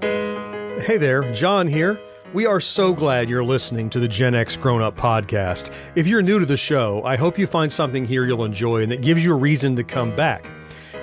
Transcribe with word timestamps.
Hey 0.00 0.96
there, 0.98 1.30
John 1.32 1.66
here. 1.66 2.00
We 2.32 2.46
are 2.46 2.60
so 2.60 2.94
glad 2.94 3.28
you're 3.28 3.44
listening 3.44 3.90
to 3.90 4.00
the 4.00 4.08
Gen 4.08 4.34
X 4.34 4.56
Grown 4.56 4.80
Up 4.80 4.96
podcast. 4.96 5.72
If 5.94 6.06
you're 6.06 6.22
new 6.22 6.38
to 6.38 6.46
the 6.46 6.56
show, 6.56 7.02
I 7.04 7.16
hope 7.16 7.38
you 7.38 7.46
find 7.46 7.70
something 7.70 8.06
here 8.06 8.24
you'll 8.24 8.44
enjoy 8.44 8.82
and 8.82 8.92
that 8.92 9.02
gives 9.02 9.24
you 9.24 9.32
a 9.32 9.36
reason 9.36 9.76
to 9.76 9.84
come 9.84 10.16
back. 10.16 10.50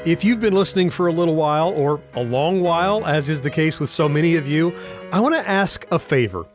If 0.05 0.23
you've 0.23 0.39
been 0.39 0.53
listening 0.55 0.89
for 0.89 1.07
a 1.07 1.11
little 1.11 1.35
while 1.35 1.69
or 1.69 2.01
a 2.15 2.23
long 2.23 2.61
while, 2.61 3.05
as 3.05 3.29
is 3.29 3.41
the 3.41 3.49
case 3.49 3.79
with 3.79 3.89
so 3.89 4.09
many 4.09 4.35
of 4.37 4.47
you, 4.47 4.75
I 5.11 5.19
want 5.19 5.35
to 5.35 5.47
ask 5.47 5.85
a 5.91 5.99
favor. 5.99 6.45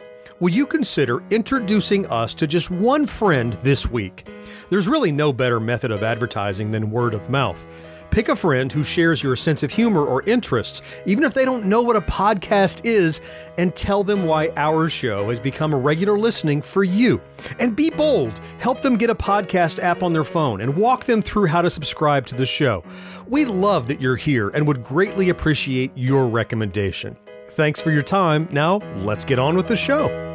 Would 0.40 0.54
you 0.54 0.66
consider 0.66 1.22
introducing 1.30 2.06
us 2.06 2.34
to 2.34 2.46
just 2.46 2.70
one 2.70 3.06
friend 3.06 3.52
this 3.62 3.88
week? 3.88 4.26
There's 4.70 4.88
really 4.88 5.12
no 5.12 5.32
better 5.32 5.60
method 5.60 5.92
of 5.92 6.02
advertising 6.02 6.72
than 6.72 6.90
word 6.90 7.14
of 7.14 7.30
mouth. 7.30 7.66
Pick 8.10 8.28
a 8.28 8.36
friend 8.36 8.70
who 8.70 8.84
shares 8.84 9.22
your 9.22 9.36
sense 9.36 9.62
of 9.62 9.72
humor 9.72 10.04
or 10.04 10.22
interests, 10.22 10.82
even 11.06 11.24
if 11.24 11.34
they 11.34 11.44
don't 11.44 11.66
know 11.66 11.82
what 11.82 11.96
a 11.96 12.00
podcast 12.00 12.84
is, 12.84 13.20
and 13.58 13.74
tell 13.74 14.04
them 14.04 14.24
why 14.24 14.52
our 14.56 14.88
show 14.88 15.28
has 15.28 15.40
become 15.40 15.72
a 15.72 15.78
regular 15.78 16.18
listening 16.18 16.62
for 16.62 16.84
you. 16.84 17.20
And 17.58 17.74
be 17.74 17.90
bold. 17.90 18.40
Help 18.58 18.80
them 18.80 18.96
get 18.96 19.10
a 19.10 19.14
podcast 19.14 19.82
app 19.82 20.02
on 20.02 20.12
their 20.12 20.24
phone 20.24 20.60
and 20.60 20.76
walk 20.76 21.04
them 21.04 21.22
through 21.22 21.46
how 21.46 21.62
to 21.62 21.70
subscribe 21.70 22.26
to 22.26 22.34
the 22.34 22.46
show. 22.46 22.84
We 23.26 23.44
love 23.44 23.86
that 23.88 24.00
you're 24.00 24.16
here 24.16 24.48
and 24.50 24.66
would 24.66 24.82
greatly 24.82 25.28
appreciate 25.28 25.90
your 25.94 26.28
recommendation. 26.28 27.16
Thanks 27.50 27.80
for 27.80 27.90
your 27.90 28.02
time. 28.02 28.48
Now, 28.50 28.78
let's 28.96 29.24
get 29.24 29.38
on 29.38 29.56
with 29.56 29.68
the 29.68 29.76
show. 29.76 30.33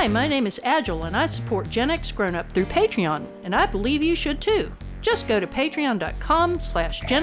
Hi, 0.00 0.06
my 0.06 0.26
name 0.26 0.46
is 0.46 0.58
Agile 0.64 1.04
and 1.04 1.14
I 1.14 1.26
support 1.26 1.68
Gen 1.68 1.90
X 1.90 2.10
Grown 2.10 2.34
Up 2.34 2.50
through 2.50 2.64
Patreon, 2.64 3.26
and 3.44 3.54
I 3.54 3.66
believe 3.66 4.02
you 4.02 4.14
should 4.14 4.40
too. 4.40 4.72
Just 5.02 5.28
go 5.28 5.38
to 5.38 5.46
patreon.com 5.46 6.58
slash 6.58 7.00
Gen 7.00 7.22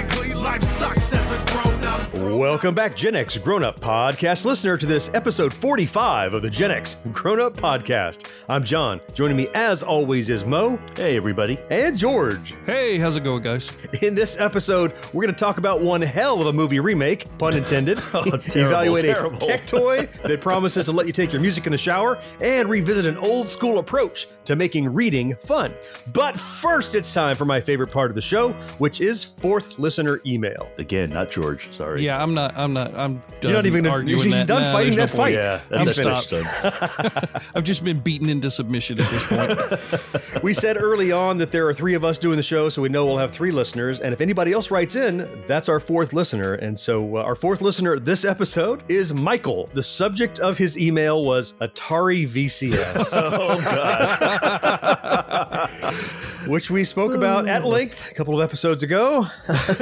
Welcome 2.21 2.75
back, 2.75 2.95
Gen 2.95 3.15
X 3.15 3.39
Grown 3.39 3.63
Up 3.63 3.79
Podcast 3.79 4.45
listener, 4.45 4.77
to 4.77 4.85
this 4.85 5.09
episode 5.15 5.51
45 5.51 6.33
of 6.35 6.43
the 6.43 6.49
Gen 6.51 6.69
X 6.69 6.97
Grown 7.11 7.41
Up 7.41 7.53
Podcast. 7.57 8.29
I'm 8.47 8.63
John. 8.63 9.01
Joining 9.15 9.35
me, 9.35 9.47
as 9.55 9.81
always, 9.81 10.29
is 10.29 10.45
Mo. 10.45 10.79
Hey, 10.95 11.17
everybody. 11.17 11.57
And 11.71 11.97
George. 11.97 12.53
Hey, 12.67 12.99
how's 12.99 13.15
it 13.17 13.23
going, 13.23 13.41
guys? 13.41 13.71
In 14.03 14.13
this 14.13 14.39
episode, 14.39 14.93
we're 15.13 15.23
going 15.23 15.33
to 15.33 15.39
talk 15.39 15.57
about 15.57 15.81
one 15.81 16.01
hell 16.01 16.39
of 16.41 16.47
a 16.47 16.53
movie 16.53 16.79
remake, 16.79 17.25
pun 17.39 17.57
intended. 17.57 17.99
Oh, 18.13 18.23
terrible, 18.23 18.55
Evaluate 18.71 19.05
terrible. 19.05 19.37
a 19.37 19.39
tech 19.39 19.65
toy 19.65 20.05
that 20.23 20.41
promises 20.41 20.85
to 20.85 20.91
let 20.91 21.07
you 21.07 21.13
take 21.13 21.31
your 21.31 21.41
music 21.41 21.65
in 21.65 21.71
the 21.71 21.77
shower, 21.77 22.21
and 22.39 22.69
revisit 22.69 23.05
an 23.07 23.17
old 23.17 23.49
school 23.49 23.79
approach 23.79 24.27
to 24.45 24.55
making 24.55 24.93
reading 24.93 25.33
fun. 25.35 25.73
But 26.13 26.37
first, 26.39 26.93
it's 26.93 27.11
time 27.13 27.35
for 27.35 27.45
my 27.45 27.59
favorite 27.61 27.89
part 27.91 28.11
of 28.11 28.15
the 28.15 28.21
show, 28.21 28.51
which 28.79 29.01
is 29.01 29.23
fourth 29.23 29.79
listener 29.79 30.21
email. 30.25 30.69
Again, 30.77 31.09
not 31.09 31.31
George. 31.31 31.71
Sorry. 31.73 32.03
Yeah, 32.03 32.10
I'm 32.19 32.33
not. 32.33 32.57
I'm 32.57 32.73
not. 32.73 32.93
I'm. 32.95 33.13
Done 33.15 33.21
You're 33.43 33.53
not 33.53 33.65
even 33.65 33.83
gonna- 33.83 33.95
arguing 33.95 34.23
he's 34.23 34.33
that. 34.33 34.47
done 34.47 34.61
Nah, 34.63 34.71
fighting 34.73 34.95
there's 34.95 35.11
that 35.11 35.17
no 35.17 35.23
point. 35.23 35.35
fight. 35.35 35.43
Yeah, 35.43 35.59
I'm 35.79 35.85
that's, 35.85 36.03
that's 36.03 36.27
stopped. 36.27 37.41
I've 37.55 37.63
just 37.63 37.83
been 37.83 37.99
beaten 37.99 38.29
into 38.29 38.49
submission 38.51 38.99
at 39.01 39.09
this 39.09 39.27
point. 39.27 39.59
We 40.43 40.53
said 40.53 40.77
early 40.77 41.11
on 41.11 41.37
that 41.39 41.51
there 41.51 41.67
are 41.67 41.73
three 41.73 41.93
of 41.93 42.03
us 42.03 42.17
doing 42.17 42.37
the 42.37 42.43
show, 42.43 42.69
so 42.69 42.81
we 42.81 42.89
know 42.89 43.05
we'll 43.05 43.17
have 43.19 43.29
three 43.31 43.51
listeners. 43.51 43.99
And 43.99 44.11
if 44.13 44.21
anybody 44.21 44.53
else 44.53 44.71
writes 44.71 44.95
in, 44.95 45.29
that's 45.47 45.69
our 45.69 45.79
fourth 45.79 46.13
listener. 46.13 46.53
And 46.55 46.79
so 46.79 47.17
uh, 47.17 47.21
our 47.23 47.35
fourth 47.35 47.61
listener 47.61 47.99
this 47.99 48.25
episode 48.25 48.81
is 48.89 49.13
Michael. 49.13 49.69
The 49.73 49.83
subject 49.83 50.39
of 50.39 50.57
his 50.57 50.79
email 50.79 51.23
was 51.23 51.53
Atari 51.53 52.27
VCS. 52.27 53.11
Oh 53.41 53.61
God. 53.61 54.21
which 56.47 56.69
we 56.69 56.83
spoke 56.83 57.13
about 57.13 57.47
at 57.47 57.63
uh. 57.63 57.67
length 57.67 58.11
a 58.11 58.13
couple 58.13 58.39
of 58.39 58.43
episodes 58.43 58.83
ago. 58.83 59.27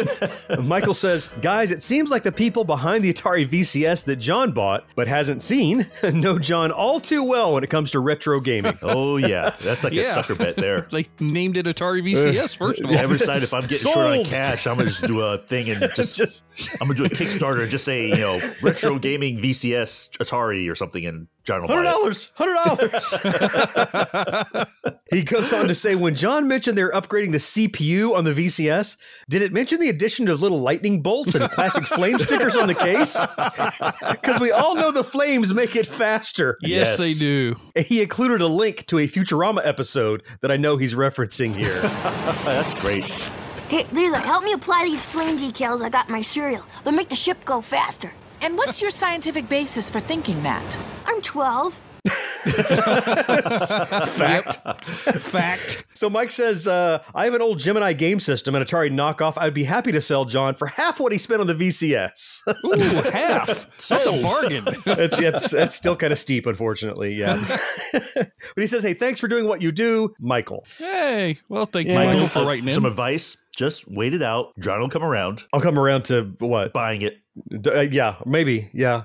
Michael 0.63 0.93
says, 0.93 1.29
Guys, 1.41 1.71
it 1.71 1.81
seems 1.81 2.09
like 2.09 2.23
the 2.23 2.31
people 2.31 2.63
behind 2.63 3.03
the 3.03 3.13
Atari 3.13 3.49
VCS 3.49 4.05
that 4.05 4.17
John 4.17 4.51
bought 4.51 4.85
but 4.95 5.07
hasn't 5.07 5.41
seen 5.43 5.89
know 6.03 6.39
John 6.39 6.71
all 6.71 6.99
too 6.99 7.23
well 7.23 7.53
when 7.53 7.63
it 7.63 7.69
comes 7.69 7.91
to 7.91 7.99
retro 7.99 8.39
gaming. 8.39 8.77
Oh 8.91 9.17
yeah, 9.17 9.55
that's 9.61 9.83
like 9.83 9.93
a 9.93 10.03
sucker 10.03 10.35
bet 10.35 10.55
there. 10.55 10.87
they 10.91 11.07
named 11.19 11.57
it 11.57 11.65
Atari 11.65 12.01
VCS 12.01 12.55
uh, 12.55 12.57
first 12.57 12.81
of 12.81 12.89
all. 12.89 12.95
Every 12.95 13.17
side, 13.19 13.43
if 13.43 13.53
I'm 13.53 13.61
getting 13.61 13.77
short 13.77 13.97
on 13.97 14.25
cash, 14.25 14.65
I'm 14.65 14.77
gonna 14.77 14.89
just 14.89 15.05
do 15.05 15.21
a 15.21 15.37
thing 15.37 15.69
and 15.69 15.91
just, 15.95 16.15
Just- 16.17 16.43
I'm 16.81 16.87
gonna 16.87 16.95
do 16.95 17.05
a 17.05 17.09
Kickstarter 17.09 17.61
and 17.61 17.69
just 17.71 17.85
say 17.85 18.07
you 18.07 18.17
know 18.17 18.39
retro 18.61 18.97
gaming 18.99 19.37
VCS 19.37 20.17
Atari 20.17 20.69
or 20.71 20.75
something, 20.75 21.05
and 21.05 21.27
John 21.49 21.61
will 21.63 21.69
hundred 21.69 21.83
dollars, 21.85 22.31
hundred 22.35 22.53
dollars. 22.63 23.15
he 25.11 25.23
goes 25.23 25.51
on 25.51 25.67
to 25.67 25.73
say, 25.73 25.95
when 25.95 26.13
John 26.13 26.47
mentioned 26.47 26.77
they're 26.77 26.91
upgrading 26.91 27.31
the 27.31 27.39
CPU 27.39 28.15
on 28.15 28.23
the 28.23 28.33
VCS, 28.33 28.97
did 29.29 29.41
it 29.41 29.51
mention 29.51 29.79
the 29.79 29.89
addition 29.89 30.27
of 30.27 30.43
little 30.43 30.59
lightning 30.61 31.01
bolts 31.01 31.33
and 31.33 31.49
classic 31.49 31.83
flame 31.87 32.19
stickers 32.19 32.55
on 32.55 32.67
the 32.67 32.75
case? 32.75 33.17
Because 34.11 34.39
we 34.39 34.51
all 34.51 34.75
know 34.75 34.91
the 34.91 35.03
flames 35.03 35.53
make 35.55 35.75
it 35.75 35.87
faster. 35.87 36.57
yes, 36.61 36.89
Yes. 36.89 36.97
they 36.97 37.13
do. 37.13 37.55
And 37.75 37.83
he 37.85 38.01
included 38.03 38.41
a 38.41 38.47
link 38.47 38.85
to 38.87 38.99
a 38.99 39.07
Futurama 39.07 39.61
episode 39.65 40.21
that 40.41 40.51
I 40.51 40.57
know 40.57 40.77
he's 40.77 40.93
referencing 40.93 41.55
here. 41.55 41.79
That's 42.45 42.79
great. 42.81 43.05
Hey, 43.69 43.85
Leela, 43.85 44.21
help 44.21 44.43
me 44.43 44.51
apply 44.53 44.83
these 44.83 45.03
flame 45.03 45.37
decals 45.39 45.81
I 45.81 45.89
got 45.89 46.05
in 46.07 46.11
my 46.11 46.21
cereal. 46.21 46.63
They'll 46.83 46.93
make 46.93 47.09
the 47.09 47.15
ship 47.15 47.43
go 47.45 47.59
faster. 47.61 48.11
And 48.41 48.55
what's 48.57 48.81
your 48.81 48.91
scientific 48.91 49.49
basis 49.49 49.89
for 49.89 49.99
thinking 49.99 50.41
that? 50.43 50.77
I'm 51.19 51.23
12. 51.23 51.81
Fact. 54.07 54.55
Fact. 55.19 55.85
So 55.93 56.09
Mike 56.09 56.31
says, 56.31 56.65
uh, 56.65 57.03
I 57.13 57.25
have 57.25 57.33
an 57.33 57.41
old 57.41 57.59
Gemini 57.59 57.91
game 57.91 58.21
system, 58.21 58.55
an 58.55 58.63
Atari 58.63 58.89
knockoff. 58.89 59.33
I'd 59.37 59.53
be 59.53 59.65
happy 59.65 59.91
to 59.91 59.99
sell 59.99 60.23
John 60.23 60.55
for 60.55 60.67
half 60.67 61.01
what 61.01 61.11
he 61.11 61.17
spent 61.17 61.41
on 61.41 61.47
the 61.47 61.55
VCS. 61.55 62.47
Ooh, 62.47 63.09
half. 63.11 63.67
That's 63.89 64.07
a 64.07 64.21
bargain. 64.23 64.63
it's, 64.85 65.19
it's, 65.19 65.53
it's 65.53 65.75
still 65.75 65.97
kind 65.97 66.13
of 66.13 66.19
steep, 66.19 66.45
unfortunately. 66.45 67.15
Yeah. 67.15 67.59
but 67.91 68.31
he 68.55 68.65
says, 68.67 68.81
Hey, 68.81 68.93
thanks 68.93 69.19
for 69.19 69.27
doing 69.27 69.45
what 69.45 69.61
you 69.61 69.73
do, 69.73 70.13
Michael. 70.21 70.65
hey, 70.77 71.37
well, 71.49 71.65
thank 71.65 71.89
you, 71.89 71.95
Michael, 71.95 72.13
Michael, 72.13 72.29
for 72.29 72.47
writing 72.47 72.69
some 72.69 72.85
advice: 72.85 73.35
just 73.57 73.91
wait 73.91 74.13
it 74.13 74.21
out. 74.21 74.57
John 74.57 74.79
will 74.79 74.87
come 74.87 75.03
around, 75.03 75.43
I'll 75.51 75.59
come 75.59 75.77
around 75.77 76.05
to 76.05 76.33
what? 76.39 76.71
buying 76.71 77.01
it. 77.01 77.17
D- 77.61 77.69
uh, 77.69 77.81
yeah, 77.81 78.15
maybe. 78.25 78.69
Yeah. 78.73 79.03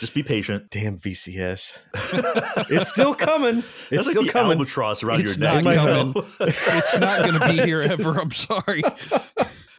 Just 0.00 0.14
be 0.14 0.22
patient. 0.22 0.70
Damn 0.70 0.98
VCS. 0.98 1.78
it's 2.70 2.88
still 2.90 3.14
coming. 3.14 3.58
It's 3.58 3.64
That's 3.90 4.10
still 4.10 4.22
like 4.22 4.32
the 4.32 4.32
coming. 4.32 4.52
albatross 4.52 5.02
around 5.02 5.20
It's 5.20 5.36
your 5.38 5.52
neck. 5.52 5.64
not 5.64 5.74
coming. 5.74 6.14
it's 6.40 6.96
not 6.98 7.20
going 7.28 7.40
to 7.40 7.48
be 7.48 7.62
here 7.66 7.80
ever. 7.80 8.20
I'm 8.20 8.30
sorry. 8.30 8.82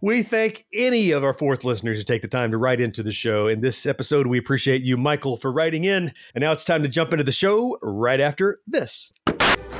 We 0.02 0.22
thank 0.22 0.66
any 0.72 1.12
of 1.12 1.24
our 1.24 1.34
fourth 1.34 1.64
listeners 1.64 1.98
who 1.98 2.04
take 2.04 2.22
the 2.22 2.28
time 2.28 2.52
to 2.52 2.58
write 2.60 2.80
into 2.80 3.02
the 3.02 3.14
show. 3.14 3.48
In 3.48 3.62
this 3.62 3.88
episode, 3.88 4.28
we 4.28 4.38
appreciate 4.38 4.84
you, 4.84 4.98
Michael, 4.98 5.36
for 5.36 5.52
writing 5.52 5.84
in. 5.84 6.12
And 6.36 6.42
now 6.44 6.52
it's 6.52 6.64
time 6.66 6.84
to 6.84 6.90
jump 6.90 7.12
into 7.12 7.24
the 7.24 7.32
show 7.32 7.80
right 7.82 8.20
after 8.20 8.60
this. 8.68 9.12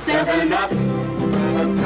Seven 0.04 0.52
up. 0.52 0.70
Seven 0.72 1.78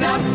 Seven 0.00 0.27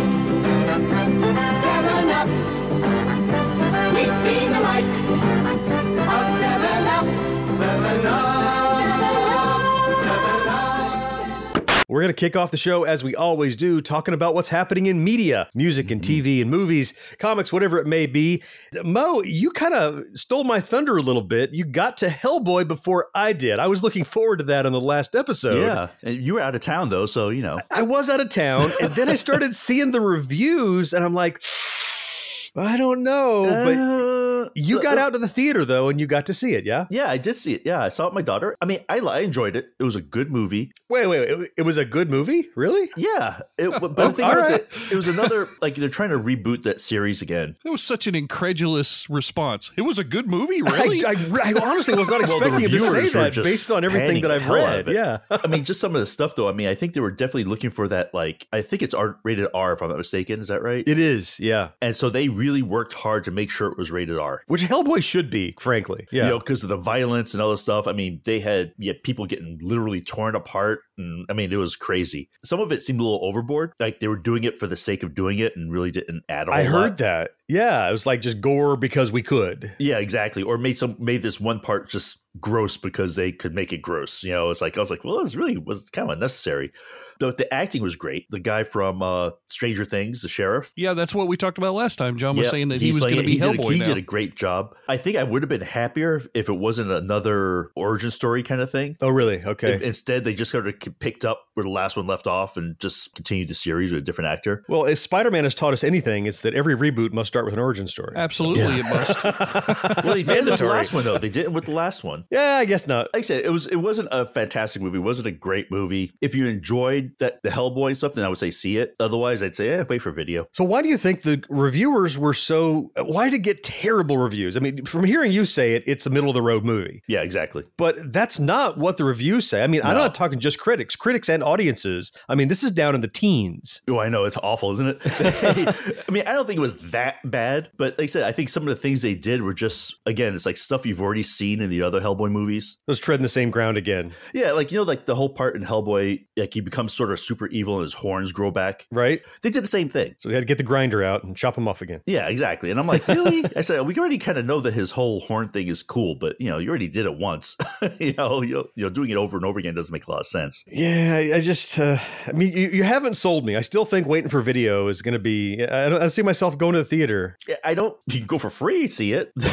We're 11.93 12.01
going 12.01 12.09
to 12.09 12.19
kick 12.19 12.35
off 12.35 12.49
the 12.49 12.57
show 12.57 12.85
as 12.85 13.03
we 13.03 13.15
always 13.15 13.55
do, 13.55 13.79
talking 13.79 14.15
about 14.15 14.33
what's 14.33 14.49
happening 14.49 14.87
in 14.87 15.03
media, 15.03 15.47
music 15.53 15.91
and 15.91 16.01
TV 16.01 16.41
and 16.41 16.49
movies, 16.49 16.95
comics, 17.19 17.53
whatever 17.53 17.77
it 17.77 17.85
may 17.85 18.07
be. 18.07 18.41
Mo, 18.83 19.21
you 19.21 19.51
kind 19.51 19.75
of 19.75 20.03
stole 20.15 20.43
my 20.43 20.59
thunder 20.59 20.97
a 20.97 21.03
little 21.03 21.21
bit. 21.21 21.53
You 21.53 21.65
got 21.65 21.97
to 21.97 22.07
Hellboy 22.07 22.67
before 22.67 23.09
I 23.13 23.31
did. 23.31 23.59
I 23.59 23.67
was 23.67 23.83
looking 23.83 24.03
forward 24.03 24.37
to 24.37 24.45
that 24.45 24.65
on 24.65 24.71
the 24.71 24.81
last 24.81 25.15
episode. 25.15 25.61
Yeah, 25.61 26.09
you 26.09 26.33
were 26.33 26.41
out 26.41 26.55
of 26.55 26.61
town 26.61 26.89
though, 26.89 27.05
so 27.05 27.29
you 27.29 27.43
know. 27.43 27.59
I 27.69 27.83
was 27.83 28.09
out 28.09 28.19
of 28.19 28.29
town, 28.29 28.71
and 28.81 28.91
then 28.93 29.07
I 29.07 29.13
started 29.13 29.53
seeing 29.63 29.91
the 29.91 30.01
reviews, 30.01 30.93
and 30.93 31.05
I'm 31.05 31.13
like, 31.13 31.43
I 32.55 32.75
don't 32.75 33.03
know, 33.03 33.45
but 33.45 33.77
Uh, 33.77 34.12
You 34.55 34.81
got 34.81 34.97
out 34.97 35.13
to 35.13 35.19
the 35.19 35.27
theater 35.27 35.65
though, 35.65 35.89
and 35.89 35.99
you 35.99 36.07
got 36.07 36.25
to 36.27 36.33
see 36.33 36.53
it. 36.53 36.65
Yeah. 36.65 36.85
Yeah, 36.89 37.09
I 37.09 37.17
did 37.17 37.35
see 37.35 37.53
it. 37.53 37.61
Yeah, 37.65 37.81
I 37.81 37.89
saw 37.89 38.03
it 38.03 38.07
with 38.07 38.15
my 38.15 38.21
daughter. 38.21 38.55
I 38.61 38.65
mean, 38.65 38.79
I, 38.89 38.99
I 38.99 39.19
enjoyed 39.19 39.55
it. 39.55 39.67
It 39.79 39.83
was 39.83 39.95
a 39.95 40.01
good 40.01 40.31
movie. 40.31 40.71
Wait, 40.89 41.07
wait, 41.07 41.37
wait. 41.37 41.49
It 41.57 41.63
was 41.63 41.77
a 41.77 41.85
good 41.85 42.09
movie, 42.09 42.49
really? 42.55 42.89
Yeah, 42.97 43.39
it, 43.57 43.69
but 43.69 43.93
Oh, 43.97 44.07
the 44.07 44.13
thing 44.13 44.27
was, 44.27 44.49
right. 44.51 44.61
it, 44.61 44.91
it 44.91 44.95
was 44.95 45.07
another 45.07 45.47
like 45.61 45.75
they're 45.75 45.89
trying 45.89 46.09
to 46.09 46.19
reboot 46.19 46.63
that 46.63 46.81
series 46.81 47.21
again. 47.21 47.55
It 47.65 47.69
was 47.69 47.81
such 47.83 48.07
an 48.07 48.15
incredulous 48.15 49.09
response. 49.09 49.71
It 49.77 49.81
was 49.81 49.97
a 49.97 50.03
good 50.03 50.27
movie, 50.27 50.61
really? 50.61 51.05
I, 51.05 51.11
I, 51.11 51.51
I 51.51 51.53
honestly 51.61 51.95
was 51.95 52.09
not 52.09 52.21
Well, 52.27 52.39
the 52.39 52.45
expecting 52.47 52.69
him 52.69 52.71
to 52.71 53.07
say 53.07 53.09
that 53.31 53.43
based 53.43 53.71
on 53.71 53.83
everything 53.83 54.21
that 54.21 54.31
I've 54.31 54.47
read. 54.49 54.87
Yeah. 54.87 55.19
I 55.29 55.47
mean, 55.47 55.63
just 55.63 55.79
some 55.79 55.95
of 55.95 56.01
the 56.01 56.07
stuff 56.07 56.35
though. 56.35 56.47
I 56.49 56.53
mean, 56.53 56.67
I 56.67 56.75
think 56.75 56.93
they 56.93 56.99
were 57.01 57.11
definitely 57.11 57.45
looking 57.45 57.69
for 57.69 57.87
that. 57.87 58.13
Like, 58.13 58.47
I 58.53 58.61
think 58.61 58.81
it's 58.81 58.93
R, 58.93 59.17
rated 59.23 59.47
R, 59.53 59.73
if 59.73 59.81
I'm 59.81 59.89
not 59.89 59.97
mistaken. 59.97 60.39
Is 60.41 60.47
that 60.49 60.61
right? 60.61 60.83
It 60.87 60.99
is, 60.99 61.39
yeah. 61.39 61.69
and 61.81 61.95
so 61.95 62.09
they 62.09 62.29
really 62.29 62.61
worked 62.61 62.93
hard 62.93 63.23
to 63.25 63.31
make 63.31 63.49
sure 63.49 63.69
it 63.71 63.77
was 63.77 63.91
rated 63.91 64.17
R. 64.17 64.42
Which 64.47 64.61
Hellboy 64.61 65.03
should 65.03 65.29
be, 65.29 65.55
frankly. 65.59 66.07
Yeah. 66.11 66.23
You 66.23 66.29
know, 66.29 66.39
because 66.39 66.63
of 66.63 66.69
the 66.69 66.77
violence 66.77 67.33
and 67.33 67.41
all 67.41 67.51
this 67.51 67.61
stuff. 67.61 67.87
I 67.87 67.93
mean, 67.93 68.21
they 68.25 68.39
had 68.39 68.73
yeah, 68.77 68.93
people 69.03 69.25
getting 69.25 69.59
literally 69.61 70.01
torn 70.01 70.35
apart. 70.35 70.81
And 70.97 71.25
I 71.29 71.33
mean, 71.33 71.51
it 71.51 71.57
was 71.57 71.75
crazy. 71.75 72.29
Some 72.43 72.59
of 72.59 72.71
it 72.71 72.81
seemed 72.81 72.99
a 72.99 73.03
little 73.03 73.25
overboard. 73.25 73.73
Like 73.79 73.99
they 73.99 74.07
were 74.07 74.17
doing 74.17 74.43
it 74.43 74.59
for 74.59 74.67
the 74.67 74.75
sake 74.75 75.03
of 75.03 75.15
doing 75.15 75.39
it 75.39 75.55
and 75.55 75.71
really 75.71 75.91
didn't 75.91 76.23
add 76.29 76.49
I 76.49 76.63
heard 76.63 76.73
lot. 76.73 76.97
that. 76.97 77.31
Yeah, 77.47 77.87
it 77.87 77.91
was 77.91 78.05
like 78.05 78.21
just 78.21 78.41
gore 78.41 78.77
because 78.77 79.11
we 79.11 79.21
could. 79.21 79.75
Yeah, 79.79 79.97
exactly. 79.97 80.43
Or 80.43 80.57
made 80.57 80.77
some 80.77 80.95
made 80.99 81.21
this 81.21 81.39
one 81.39 81.59
part 81.59 81.89
just 81.89 82.19
gross 82.39 82.77
because 82.77 83.15
they 83.15 83.31
could 83.31 83.53
make 83.53 83.73
it 83.73 83.81
gross. 83.81 84.23
You 84.23 84.31
know, 84.31 84.49
it's 84.49 84.61
like 84.61 84.77
I 84.77 84.79
was 84.79 84.89
like, 84.89 85.03
well, 85.03 85.21
this 85.21 85.35
really 85.35 85.57
was 85.57 85.89
kind 85.89 86.09
of 86.09 86.13
unnecessary. 86.13 86.71
But 87.19 87.37
the 87.37 87.51
acting 87.53 87.81
was 87.81 87.95
great. 87.95 88.25
The 88.29 88.39
guy 88.39 88.63
from 88.63 89.01
uh, 89.01 89.31
Stranger 89.47 89.85
Things, 89.85 90.21
the 90.21 90.29
sheriff. 90.29 90.71
yeah, 90.75 90.93
that's 90.93 91.13
what 91.15 91.27
we 91.27 91.37
talked 91.37 91.57
about 91.57 91.73
last 91.73 91.97
time. 91.97 92.17
John 92.17 92.35
was 92.35 92.45
Yeah, 92.45 92.51
saying 92.51 92.67
that 92.69 92.81
he 92.81 92.91
was 92.91 93.03
going 93.03 93.15
to 93.17 93.21
be 93.23 93.33
he 93.33 93.39
did, 93.39 93.55
a, 93.55 93.57
Hellboy 93.57 93.73
he 93.73 93.79
now. 93.79 93.85
did 93.85 93.97
a 93.97 94.01
great 94.01 94.35
job. 94.35 94.75
I 94.87 94.97
think 94.97 95.17
I 95.17 95.23
would 95.23 95.41
have 95.41 95.49
been 95.49 95.61
happier 95.61 96.21
if 96.33 96.49
it 96.49 96.53
wasn't 96.53 96.91
another 96.91 97.69
origin 97.75 98.11
story 98.11 98.43
kind 98.43 98.61
of 98.61 98.69
thing. 98.69 98.97
Oh, 99.01 99.09
really? 99.09 99.43
Okay. 99.43 99.73
If- 99.75 99.81
Instead, 99.81 100.23
they 100.23 100.33
just 100.33 100.51
sort 100.51 100.67
of 100.67 100.75
picked 100.99 101.25
up 101.25 101.45
where 101.53 101.63
the 101.63 101.69
last 101.69 101.95
one 101.97 102.07
left 102.07 102.25
off 102.27 102.57
and 102.57 102.79
just 102.79 103.13
continued 103.15 103.47
the 103.47 103.53
series 103.53 103.91
with 103.91 104.01
a 104.01 104.05
different 104.05 104.29
actor. 104.29 104.63
well, 104.67 104.85
if 104.85 104.97
Spider 104.97 105.29
Man 105.31 105.43
has 105.43 105.53
taught 105.55 105.73
us 105.73 105.83
anything, 105.83 106.25
it's 106.25 106.41
that 106.41 106.53
every 106.55 106.75
reboot 106.75 107.13
must 107.13 107.27
start 107.27 107.45
with 107.45 107.53
an 107.53 107.59
origin 107.59 107.85
story. 107.87 108.13
Absolutely, 108.15 108.79
it 108.79 108.83
must. 108.85 109.13
Well, 110.03 110.15
they 110.15 110.23
did 110.23 110.37
it 110.37 110.45
with 110.45 110.59
the 110.59 110.65
mandatory. 110.65 110.69
last 110.69 110.93
one 110.93 111.03
though. 111.03 111.17
They 111.17 111.29
did 111.29 111.43
it 111.43 111.51
with 111.51 111.65
the 111.65 111.71
last 111.71 112.03
one. 112.03 112.25
Yeah, 112.31 112.55
I 112.57 112.65
guess 112.65 112.87
not. 112.87 113.07
Like 113.13 113.19
I 113.19 113.21
said, 113.21 113.45
it 113.45 113.49
was 113.51 113.67
it 113.67 113.75
wasn't 113.77 114.09
a 114.11 114.25
fantastic 114.25 114.81
movie. 114.81 114.97
It 114.97 115.01
wasn't 115.01 115.27
a 115.27 115.31
great 115.31 115.69
movie. 115.71 116.11
If 116.21 116.35
you 116.35 116.45
enjoyed 116.47 117.02
that 117.19 117.41
the 117.43 117.49
Hellboy 117.49 117.95
stuff, 117.95 118.13
then 118.13 118.25
I 118.25 118.29
would 118.29 118.37
say 118.37 118.51
see 118.51 118.77
it. 118.77 118.95
Otherwise, 118.99 119.41
I'd 119.41 119.55
say 119.55 119.69
eh, 119.69 119.83
wait 119.87 120.01
for 120.01 120.11
video. 120.11 120.47
So 120.51 120.63
why 120.63 120.81
do 120.81 120.89
you 120.89 120.97
think 120.97 121.21
the 121.21 121.43
reviewers 121.49 122.17
were 122.17 122.33
so? 122.33 122.89
Why 122.97 123.29
did 123.29 123.35
it 123.35 123.43
get 123.43 123.63
terrible 123.63 124.17
reviews? 124.17 124.57
I 124.57 124.59
mean, 124.59 124.85
from 124.85 125.03
hearing 125.03 125.31
you 125.31 125.45
say 125.45 125.75
it, 125.75 125.83
it's 125.85 126.05
a 126.05 126.09
middle 126.09 126.29
of 126.29 126.35
the 126.35 126.41
road 126.41 126.63
movie. 126.63 127.03
Yeah, 127.07 127.21
exactly. 127.21 127.63
But 127.77 128.13
that's 128.13 128.39
not 128.39 128.77
what 128.77 128.97
the 128.97 129.03
reviews 129.03 129.47
say. 129.47 129.63
I 129.63 129.67
mean, 129.67 129.81
I'm 129.83 129.97
not 129.97 130.15
talking 130.15 130.39
just 130.39 130.59
critics, 130.59 130.95
critics 130.95 131.29
and 131.29 131.43
audiences. 131.43 132.11
I 132.29 132.35
mean, 132.35 132.47
this 132.47 132.63
is 132.63 132.71
down 132.71 132.95
in 132.95 133.01
the 133.01 133.07
teens. 133.07 133.81
Oh, 133.89 133.99
I 133.99 134.09
know 134.09 134.25
it's 134.25 134.37
awful, 134.37 134.71
isn't 134.71 134.87
it? 134.87 135.01
I 136.07 136.11
mean, 136.11 136.23
I 136.27 136.33
don't 136.33 136.45
think 136.45 136.57
it 136.57 136.61
was 136.61 136.77
that 136.91 137.17
bad, 137.29 137.69
but 137.77 137.97
like 137.97 138.03
I 138.03 138.07
said, 138.07 138.23
I 138.23 138.31
think 138.31 138.49
some 138.49 138.63
of 138.63 138.69
the 138.69 138.75
things 138.75 139.01
they 139.01 139.15
did 139.15 139.41
were 139.41 139.53
just 139.53 139.95
again, 140.05 140.35
it's 140.35 140.45
like 140.45 140.57
stuff 140.57 140.85
you've 140.85 141.01
already 141.01 141.23
seen 141.23 141.61
in 141.61 141.69
the 141.69 141.81
other 141.81 142.01
Hellboy 142.01 142.31
movies. 142.31 142.77
Let's 142.87 142.99
treading 142.99 143.23
the 143.23 143.29
same 143.29 143.51
ground 143.51 143.77
again, 143.77 144.11
Yeah, 144.33 144.51
like 144.51 144.71
you 144.71 144.77
know, 144.77 144.83
like 144.83 145.05
the 145.05 145.15
whole 145.15 145.29
part 145.29 145.55
in 145.55 145.63
Hellboy, 145.63 146.25
like 146.37 146.53
he 146.53 146.61
becomes 146.61 146.92
sort 146.93 147.11
of 147.11 147.19
super 147.19 147.47
evil 147.47 147.75
and 147.75 147.81
his 147.83 147.93
horns 147.93 148.31
grow 148.31 148.51
back. 148.51 148.87
right? 148.91 149.21
They 149.41 149.49
did 149.49 149.63
the 149.63 149.67
same 149.67 149.89
thing. 149.89 150.15
So 150.19 150.29
they 150.29 150.35
had 150.35 150.41
to 150.41 150.47
get 150.47 150.57
the 150.57 150.63
grinder 150.63 151.03
out 151.03 151.23
and 151.23 151.35
chop 151.35 151.57
him 151.57 151.67
off 151.67 151.81
again. 151.81 152.01
Yeah, 152.05 152.27
exactly. 152.27 152.71
And 152.71 152.79
I'm 152.79 152.87
like, 152.87 153.07
really? 153.07 153.43
I 153.55 153.61
said, 153.61 153.81
we 153.85 153.95
already 153.95 154.17
kind 154.17 154.37
of 154.37 154.45
know 154.45 154.59
that 154.61 154.73
his 154.73 154.91
whole 154.91 155.21
horn 155.21 155.49
thing 155.49 155.67
is 155.67 155.83
cool, 155.83 156.15
but 156.15 156.39
you 156.39 156.49
know, 156.49 156.57
you 156.59 156.69
already 156.69 156.87
did 156.87 157.05
it 157.05 157.17
once. 157.17 157.55
you 157.99 158.13
know, 158.13 158.41
you 158.41 158.69
you 158.75 158.83
know, 158.83 158.89
doing 158.89 159.09
it 159.09 159.17
over 159.17 159.37
and 159.37 159.45
over 159.45 159.59
again 159.59 159.73
doesn't 159.75 159.91
make 159.91 160.07
a 160.07 160.11
lot 160.11 160.19
of 160.21 160.25
sense. 160.27 160.63
Yeah, 160.67 161.31
I, 161.35 161.39
just, 161.39 161.77
uh, 161.79 161.97
I 162.27 162.31
mean, 162.31 162.51
you, 162.55 162.69
you 162.69 162.83
haven't 162.83 163.15
sold 163.15 163.45
me. 163.45 163.55
I 163.55 163.61
still 163.61 163.85
think 163.85 164.07
waiting 164.07 164.29
for 164.29 164.41
video 164.41 164.87
is 164.87 165.01
going 165.01 165.13
to 165.13 165.19
be. 165.19 165.63
I 165.63 165.89
don't, 165.89 166.01
I 166.01 166.07
see 166.07 166.21
myself 166.21 166.57
going 166.57 166.73
to 166.73 166.79
the 166.79 166.85
theater. 166.85 167.37
I 167.63 167.73
don't. 167.73 167.95
You 168.07 168.19
can 168.19 168.27
go 168.27 168.37
for 168.37 168.49
free, 168.49 168.87
see 168.87 169.13
it. 169.13 169.31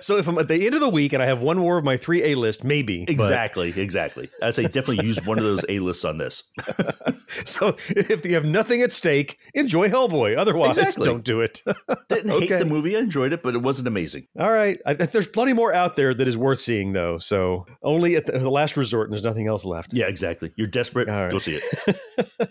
So 0.00 0.16
if 0.16 0.26
I'm 0.28 0.38
at 0.38 0.48
the 0.48 0.66
end 0.66 0.74
of 0.74 0.80
the 0.80 0.88
week 0.88 1.12
and 1.12 1.22
I 1.22 1.26
have 1.26 1.40
one 1.40 1.58
more 1.58 1.78
of 1.78 1.84
my 1.84 1.96
three 1.96 2.22
A 2.24 2.34
list, 2.34 2.64
maybe. 2.64 3.04
but- 3.04 3.12
exactly, 3.12 3.72
exactly. 3.80 4.28
I'd 4.42 4.54
say 4.54 4.64
definitely 4.64 5.04
use 5.04 5.24
one 5.28 5.38
of 5.38 5.44
those 5.44 5.64
A 5.68 5.78
lists 5.78 6.04
on 6.04 6.18
this. 6.18 6.42
so 7.44 7.76
if 7.90 8.24
you 8.24 8.34
have 8.34 8.44
nothing 8.44 8.82
at 8.82 8.92
stake, 8.92 9.38
enjoy 9.54 9.88
Hellboy. 9.88 10.36
Otherwise, 10.36 10.78
Exactly. 10.78 11.04
don't 11.06 11.24
do 11.24 11.40
it. 11.40 11.62
Didn't 12.08 12.30
hate 12.30 12.48
the 12.48 12.64
movie. 12.64 12.96
I 12.96 13.00
enjoyed 13.00 13.32
it, 13.32 13.42
but 13.42 13.54
it 13.54 13.62
wasn't 13.62 13.88
amazing. 13.88 14.26
All 14.38 14.50
right. 14.50 14.78
I, 14.86 14.94
there's 14.94 15.28
plenty 15.28 15.52
more 15.52 15.72
out 15.72 15.96
there 15.96 16.14
that 16.14 16.26
is 16.26 16.36
worth 16.36 16.58
seeing, 16.60 16.92
though. 16.92 17.18
So 17.18 17.66
only 17.82 18.16
at 18.16 18.26
the, 18.26 18.32
the 18.38 18.50
last 18.50 18.76
resort, 18.76 19.08
and 19.08 19.12
there's 19.12 19.24
nothing 19.24 19.46
else 19.46 19.64
left. 19.64 19.92
Yeah, 19.92 20.06
exactly. 20.06 20.52
You're 20.56 20.66
desperate. 20.66 21.08
All 21.08 21.22
right. 21.22 21.30
Go 21.30 21.38
see 21.38 21.60
it. 21.62 21.96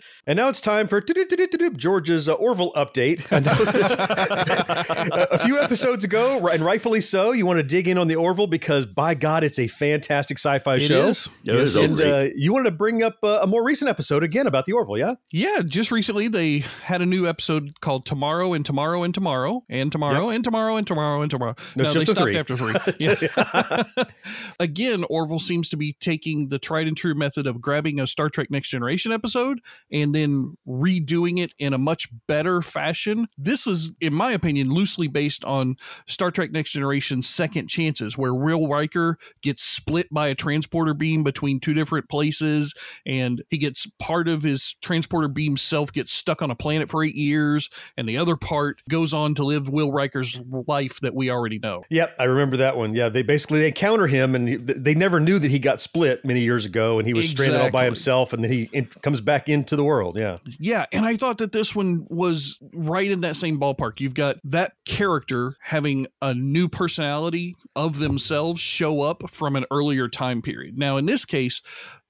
And 0.26 0.36
now 0.36 0.48
it's 0.50 0.60
time 0.60 0.86
for 0.88 1.00
George's 1.00 2.28
uh, 2.28 2.34
Orville 2.34 2.72
update. 2.74 3.26
I 3.32 3.38
know 3.40 3.54
that- 3.54 5.28
a 5.30 5.38
few 5.38 5.58
episodes 5.58 6.04
ago, 6.04 6.46
and 6.48 6.62
rightfully 6.62 7.00
so, 7.00 7.32
you 7.32 7.46
want 7.46 7.58
to 7.58 7.62
dig 7.62 7.88
in 7.88 7.96
on 7.98 8.08
the 8.08 8.16
Orville 8.16 8.46
because, 8.46 8.84
by 8.84 9.14
God, 9.14 9.42
it's 9.42 9.58
a 9.58 9.68
fantastic 9.68 10.38
sci-fi 10.38 10.78
show. 10.78 11.08
is. 11.08 11.28
Yeah, 11.42 11.54
it 11.54 11.56
was 11.60 11.72
so 11.72 11.82
and 11.82 11.96
great. 11.96 12.30
uh, 12.30 12.34
you 12.36 12.52
wanted 12.52 12.67
to 12.70 12.76
bring 12.76 13.02
up 13.02 13.16
uh, 13.22 13.40
a 13.42 13.46
more 13.46 13.64
recent 13.64 13.88
episode 13.88 14.22
again 14.22 14.46
about 14.46 14.66
the 14.66 14.72
Orville, 14.72 14.98
yeah? 14.98 15.14
Yeah, 15.30 15.62
just 15.64 15.90
recently 15.90 16.28
they 16.28 16.60
had 16.84 17.02
a 17.02 17.06
new 17.06 17.26
episode 17.26 17.80
called 17.80 18.06
Tomorrow 18.06 18.52
and 18.52 18.64
Tomorrow 18.64 19.02
and 19.02 19.14
Tomorrow 19.14 19.64
and 19.68 19.90
Tomorrow 19.90 20.28
and 20.28 20.44
Tomorrow 20.44 20.76
and 20.76 20.86
Tomorrow 20.86 21.22
and 21.22 21.30
Tomorrow. 21.30 21.54
No, 21.76 21.84
it's 21.84 21.94
they 21.94 22.00
just 22.00 22.06
the 22.06 22.12
stopped 22.12 22.24
three. 22.24 22.36
after 22.36 22.56
three. 22.56 24.04
Again, 24.60 25.04
Orville 25.10 25.38
seems 25.38 25.68
to 25.70 25.76
be 25.76 25.94
taking 25.94 26.48
the 26.48 26.58
tried 26.58 26.86
and 26.86 26.96
true 26.96 27.14
method 27.14 27.46
of 27.46 27.60
grabbing 27.60 28.00
a 28.00 28.06
Star 28.06 28.28
Trek 28.28 28.50
Next 28.50 28.68
Generation 28.70 29.12
episode 29.12 29.60
and 29.90 30.14
then 30.14 30.56
redoing 30.66 31.38
it 31.38 31.54
in 31.58 31.72
a 31.72 31.78
much 31.78 32.08
better 32.26 32.62
fashion. 32.62 33.28
This 33.36 33.66
was, 33.66 33.92
in 34.00 34.14
my 34.14 34.32
opinion, 34.32 34.70
loosely 34.70 35.08
based 35.08 35.44
on 35.44 35.76
Star 36.06 36.30
Trek 36.30 36.52
Next 36.52 36.72
Generation's 36.72 37.28
Second 37.28 37.68
Chances, 37.68 38.18
where 38.18 38.34
Will 38.34 38.68
Riker 38.68 39.18
gets 39.42 39.62
split 39.62 40.08
by 40.12 40.28
a 40.28 40.34
transporter 40.34 40.94
beam 40.94 41.22
between 41.22 41.60
two 41.60 41.74
different 41.74 42.08
places 42.08 42.57
and 43.06 43.42
he 43.50 43.58
gets 43.58 43.86
part 43.98 44.28
of 44.28 44.42
his 44.42 44.76
transporter 44.82 45.28
beam 45.28 45.56
self 45.56 45.92
gets 45.92 46.12
stuck 46.12 46.42
on 46.42 46.50
a 46.50 46.54
planet 46.54 46.90
for 46.90 47.02
eight 47.04 47.14
years 47.14 47.68
and 47.96 48.08
the 48.08 48.18
other 48.18 48.36
part 48.36 48.82
goes 48.88 49.12
on 49.14 49.34
to 49.34 49.44
live 49.44 49.68
will 49.68 49.92
riker's 49.92 50.40
life 50.66 51.00
that 51.00 51.14
we 51.14 51.30
already 51.30 51.58
know 51.58 51.82
Yep, 51.90 52.16
I 52.18 52.24
remember 52.24 52.56
that 52.58 52.76
one. 52.76 52.94
Yeah, 52.94 53.08
they 53.08 53.22
basically 53.22 53.60
they 53.60 53.72
counter 53.72 54.06
him, 54.06 54.34
and 54.34 54.48
he- 54.48 54.56
they 54.56 54.94
never 54.94 55.20
knew 55.20 55.38
that 55.38 55.50
he 55.50 55.58
got 55.58 55.80
split 55.80 56.24
many 56.24 56.40
years 56.40 56.66
ago, 56.66 56.98
and 56.98 57.06
he 57.06 57.14
was 57.14 57.30
stranded 57.30 57.60
all 57.60 57.70
by 57.70 57.84
himself, 57.84 58.32
and 58.32 58.44
then 58.44 58.50
he 58.50 58.68
in, 58.72 58.86
comes 59.02 59.20
back 59.20 59.48
into 59.48 59.76
the 59.76 59.84
world. 59.84 60.18
Yeah, 60.18 60.38
yeah 60.58 60.86
and 60.92 61.04
i 61.06 61.16
thought 61.16 61.38
that 61.38 61.52
this 61.52 61.74
one 61.74 62.06
was 62.08 62.58
right 62.72 63.10
in 63.10 63.20
that 63.22 63.36
same 63.36 63.58
ballpark 63.58 64.00
you've 64.00 64.14
got 64.14 64.36
that 64.44 64.72
character 64.84 65.56
having 65.60 66.06
a 66.22 66.34
new 66.34 66.68
personality 66.68 67.54
of 67.76 67.98
themselves 67.98 68.60
show 68.60 69.00
up 69.00 69.30
from 69.30 69.56
an 69.56 69.64
earlier 69.70 70.08
time 70.08 70.42
period 70.42 70.76
now 70.78 70.96
in 70.96 71.06
this 71.06 71.24
case 71.24 71.62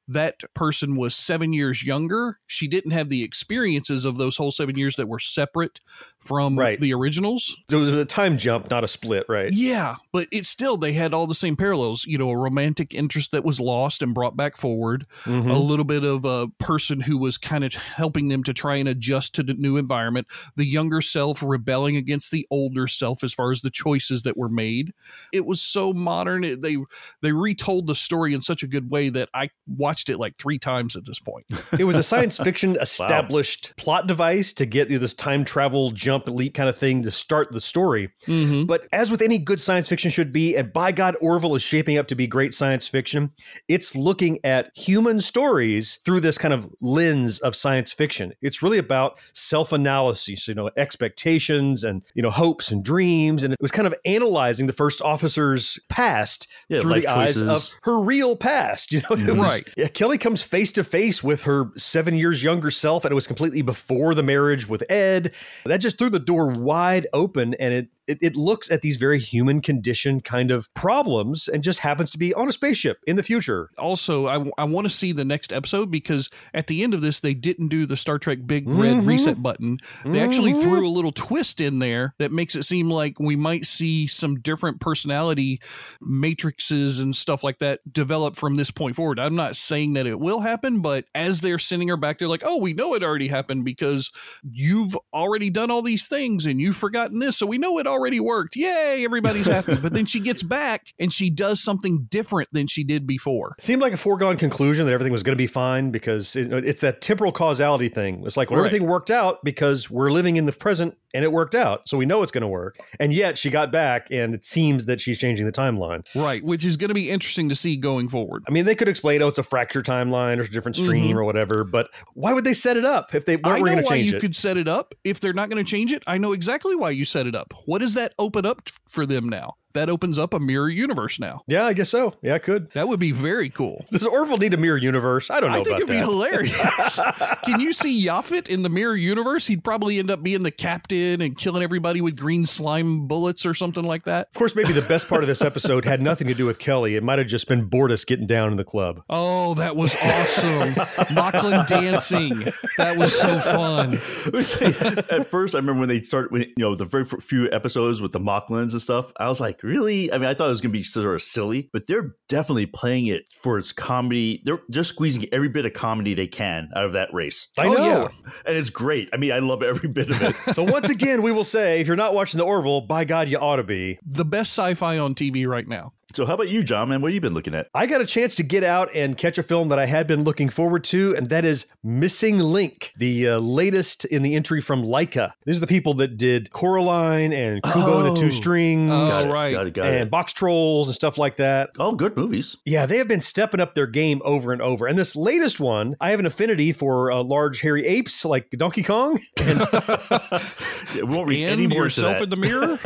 that 0.08 0.40
person 0.54 0.96
was 0.96 1.14
seven 1.14 1.52
years 1.52 1.82
younger. 1.84 2.38
She 2.46 2.66
didn't 2.66 2.92
have 2.92 3.10
the 3.10 3.22
experiences 3.22 4.04
of 4.04 4.16
those 4.18 4.36
whole 4.38 4.50
seven 4.50 4.76
years 4.78 4.96
that 4.96 5.06
were 5.08 5.18
separate 5.18 5.80
from 6.18 6.58
Right. 6.58 6.80
the 6.80 6.94
originals. 6.94 7.54
so 7.70 7.78
it 7.78 7.80
was 7.82 7.92
a 7.92 8.04
time 8.04 8.38
jump, 8.38 8.70
not 8.70 8.82
a 8.84 8.88
split, 8.88 9.26
right? 9.28 9.52
Yeah, 9.52 9.96
but 10.12 10.26
it's 10.32 10.48
still 10.48 10.76
they 10.76 10.92
had 10.92 11.12
all 11.14 11.26
the 11.26 11.34
same 11.34 11.56
parallels. 11.56 12.04
You 12.06 12.18
know, 12.18 12.30
a 12.30 12.36
romantic 12.36 12.94
interest 12.94 13.32
that 13.32 13.44
was 13.44 13.60
lost 13.60 14.02
and 14.02 14.14
brought 14.14 14.36
back 14.36 14.56
forward. 14.56 15.06
Mhm. 15.24 15.50
A 15.50 15.58
little 15.58 15.84
bit 15.84 16.04
of 16.04 16.24
a 16.24 16.48
person 16.58 17.00
who 17.00 17.18
was 17.18 17.36
kind 17.38 17.62
of 17.62 17.74
helping 17.74 18.28
them 18.28 18.42
to 18.44 18.54
try 18.54 18.76
and 18.76 18.88
adjust 18.88 19.34
to 19.34 19.42
the 19.42 19.54
new 19.54 19.76
environment. 19.76 20.26
The 20.56 20.64
younger 20.64 21.02
self 21.02 21.42
rebelling 21.42 21.96
against 21.96 22.30
the 22.30 22.46
older 22.50 22.86
self 22.88 23.22
as 23.22 23.34
far 23.34 23.50
as 23.52 23.60
the 23.60 23.70
choices 23.70 24.22
that 24.22 24.36
were 24.36 24.48
made. 24.48 24.92
It 25.32 25.44
was 25.46 25.60
so 25.60 25.92
modern. 25.92 26.44
It, 26.44 26.62
they 26.62 26.78
they 27.20 27.32
retold 27.32 27.86
the 27.86 27.94
story 27.94 28.32
in 28.32 28.40
such 28.40 28.62
a 28.62 28.66
good 28.66 28.90
way 28.90 29.08
that 29.10 29.28
I 29.34 29.50
watched 29.66 29.97
it 30.08 30.18
like 30.18 30.36
three 30.36 30.58
times 30.58 30.96
at 30.96 31.04
this 31.04 31.18
point. 31.18 31.46
it 31.78 31.84
was 31.84 31.96
a 31.96 32.02
science 32.02 32.36
fiction 32.38 32.76
established 32.80 33.74
plot 33.76 34.06
device 34.06 34.52
to 34.54 34.66
get 34.66 34.88
this 34.88 35.14
time 35.14 35.44
travel 35.44 35.90
jump 35.90 36.26
leap 36.26 36.54
kind 36.54 36.68
of 36.68 36.76
thing 36.76 37.02
to 37.02 37.10
start 37.10 37.52
the 37.52 37.60
story. 37.60 38.10
Mm-hmm. 38.26 38.64
But 38.64 38.86
as 38.92 39.10
with 39.10 39.20
any 39.22 39.38
good 39.38 39.60
science 39.60 39.88
fiction 39.88 40.10
should 40.10 40.32
be, 40.32 40.56
and 40.56 40.72
by 40.72 40.92
God, 40.92 41.16
Orville 41.20 41.54
is 41.54 41.62
shaping 41.62 41.98
up 41.98 42.06
to 42.08 42.14
be 42.14 42.26
great 42.26 42.54
science 42.54 42.86
fiction. 42.88 43.32
It's 43.68 43.96
looking 43.96 44.38
at 44.44 44.70
human 44.76 45.20
stories 45.20 45.96
through 46.04 46.20
this 46.20 46.38
kind 46.38 46.54
of 46.54 46.70
lens 46.80 47.40
of 47.40 47.56
science 47.56 47.92
fiction. 47.92 48.32
It's 48.40 48.62
really 48.62 48.78
about 48.78 49.18
self-analysis, 49.32 50.48
you 50.48 50.54
know, 50.54 50.70
expectations 50.76 51.84
and 51.84 52.02
you 52.14 52.22
know 52.22 52.30
hopes 52.30 52.70
and 52.70 52.84
dreams, 52.84 53.44
and 53.44 53.52
it 53.52 53.60
was 53.60 53.70
kind 53.70 53.86
of 53.86 53.94
analyzing 54.04 54.66
the 54.66 54.72
first 54.72 55.02
officer's 55.02 55.78
past 55.88 56.48
Yeah, 56.68 56.80
through 56.80 57.00
the 57.00 57.06
eyes 57.06 57.42
of 57.42 57.72
her 57.82 58.00
real 58.00 58.36
past. 58.36 58.92
You 58.98 59.02
know, 59.10 59.34
was, 59.34 59.64
Right. 59.76 59.87
Kelly 59.94 60.18
comes 60.18 60.42
face 60.42 60.72
to 60.72 60.84
face 60.84 61.22
with 61.22 61.42
her 61.42 61.70
seven 61.76 62.14
years 62.14 62.42
younger 62.42 62.70
self, 62.70 63.04
and 63.04 63.12
it 63.12 63.14
was 63.14 63.26
completely 63.26 63.62
before 63.62 64.14
the 64.14 64.22
marriage 64.22 64.68
with 64.68 64.84
Ed. 64.90 65.34
That 65.64 65.78
just 65.78 65.98
threw 65.98 66.10
the 66.10 66.18
door 66.18 66.48
wide 66.48 67.06
open, 67.12 67.54
and 67.54 67.74
it 67.74 67.88
It, 68.08 68.18
it 68.22 68.34
looks 68.34 68.70
at 68.70 68.82
these 68.82 68.96
very 68.96 69.18
human 69.18 69.60
condition 69.60 70.20
kind 70.20 70.50
of 70.50 70.72
problems 70.74 71.46
and 71.46 71.62
just 71.62 71.80
happens 71.80 72.10
to 72.12 72.18
be 72.18 72.32
on 72.34 72.48
a 72.48 72.52
spaceship 72.52 72.98
in 73.06 73.16
the 73.16 73.22
future. 73.22 73.70
Also, 73.76 74.26
I, 74.26 74.50
I 74.56 74.64
want 74.64 74.86
to 74.86 74.92
see 74.92 75.12
the 75.12 75.24
next 75.24 75.52
episode 75.52 75.90
because 75.90 76.30
at 76.54 76.66
the 76.66 76.82
end 76.82 76.94
of 76.94 77.02
this, 77.02 77.20
they 77.20 77.34
didn't 77.34 77.68
do 77.68 77.86
the 77.86 77.96
Star 77.96 78.18
Trek 78.18 78.38
big 78.46 78.68
red 78.68 78.96
mm-hmm. 78.96 79.08
reset 79.08 79.42
button. 79.42 79.78
They 80.04 80.20
actually 80.20 80.52
mm-hmm. 80.52 80.62
threw 80.62 80.86
a 80.86 80.88
little 80.88 81.12
twist 81.12 81.60
in 81.60 81.78
there 81.78 82.14
that 82.18 82.32
makes 82.32 82.54
it 82.54 82.64
seem 82.64 82.90
like 82.90 83.20
we 83.20 83.36
might 83.36 83.66
see 83.66 84.06
some 84.06 84.40
different 84.40 84.80
personality 84.80 85.60
matrices 86.00 86.98
and 87.00 87.14
stuff 87.14 87.44
like 87.44 87.58
that 87.58 87.80
develop 87.92 88.36
from 88.36 88.56
this 88.56 88.70
point 88.70 88.96
forward. 88.96 89.18
I'm 89.18 89.36
not 89.36 89.54
saying 89.54 89.92
that 89.94 90.06
it 90.06 90.18
will 90.18 90.40
happen, 90.40 90.80
but 90.80 91.04
as 91.14 91.40
they're 91.40 91.58
sending 91.58 91.88
her 91.88 91.96
back, 91.98 92.18
they're 92.18 92.28
like, 92.28 92.42
oh, 92.44 92.56
we 92.56 92.72
know 92.72 92.94
it 92.94 93.02
already 93.02 93.28
happened 93.28 93.64
because 93.64 94.10
you've 94.42 94.96
already 95.12 95.50
done 95.50 95.70
all 95.70 95.82
these 95.82 96.08
things 96.08 96.46
and 96.46 96.60
you've 96.60 96.76
forgotten 96.76 97.18
this. 97.18 97.36
So 97.36 97.46
we 97.46 97.58
know 97.58 97.78
it 97.78 97.86
already 97.86 97.97
worked. 97.98 98.56
Yay, 98.56 99.04
everybody's 99.04 99.46
happy. 99.46 99.74
but 99.82 99.92
then 99.92 100.06
she 100.06 100.20
gets 100.20 100.42
back 100.42 100.86
and 100.98 101.12
she 101.12 101.30
does 101.30 101.62
something 101.62 102.06
different 102.10 102.48
than 102.52 102.66
she 102.66 102.84
did 102.84 103.06
before. 103.06 103.54
seemed 103.58 103.82
like 103.82 103.92
a 103.92 103.96
foregone 103.96 104.36
conclusion 104.36 104.86
that 104.86 104.92
everything 104.92 105.12
was 105.12 105.22
going 105.22 105.34
to 105.36 105.40
be 105.42 105.46
fine 105.46 105.90
because 105.90 106.36
it, 106.36 106.52
it's 106.52 106.80
that 106.80 107.00
temporal 107.00 107.32
causality 107.32 107.88
thing. 107.88 108.22
It's 108.24 108.36
like, 108.36 108.50
well, 108.50 108.60
Right. 108.60 108.66
everything 108.66 108.86
worked 108.88 109.10
out 109.10 109.44
because 109.44 109.90
we're 109.90 110.10
living 110.10 110.36
in 110.36 110.46
the 110.46 110.52
present 110.52 110.96
and 111.14 111.24
it 111.24 111.32
worked 111.32 111.54
out. 111.54 111.88
So 111.88 111.96
we 111.96 112.04
know 112.06 112.22
it's 112.22 112.32
going 112.32 112.42
to 112.42 112.48
work. 112.48 112.76
And 113.00 113.12
yet 113.14 113.38
she 113.38 113.48
got 113.50 113.72
back 113.72 114.08
and 114.10 114.34
it 114.34 114.44
seems 114.44 114.84
that 114.86 115.00
she's 115.00 115.18
changing 115.18 115.46
the 115.46 115.52
timeline. 115.52 116.04
Right, 116.14 116.44
which 116.44 116.64
is 116.64 116.76
going 116.76 116.88
to 116.88 116.94
be 116.94 117.10
interesting 117.10 117.48
to 117.48 117.54
see 117.54 117.76
going 117.76 118.08
forward. 118.08 118.44
I 118.46 118.50
mean, 118.52 118.64
they 118.66 118.74
could 118.74 118.88
explain, 118.88 119.22
oh, 119.22 119.28
it's 119.28 119.38
a 119.38 119.42
fracture 119.42 119.82
timeline 119.82 120.38
or 120.38 120.42
a 120.42 120.48
different 120.50 120.76
stream 120.76 121.16
or 121.18 121.24
whatever, 121.24 121.64
but 121.64 121.88
why 122.14 122.32
would 122.34 122.44
they 122.44 122.52
set 122.54 122.76
it 122.76 122.84
up 122.84 123.14
if 123.14 123.24
they 123.24 123.38
Mm-hmm. 123.38 123.48
Weren't 123.48 123.64
going 123.64 123.78
to 123.78 123.84
why 123.84 123.96
change 123.98 124.10
you 124.10 124.16
it? 124.18 124.20
could 124.20 124.34
set 124.36 124.56
it 124.56 124.68
up. 124.68 124.94
If 125.04 125.20
they're 125.20 125.32
not 125.32 125.48
going 125.48 125.64
to 125.64 125.68
change 125.70 125.92
it, 125.92 126.02
I 126.06 126.18
know 126.18 126.32
exactly 126.32 126.74
why 126.74 126.90
you 126.90 127.04
set 127.04 127.26
it 127.26 127.34
up. 127.36 127.54
What 127.66 127.80
does 127.88 127.94
that 127.94 128.14
open 128.18 128.44
up 128.44 128.68
for 128.86 129.06
them 129.06 129.28
now? 129.30 129.54
That 129.74 129.90
opens 129.90 130.18
up 130.18 130.32
a 130.34 130.40
mirror 130.40 130.68
universe 130.70 131.18
now. 131.20 131.42
yeah, 131.46 131.66
I 131.66 131.72
guess 131.72 131.90
so. 131.90 132.14
Yeah, 132.22 132.34
it 132.36 132.42
could. 132.42 132.70
That 132.72 132.88
would 132.88 132.98
be 133.00 133.12
very 133.12 133.48
cool. 133.50 133.84
Does 133.90 134.06
Orville 134.06 134.38
need 134.38 134.54
a 134.54 134.56
mirror 134.56 134.78
universe? 134.78 135.30
I 135.30 135.40
don't 135.40 135.52
know 135.52 135.60
I 135.60 135.64
think 135.64 135.82
about 135.82 135.82
it'd 135.82 135.88
be 135.88 135.96
hilarious. 135.98 136.98
Can 137.44 137.60
you 137.60 137.72
see 137.72 138.04
Yaphit 138.06 138.48
in 138.48 138.62
the 138.62 138.68
mirror 138.68 138.96
universe? 138.96 139.46
He'd 139.46 139.62
probably 139.62 139.98
end 139.98 140.10
up 140.10 140.22
being 140.22 140.42
the 140.42 140.50
captain 140.50 141.20
and 141.20 141.36
killing 141.36 141.62
everybody 141.62 142.00
with 142.00 142.16
green 142.16 142.46
slime 142.46 143.06
bullets 143.06 143.44
or 143.44 143.54
something 143.54 143.84
like 143.84 144.04
that. 144.04 144.28
Of 144.28 144.34
course, 144.34 144.54
maybe 144.56 144.72
the 144.72 144.82
best 144.82 145.08
part 145.08 145.22
of 145.22 145.28
this 145.28 145.42
episode 145.42 145.84
had 145.84 146.00
nothing 146.00 146.26
to 146.28 146.34
do 146.34 146.46
with 146.46 146.58
Kelly. 146.58 146.96
It 146.96 147.02
might 147.02 147.18
have 147.18 147.28
just 147.28 147.46
been 147.48 147.68
Bortus 147.68 148.06
getting 148.06 148.26
down 148.26 148.50
in 148.50 148.56
the 148.56 148.64
club. 148.64 149.02
Oh, 149.10 149.54
that 149.54 149.76
was 149.76 149.94
awesome. 149.96 150.74
Moclan 151.14 151.66
dancing. 151.66 152.52
That 152.78 152.96
was 152.96 153.12
so 153.14 153.38
fun. 153.40 153.94
At 155.10 155.26
first, 155.26 155.54
I 155.54 155.58
remember 155.58 155.80
when 155.80 155.88
they 155.88 156.02
started, 156.02 156.30
when, 156.32 156.42
you 156.42 156.54
know, 156.58 156.74
the 156.74 156.84
very 156.84 157.04
few 157.04 157.50
episodes 157.50 158.00
with 158.00 158.12
the 158.12 158.20
Moclans 158.20 158.72
and 158.72 158.82
stuff. 158.82 159.12
I 159.16 159.28
was 159.28 159.40
like, 159.40 159.57
really? 159.62 160.12
I 160.12 160.18
mean, 160.18 160.28
I 160.28 160.34
thought 160.34 160.46
it 160.46 160.50
was 160.50 160.60
going 160.60 160.72
to 160.72 160.78
be 160.78 160.82
sort 160.82 161.14
of 161.14 161.22
silly, 161.22 161.70
but 161.72 161.86
they're 161.86 162.12
definitely 162.28 162.66
playing 162.66 163.06
it 163.06 163.24
for 163.42 163.58
its 163.58 163.72
comedy. 163.72 164.42
They're 164.44 164.60
just 164.70 164.90
squeezing 164.90 165.26
every 165.32 165.48
bit 165.48 165.64
of 165.66 165.72
comedy 165.72 166.14
they 166.14 166.26
can 166.26 166.68
out 166.74 166.84
of 166.86 166.92
that 166.94 167.12
race. 167.12 167.48
I 167.58 167.66
Oh, 167.68 167.72
know. 167.72 167.84
yeah. 167.86 168.08
And 168.46 168.56
it's 168.56 168.70
great. 168.70 169.08
I 169.12 169.16
mean, 169.16 169.32
I 169.32 169.38
love 169.40 169.62
every 169.62 169.88
bit 169.88 170.10
of 170.10 170.20
it. 170.22 170.36
So 170.54 170.64
once 170.64 170.90
again, 170.90 171.22
we 171.22 171.30
will 171.32 171.44
say, 171.44 171.80
if 171.80 171.86
you're 171.86 171.96
not 171.96 172.14
watching 172.14 172.38
the 172.38 172.44
Orville, 172.44 172.80
by 172.82 173.04
God, 173.04 173.28
you 173.28 173.38
ought 173.38 173.56
to 173.56 173.64
be. 173.64 173.98
The 174.04 174.24
best 174.24 174.52
sci-fi 174.52 174.98
on 174.98 175.14
TV 175.14 175.46
right 175.46 175.66
now. 175.68 175.92
So, 176.14 176.24
how 176.24 176.32
about 176.34 176.48
you, 176.48 176.62
John? 176.64 176.88
Man, 176.88 177.02
what 177.02 177.08
have 177.10 177.14
you 177.14 177.20
been 177.20 177.34
looking 177.34 177.54
at? 177.54 177.68
I 177.74 177.84
got 177.84 178.00
a 178.00 178.06
chance 178.06 178.34
to 178.36 178.42
get 178.42 178.64
out 178.64 178.88
and 178.94 179.14
catch 179.14 179.36
a 179.36 179.42
film 179.42 179.68
that 179.68 179.78
I 179.78 179.84
had 179.84 180.06
been 180.06 180.24
looking 180.24 180.48
forward 180.48 180.82
to, 180.84 181.14
and 181.14 181.28
that 181.28 181.44
is 181.44 181.66
Missing 181.84 182.38
Link, 182.38 182.94
the 182.96 183.28
uh, 183.28 183.38
latest 183.38 184.06
in 184.06 184.22
the 184.22 184.34
entry 184.34 184.62
from 184.62 184.82
Laika. 184.82 185.32
These 185.44 185.58
are 185.58 185.60
the 185.60 185.66
people 185.66 185.92
that 185.94 186.16
did 186.16 186.50
Coraline 186.50 187.34
and 187.34 187.62
Kubo 187.62 188.06
and 188.06 188.16
the 188.16 188.20
Two 188.20 188.30
Strings. 188.30 188.90
Oh, 188.90 189.08
Got 189.08 189.26
it, 189.26 189.30
right. 189.30 189.52
Got 189.52 189.66
it. 189.66 189.74
Got 189.74 189.86
and 189.86 189.94
it. 189.96 190.10
Boxtrolls 190.10 190.86
and 190.86 190.94
stuff 190.94 191.18
like 191.18 191.36
that. 191.36 191.70
Oh, 191.78 191.92
good 191.92 192.16
movies. 192.16 192.56
Yeah, 192.64 192.86
they 192.86 192.96
have 192.96 193.08
been 193.08 193.20
stepping 193.20 193.60
up 193.60 193.74
their 193.74 193.86
game 193.86 194.22
over 194.24 194.54
and 194.54 194.62
over. 194.62 194.86
And 194.86 194.98
this 194.98 195.14
latest 195.14 195.60
one, 195.60 195.94
I 196.00 196.08
have 196.12 196.20
an 196.20 196.26
affinity 196.26 196.72
for 196.72 197.12
uh, 197.12 197.22
large 197.22 197.60
hairy 197.60 197.86
apes 197.86 198.24
like 198.24 198.48
Donkey 198.52 198.82
Kong, 198.82 199.20
and 199.42 199.58
Yeah, 199.60 201.02
we 201.02 201.02
won't 201.02 201.28
read 201.28 201.44
any 201.44 201.64
And 201.64 201.72
more 201.74 201.84
into 201.84 202.00
yourself 202.00 202.14
that. 202.14 202.22
in 202.22 202.30
the 202.30 202.36
mirror. 202.36 202.78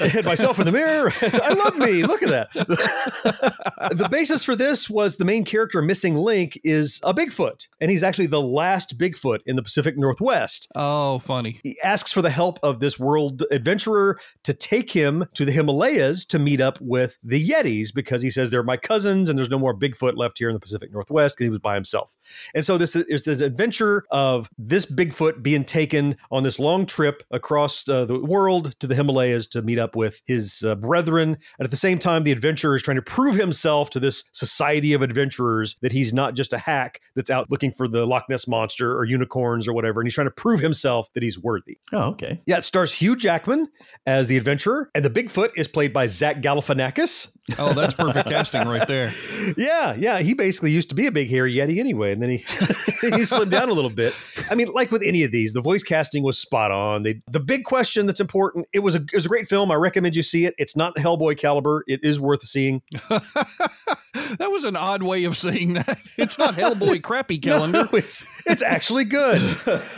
and 0.16 0.24
myself 0.24 0.60
in 0.60 0.64
the 0.66 0.70
mirror. 0.72 1.12
I 1.22 1.54
love 1.54 1.76
me. 1.76 2.04
Look 2.04 2.22
at 2.22 2.28
that. 2.30 2.67
The 2.68 4.08
basis 4.10 4.44
for 4.44 4.54
this 4.54 4.88
was 4.90 5.16
the 5.16 5.24
main 5.24 5.44
character, 5.44 5.80
Missing 5.82 6.16
Link, 6.16 6.58
is 6.64 7.00
a 7.02 7.14
Bigfoot, 7.14 7.66
and 7.80 7.90
he's 7.90 8.02
actually 8.02 8.26
the 8.26 8.40
last 8.40 8.98
Bigfoot 8.98 9.40
in 9.46 9.56
the 9.56 9.62
Pacific 9.62 9.96
Northwest. 9.96 10.68
Oh, 10.74 11.18
funny. 11.18 11.58
He 11.62 11.80
asks 11.82 12.12
for 12.12 12.22
the 12.22 12.30
help 12.30 12.58
of 12.62 12.80
this 12.80 12.98
world 12.98 13.44
adventurer 13.50 14.18
to 14.44 14.54
take 14.54 14.92
him 14.92 15.26
to 15.34 15.44
the 15.44 15.52
Himalayas 15.52 16.24
to 16.26 16.38
meet 16.38 16.60
up 16.60 16.78
with 16.80 17.18
the 17.22 17.48
Yetis 17.48 17.92
because 17.94 18.22
he 18.22 18.30
says 18.30 18.50
they're 18.50 18.62
my 18.62 18.76
cousins 18.76 19.28
and 19.28 19.38
there's 19.38 19.50
no 19.50 19.58
more 19.58 19.76
Bigfoot 19.76 20.16
left 20.16 20.38
here 20.38 20.48
in 20.48 20.54
the 20.54 20.60
Pacific 20.60 20.92
Northwest 20.92 21.36
because 21.36 21.46
he 21.46 21.50
was 21.50 21.58
by 21.58 21.74
himself. 21.74 22.14
And 22.54 22.64
so 22.64 22.78
this 22.78 22.94
is 22.94 23.24
this 23.24 23.40
adventure 23.40 24.04
of 24.10 24.50
this 24.58 24.86
Bigfoot 24.86 25.42
being 25.42 25.64
taken 25.64 26.16
on 26.30 26.42
this 26.42 26.58
long 26.58 26.86
trip 26.86 27.22
across 27.30 27.88
uh, 27.88 28.04
the 28.04 28.20
world 28.20 28.78
to 28.80 28.86
the 28.86 28.94
Himalayas 28.94 29.46
to 29.48 29.62
meet 29.62 29.78
up 29.78 29.96
with 29.96 30.22
his 30.26 30.62
uh, 30.62 30.74
brethren. 30.74 31.36
And 31.58 31.64
at 31.64 31.70
the 31.70 31.76
same 31.76 31.98
time, 31.98 32.24
the 32.24 32.32
adventurer 32.58 32.76
is 32.76 32.82
trying 32.82 32.96
to 32.96 33.02
prove 33.02 33.36
himself 33.36 33.90
to 33.90 34.00
this 34.00 34.24
society 34.32 34.92
of 34.92 35.02
adventurers 35.02 35.76
that 35.80 35.92
he's 35.92 36.12
not 36.12 36.34
just 36.34 36.52
a 36.52 36.58
hack 36.58 37.00
that's 37.14 37.30
out 37.30 37.50
looking 37.50 37.70
for 37.70 37.86
the 37.86 38.04
Loch 38.06 38.24
Ness 38.28 38.48
monster 38.48 38.96
or 38.96 39.04
unicorns 39.04 39.68
or 39.68 39.72
whatever. 39.72 40.00
And 40.00 40.06
he's 40.06 40.14
trying 40.14 40.26
to 40.26 40.32
prove 40.32 40.60
himself 40.60 41.08
that 41.14 41.22
he's 41.22 41.38
worthy. 41.38 41.78
Oh, 41.92 42.10
okay. 42.10 42.40
Yeah, 42.46 42.58
it 42.58 42.64
stars 42.64 42.92
Hugh 42.92 43.16
Jackman 43.16 43.68
as 44.06 44.26
the 44.26 44.36
adventurer, 44.36 44.90
and 44.94 45.04
the 45.04 45.10
Bigfoot 45.10 45.50
is 45.56 45.68
played 45.68 45.92
by 45.92 46.06
Zach 46.06 46.42
Galifianakis. 46.42 47.36
Oh, 47.58 47.72
that's 47.72 47.94
perfect 47.94 48.28
casting 48.28 48.68
right 48.68 48.86
there. 48.86 49.12
Yeah, 49.56 49.94
yeah, 49.94 50.18
he 50.18 50.34
basically 50.34 50.72
used 50.72 50.90
to 50.90 50.94
be 50.94 51.06
a 51.06 51.12
big 51.12 51.30
hairy 51.30 51.54
yeti 51.54 51.78
anyway, 51.78 52.12
and 52.12 52.20
then 52.20 52.28
he 52.28 52.36
he 53.00 53.22
slimmed 53.24 53.50
down 53.50 53.70
a 53.70 53.72
little 53.72 53.90
bit. 53.90 54.14
I 54.50 54.54
mean, 54.54 54.68
like 54.72 54.90
with 54.90 55.02
any 55.02 55.22
of 55.22 55.32
these, 55.32 55.54
the 55.54 55.62
voice 55.62 55.82
casting 55.82 56.22
was 56.22 56.36
spot 56.36 56.70
on. 56.70 57.02
They, 57.02 57.22
the 57.30 57.40
big 57.40 57.64
question 57.64 58.04
that's 58.06 58.20
important. 58.20 58.66
It 58.74 58.80
was 58.80 58.94
a 58.94 58.98
it 58.98 59.14
was 59.14 59.24
a 59.24 59.28
great 59.28 59.46
film. 59.46 59.70
I 59.70 59.76
recommend 59.76 60.16
you 60.16 60.22
see 60.22 60.44
it. 60.44 60.54
It's 60.58 60.76
not 60.76 60.94
the 60.94 61.00
Hellboy 61.00 61.38
caliber. 61.38 61.82
It 61.86 62.00
is 62.02 62.20
worth 62.20 62.42
seeing. 62.42 62.82
that 63.08 64.50
was 64.50 64.64
an 64.64 64.76
odd 64.76 65.02
way 65.02 65.24
of 65.24 65.36
saying 65.36 65.74
that. 65.74 65.98
It's 66.18 66.38
not 66.38 66.54
Hellboy 66.54 67.02
crappy 67.02 67.38
calendar. 67.38 67.84
No, 67.90 67.98
it's 67.98 68.26
it's 68.44 68.62
actually 68.62 69.04
good. 69.04 69.40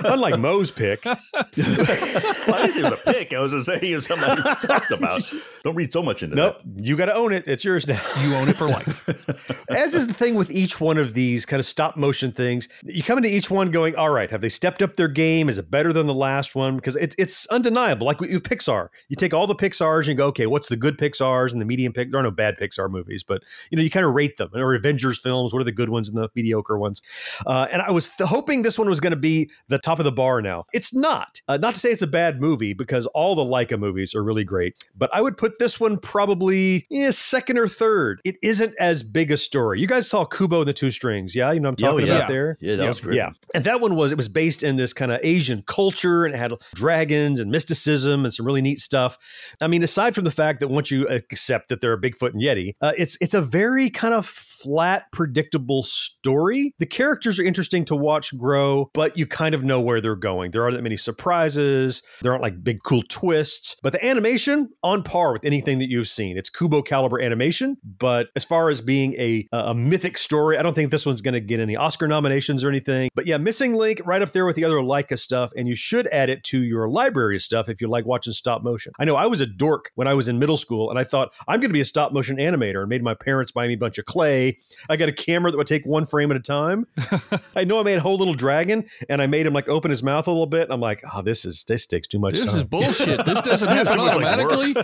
Unlike 0.04 0.38
Moe's 0.38 0.70
pick. 0.70 1.04
Well, 1.04 1.16
I 1.34 1.46
didn't 1.52 2.72
say 2.72 2.80
it 2.80 2.84
was 2.84 2.92
a 2.92 3.12
pick. 3.12 3.32
I 3.32 3.40
was 3.40 3.52
just 3.52 3.66
saying 3.66 3.80
it 3.82 3.94
was 3.94 4.06
something 4.06 4.28
I 4.28 4.54
talked 4.54 4.90
about. 4.92 5.20
Don't 5.64 5.74
read 5.74 5.92
so 5.92 6.02
much 6.02 6.22
into 6.22 6.36
that. 6.36 6.42
Nope, 6.42 6.56
you 6.76 6.96
got 6.96 7.06
to 7.06 7.14
own 7.14 7.32
it. 7.32 7.39
It's 7.46 7.64
yours 7.64 7.86
now. 7.86 8.00
You 8.20 8.34
own 8.34 8.48
it 8.48 8.56
for 8.56 8.68
life. 8.68 9.08
As 9.68 9.94
is 9.94 10.06
the 10.06 10.14
thing 10.14 10.34
with 10.34 10.50
each 10.50 10.80
one 10.80 10.98
of 10.98 11.14
these 11.14 11.46
kind 11.46 11.58
of 11.58 11.66
stop 11.66 11.96
motion 11.96 12.32
things, 12.32 12.68
you 12.84 13.02
come 13.02 13.18
into 13.18 13.28
each 13.28 13.50
one 13.50 13.70
going, 13.70 13.96
all 13.96 14.10
right, 14.10 14.30
have 14.30 14.40
they 14.40 14.48
stepped 14.48 14.82
up 14.82 14.96
their 14.96 15.08
game? 15.08 15.48
Is 15.48 15.58
it 15.58 15.70
better 15.70 15.92
than 15.92 16.06
the 16.06 16.14
last 16.14 16.54
one? 16.54 16.76
Because 16.76 16.96
it's 16.96 17.14
it's 17.18 17.46
undeniable. 17.46 18.06
Like 18.06 18.20
with 18.20 18.30
Pixar, 18.42 18.88
you 19.08 19.16
take 19.16 19.34
all 19.34 19.46
the 19.46 19.54
Pixars 19.54 20.00
and 20.00 20.08
you 20.08 20.14
go, 20.14 20.26
okay, 20.26 20.46
what's 20.46 20.68
the 20.68 20.76
good 20.76 20.98
Pixars 20.98 21.52
and 21.52 21.60
the 21.60 21.64
medium 21.64 21.92
Pixar? 21.92 22.10
There 22.12 22.20
are 22.20 22.24
no 22.24 22.30
bad 22.30 22.58
Pixar 22.58 22.90
movies, 22.90 23.22
but 23.22 23.42
you 23.70 23.76
know, 23.76 23.82
you 23.82 23.90
kind 23.90 24.06
of 24.06 24.14
rate 24.14 24.36
them. 24.36 24.50
Or 24.54 24.74
Avengers 24.74 25.20
films, 25.20 25.52
what 25.52 25.60
are 25.60 25.64
the 25.64 25.72
good 25.72 25.88
ones 25.88 26.08
and 26.08 26.18
the 26.18 26.28
mediocre 26.34 26.78
ones? 26.78 27.02
Uh, 27.46 27.66
and 27.70 27.82
I 27.82 27.90
was 27.90 28.08
th- 28.08 28.28
hoping 28.28 28.62
this 28.62 28.78
one 28.78 28.88
was 28.88 29.00
going 29.00 29.12
to 29.12 29.16
be 29.16 29.50
the 29.68 29.78
top 29.78 29.98
of 29.98 30.04
the 30.04 30.12
bar 30.12 30.42
now. 30.42 30.64
It's 30.72 30.94
not. 30.94 31.40
Uh, 31.48 31.56
not 31.56 31.74
to 31.74 31.80
say 31.80 31.90
it's 31.90 32.02
a 32.02 32.06
bad 32.06 32.40
movie 32.40 32.72
because 32.72 33.06
all 33.06 33.34
the 33.34 33.44
Laika 33.44 33.78
movies 33.78 34.14
are 34.14 34.22
really 34.22 34.44
great, 34.44 34.84
but 34.96 35.10
I 35.14 35.20
would 35.20 35.36
put 35.36 35.58
this 35.58 35.78
one 35.78 35.98
probably 35.98 36.86
eh, 36.92 37.10
second 37.30 37.58
or 37.58 37.68
third. 37.68 38.20
It 38.24 38.36
isn't 38.42 38.74
as 38.80 39.02
big 39.02 39.30
a 39.30 39.36
story. 39.36 39.80
You 39.80 39.86
guys 39.86 40.08
saw 40.08 40.24
Kubo 40.24 40.60
and 40.60 40.68
the 40.68 40.72
Two 40.72 40.90
Strings, 40.90 41.34
yeah? 41.36 41.52
You 41.52 41.60
know 41.60 41.70
what 41.70 41.80
I'm 41.82 41.86
Oh, 41.88 41.92
talking 41.92 42.06
yeah. 42.08 42.16
about 42.16 42.28
there? 42.28 42.58
Yeah, 42.60 42.76
that 42.76 42.88
was 42.88 43.00
great. 43.00 43.16
Yeah. 43.16 43.30
And 43.54 43.64
that 43.64 43.80
one 43.80 43.94
was, 43.96 44.12
it 44.12 44.16
was 44.16 44.28
based 44.28 44.62
in 44.62 44.76
this 44.76 44.92
kind 44.92 45.12
of 45.12 45.20
Asian 45.22 45.62
culture 45.66 46.24
and 46.24 46.34
it 46.34 46.38
had 46.38 46.52
dragons 46.74 47.40
and 47.40 47.50
mysticism 47.50 48.24
and 48.24 48.34
some 48.34 48.44
really 48.44 48.60
neat 48.62 48.80
stuff. 48.80 49.16
I 49.60 49.66
mean, 49.68 49.82
aside 49.82 50.14
from 50.14 50.24
the 50.24 50.30
fact 50.30 50.60
that 50.60 50.68
once 50.68 50.90
you 50.90 51.06
accept 51.08 51.68
that 51.68 51.80
they're 51.80 51.92
a 51.92 52.00
Bigfoot 52.00 52.32
and 52.32 52.42
Yeti, 52.42 52.74
uh, 52.80 52.92
it's, 52.98 53.16
it's 53.20 53.34
a 53.34 53.40
very 53.42 53.90
kind 53.90 54.12
of 54.14 54.26
flat, 54.26 55.10
predictable 55.12 55.82
story. 55.82 56.74
The 56.78 56.86
characters 56.86 57.38
are 57.38 57.44
interesting 57.44 57.84
to 57.86 57.96
watch 57.96 58.36
grow, 58.36 58.90
but 58.92 59.16
you 59.16 59.26
kind 59.26 59.54
of 59.54 59.62
know 59.64 59.80
where 59.80 60.00
they're 60.00 60.16
going. 60.16 60.50
There 60.50 60.62
aren't 60.62 60.76
that 60.76 60.82
many 60.82 60.96
surprises. 60.96 62.02
There 62.22 62.32
aren't 62.32 62.42
like 62.42 62.62
big 62.62 62.82
cool 62.82 63.02
twists, 63.08 63.76
but 63.82 63.92
the 63.92 64.04
animation 64.04 64.70
on 64.82 65.02
par 65.02 65.32
with 65.32 65.44
anything 65.44 65.78
that 65.78 65.88
you've 65.88 66.08
seen. 66.08 66.36
It's 66.36 66.50
Kubo 66.50 66.82
caliber 66.82 67.09
caliber 67.10 67.24
animation. 67.24 67.76
But 67.84 68.28
as 68.36 68.44
far 68.44 68.70
as 68.70 68.80
being 68.80 69.14
a 69.14 69.46
a 69.52 69.74
mythic 69.74 70.16
story, 70.18 70.56
I 70.56 70.62
don't 70.62 70.74
think 70.74 70.90
this 70.90 71.04
one's 71.06 71.20
going 71.20 71.34
to 71.34 71.40
get 71.40 71.60
any 71.60 71.76
Oscar 71.76 72.08
nominations 72.08 72.64
or 72.64 72.68
anything. 72.68 73.10
But 73.14 73.26
yeah, 73.26 73.36
Missing 73.36 73.74
Link 73.74 74.00
right 74.04 74.22
up 74.22 74.32
there 74.32 74.46
with 74.46 74.56
the 74.56 74.64
other 74.64 74.76
Laika 74.76 75.18
stuff, 75.18 75.52
and 75.56 75.68
you 75.68 75.74
should 75.74 76.06
add 76.08 76.30
it 76.30 76.44
to 76.44 76.62
your 76.62 76.88
library 76.88 77.38
stuff 77.38 77.68
if 77.68 77.80
you 77.80 77.88
like 77.88 78.06
watching 78.06 78.32
stop 78.32 78.62
motion. 78.62 78.92
I 78.98 79.04
know 79.04 79.16
I 79.16 79.26
was 79.26 79.40
a 79.40 79.46
dork 79.46 79.90
when 79.94 80.08
I 80.08 80.14
was 80.14 80.28
in 80.28 80.38
middle 80.38 80.56
school, 80.56 80.90
and 80.90 80.98
I 80.98 81.04
thought 81.04 81.32
I'm 81.48 81.60
going 81.60 81.70
to 81.70 81.74
be 81.74 81.80
a 81.80 81.84
stop 81.84 82.12
motion 82.12 82.36
animator, 82.36 82.80
and 82.80 82.88
made 82.88 83.02
my 83.02 83.14
parents 83.14 83.52
buy 83.52 83.66
me 83.66 83.74
a 83.74 83.78
bunch 83.78 83.98
of 83.98 84.04
clay. 84.04 84.56
I 84.88 84.96
got 84.96 85.08
a 85.08 85.12
camera 85.12 85.50
that 85.50 85.56
would 85.56 85.66
take 85.66 85.84
one 85.84 86.06
frame 86.06 86.30
at 86.30 86.36
a 86.36 86.40
time. 86.40 86.86
I 87.56 87.64
know 87.64 87.80
I 87.80 87.82
made 87.82 87.98
a 87.98 88.00
whole 88.00 88.16
little 88.16 88.34
dragon, 88.34 88.84
and 89.08 89.20
I 89.20 89.26
made 89.26 89.46
him 89.46 89.54
like 89.54 89.68
open 89.68 89.90
his 89.90 90.02
mouth 90.02 90.26
a 90.26 90.30
little 90.30 90.46
bit. 90.46 90.68
I'm 90.70 90.80
like, 90.80 91.02
oh, 91.12 91.22
this 91.22 91.44
is 91.44 91.64
this 91.64 91.86
takes 91.86 92.08
too 92.08 92.18
much 92.18 92.34
This 92.34 92.50
time. 92.50 92.60
is 92.60 92.64
bullshit. 92.66 93.24
This 93.24 93.40
doesn't 93.42 93.68
happen 93.68 93.98
automatically. 94.00 94.74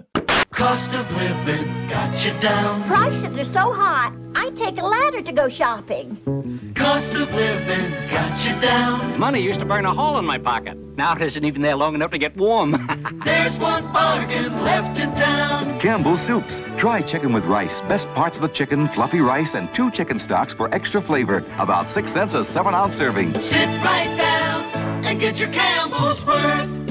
Cost 0.60 0.92
of 0.92 1.10
living 1.12 1.88
got 1.88 2.22
you 2.22 2.38
down. 2.38 2.86
Prices 2.86 3.34
are 3.38 3.50
so 3.50 3.72
high, 3.72 4.12
I 4.34 4.50
take 4.50 4.76
a 4.76 4.84
ladder 4.84 5.22
to 5.22 5.32
go 5.32 5.48
shopping. 5.48 6.18
Cost 6.76 7.14
of 7.14 7.30
living 7.30 7.90
got 8.10 8.44
you 8.44 8.60
down. 8.60 9.18
Money 9.18 9.40
used 9.40 9.58
to 9.60 9.64
burn 9.64 9.86
a 9.86 9.94
hole 9.94 10.18
in 10.18 10.26
my 10.26 10.36
pocket. 10.36 10.76
Now 10.98 11.16
it 11.16 11.22
isn't 11.22 11.46
even 11.46 11.62
there 11.62 11.76
long 11.76 11.94
enough 11.94 12.10
to 12.10 12.18
get 12.18 12.36
warm. 12.36 12.72
There's 13.24 13.56
one 13.56 13.90
bargain 13.90 14.62
left 14.62 14.98
in 14.98 15.08
town. 15.14 15.80
Campbell's 15.80 16.20
Soups. 16.20 16.60
Try 16.76 17.00
chicken 17.00 17.32
with 17.32 17.46
rice. 17.46 17.80
Best 17.88 18.06
parts 18.08 18.36
of 18.36 18.42
the 18.42 18.48
chicken, 18.48 18.86
fluffy 18.90 19.20
rice, 19.20 19.54
and 19.54 19.74
two 19.74 19.90
chicken 19.90 20.18
stocks 20.18 20.52
for 20.52 20.70
extra 20.74 21.00
flavor. 21.00 21.38
About 21.56 21.88
six 21.88 22.12
cents 22.12 22.34
a 22.34 22.44
seven 22.44 22.74
ounce 22.74 22.98
serving. 22.98 23.32
Sit 23.40 23.66
right 23.82 24.14
down 24.14 25.06
and 25.06 25.18
get 25.18 25.38
your 25.38 25.50
Campbell's 25.54 26.22
worth. 26.26 26.89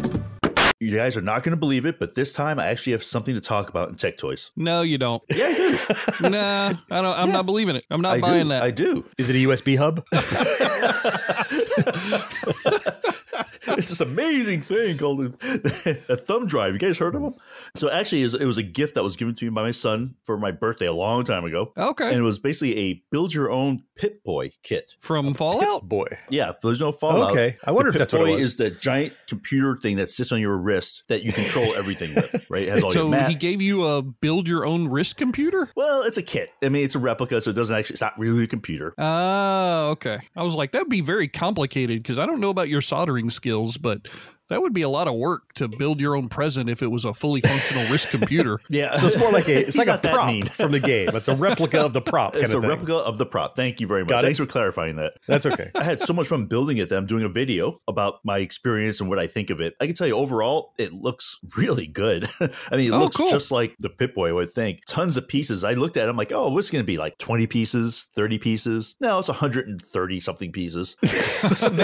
You 0.82 0.96
guys 0.96 1.18
are 1.18 1.22
not 1.22 1.44
going 1.44 1.52
to 1.52 1.58
believe 1.58 1.86
it, 1.86 2.00
but 2.00 2.16
this 2.16 2.32
time 2.32 2.58
I 2.58 2.68
actually 2.68 2.94
have 2.94 3.04
something 3.04 3.36
to 3.36 3.42
talk 3.42 3.68
about 3.68 3.90
in 3.90 3.96
tech 3.96 4.18
toys. 4.18 4.52
No, 4.56 4.82
you 4.82 4.98
don't. 4.98 5.22
Yeah, 5.30 5.48
I 5.48 5.54
do. 5.54 5.78
Nah, 6.30 6.74
I 6.90 7.02
don't. 7.02 7.20
I'm 7.20 7.32
not 7.34 7.46
believing 7.46 7.76
it. 7.76 7.86
I'm 7.90 8.00
not 8.02 8.18
I 8.18 8.22
buying 8.22 8.44
do. 8.44 8.50
that. 8.50 8.64
I 8.64 8.72
do. 8.72 9.04
Is 9.18 9.30
it 9.30 9.36
a 9.36 9.40
USB 9.40 9.78
hub? 9.78 10.06
it's 13.68 13.90
this 13.90 14.02
amazing 14.02 14.62
thing 14.62 14.98
called 14.98 15.22
a, 15.22 15.98
a 16.10 16.18
thumb 16.18 16.48
drive. 16.48 16.74
You 16.74 16.80
guys 16.80 16.98
heard 16.98 17.16
of 17.16 17.22
them? 17.22 17.36
So 17.76 17.90
actually, 17.90 18.24
it 18.24 18.46
was, 18.46 18.58
a 18.58 18.64
gift 18.64 18.96
that 18.96 19.04
was 19.04 19.16
given 19.16 19.36
to 19.36 19.46
me 19.46 19.50
by 19.52 19.64
my 19.64 19.72
son 19.72 20.16
for 20.26 20.38
my 20.38 20.52
birthday 20.52 20.86
a 20.88 20.94
long 20.94 21.24
time 21.26 21.46
ago. 21.46 21.72
Okay. 21.78 22.08
And 22.10 22.18
it 22.18 22.22
was 22.22 22.40
basically 22.40 22.78
a 22.78 23.04
build 23.12 23.34
your 23.34 23.52
own 23.52 23.84
Pip 23.96 24.24
Boy 24.24 24.52
kit. 24.64 24.96
From 25.00 25.34
Fallout. 25.34 25.88
Boy. 25.88 26.08
Yeah, 26.30 26.54
there's 26.64 26.80
no 26.80 26.92
Fallout. 26.92 27.32
Okay. 27.32 27.58
I 27.66 27.72
wonder 27.72 27.92
The 27.92 27.96
if 27.98 28.00
that's 28.00 28.14
what 28.14 28.30
it 28.30 28.34
was. 28.36 28.42
is 28.46 28.58
the 28.58 28.72
giant 28.72 29.14
computer 29.28 29.78
thing 29.82 29.98
that 29.98 30.10
sits 30.10 30.32
on 30.32 30.40
your 30.40 30.58
wrist 30.58 31.04
that 31.08 31.24
you 31.24 31.32
control 31.34 31.74
everything 31.76 32.16
with, 32.16 32.50
right? 32.50 32.64
It 32.64 32.70
has 32.70 32.84
all 32.84 32.94
your 32.94 33.04
So 33.04 33.10
maps. 33.10 33.30
he 33.30 33.36
gave 33.36 33.62
you 33.62 33.84
a 33.86 34.02
build 34.02 34.48
your 34.48 34.66
own 34.66 34.88
wrist 34.88 35.18
computer. 35.18 35.70
well, 35.76 36.04
it's 36.04 36.18
a 36.18 36.24
kit. 36.24 36.50
I 36.64 36.70
mean, 36.70 36.84
it's 36.86 36.96
a 36.96 37.00
replica, 37.00 37.42
so 37.42 37.50
it 37.52 37.54
doesn't 37.54 37.76
actually. 37.76 37.94
It's 37.96 38.02
not 38.02 38.18
really 38.18 38.44
a 38.44 38.48
computer. 38.48 38.94
Oh, 38.98 39.90
okay. 39.92 40.20
I 40.36 40.44
was 40.44 40.56
like, 40.56 40.72
that'd 40.72 40.90
be 40.90 41.02
very 41.02 41.28
complicated 41.28 42.02
because 42.02 42.18
I 42.20 42.26
don't 42.26 42.40
know 42.40 42.50
about 42.50 42.70
your 42.70 42.82
soldering 42.82 43.19
skills, 43.28 43.78
but 43.78 44.08
that 44.50 44.62
would 44.62 44.74
be 44.74 44.82
a 44.82 44.90
lot 44.90 45.08
of 45.08 45.16
work 45.16 45.54
to 45.54 45.68
build 45.68 46.00
your 46.00 46.16
own 46.16 46.30
present 46.30 46.70
if 46.70 46.82
it 46.84 46.88
was 46.88 47.06
a 47.06 47.14
fully 47.14 47.42
functional 47.42 47.90
wrist 47.92 48.10
computer. 48.18 48.60
Yeah, 48.70 48.96
So 48.98 49.08
it's 49.08 49.18
more 49.18 49.32
like 49.32 49.48
a 49.48 49.60
it's 49.60 49.76
He's 49.76 49.88
like 49.88 50.04
a 50.04 50.08
prop 50.08 50.28
mean. 50.28 50.46
from 50.46 50.72
the 50.72 50.80
game. 50.80 51.10
It's 51.16 51.28
a 51.28 51.36
replica 51.36 51.80
of 51.82 51.94
the 51.94 52.02
prop. 52.02 52.36
It's 52.36 52.54
a 52.54 52.60
thing. 52.60 52.70
replica 52.70 52.96
of 52.96 53.18
the 53.18 53.26
prop. 53.26 53.56
Thank 53.56 53.80
you 53.82 53.88
very 53.88 54.04
much. 54.04 54.10
Got 54.10 54.20
it. 54.24 54.28
Thanks 54.28 54.40
for 54.40 54.46
clarifying 54.46 54.96
that. 54.98 55.14
That's 55.28 55.46
okay. 55.46 55.72
I 55.76 55.84
had 55.84 56.00
so 56.00 56.14
much 56.14 56.28
fun 56.28 56.46
building 56.48 56.78
it 56.78 56.90
that 56.90 56.98
I'm 56.98 57.06
doing 57.06 57.24
a 57.24 57.30
video 57.30 57.80
about 57.88 58.16
my 58.24 58.40
experience 58.40 59.00
and 59.00 59.10
what 59.10 59.20
I 59.20 59.28
think 59.28 59.50
of 59.50 59.62
it. 59.62 59.76
I 59.80 59.86
can 59.86 59.96
tell 59.96 60.08
you 60.08 60.16
overall, 60.16 60.74
it 60.78 60.94
looks 60.94 61.38
really 61.56 61.88
good. 61.88 62.28
I 62.42 62.76
mean, 62.78 62.88
it 62.88 62.96
Oh, 62.96 63.00
looks 63.00 63.18
cool. 63.18 63.30
just 63.30 63.52
like 63.52 63.76
the 63.80 63.90
Pip 63.90 64.14
Boy, 64.16 64.34
would 64.34 64.52
think. 64.52 64.80
Tons 64.88 65.16
of 65.18 65.28
pieces. 65.28 65.64
I 65.64 65.74
looked 65.74 65.96
at 65.98 66.06
it, 66.06 66.10
I'm 66.10 66.18
like, 66.18 66.32
oh, 66.32 66.50
what's 66.52 66.70
going 66.70 66.84
to 66.84 66.88
be 66.88 66.98
like 66.98 67.18
20 67.20 67.48
pieces, 67.48 68.08
30 68.16 68.38
pieces? 68.40 68.96
No, 69.00 69.20
it's 69.20 69.28
130 69.28 70.20
something 70.20 70.52
pieces. 70.52 70.96
Made 71.04 71.14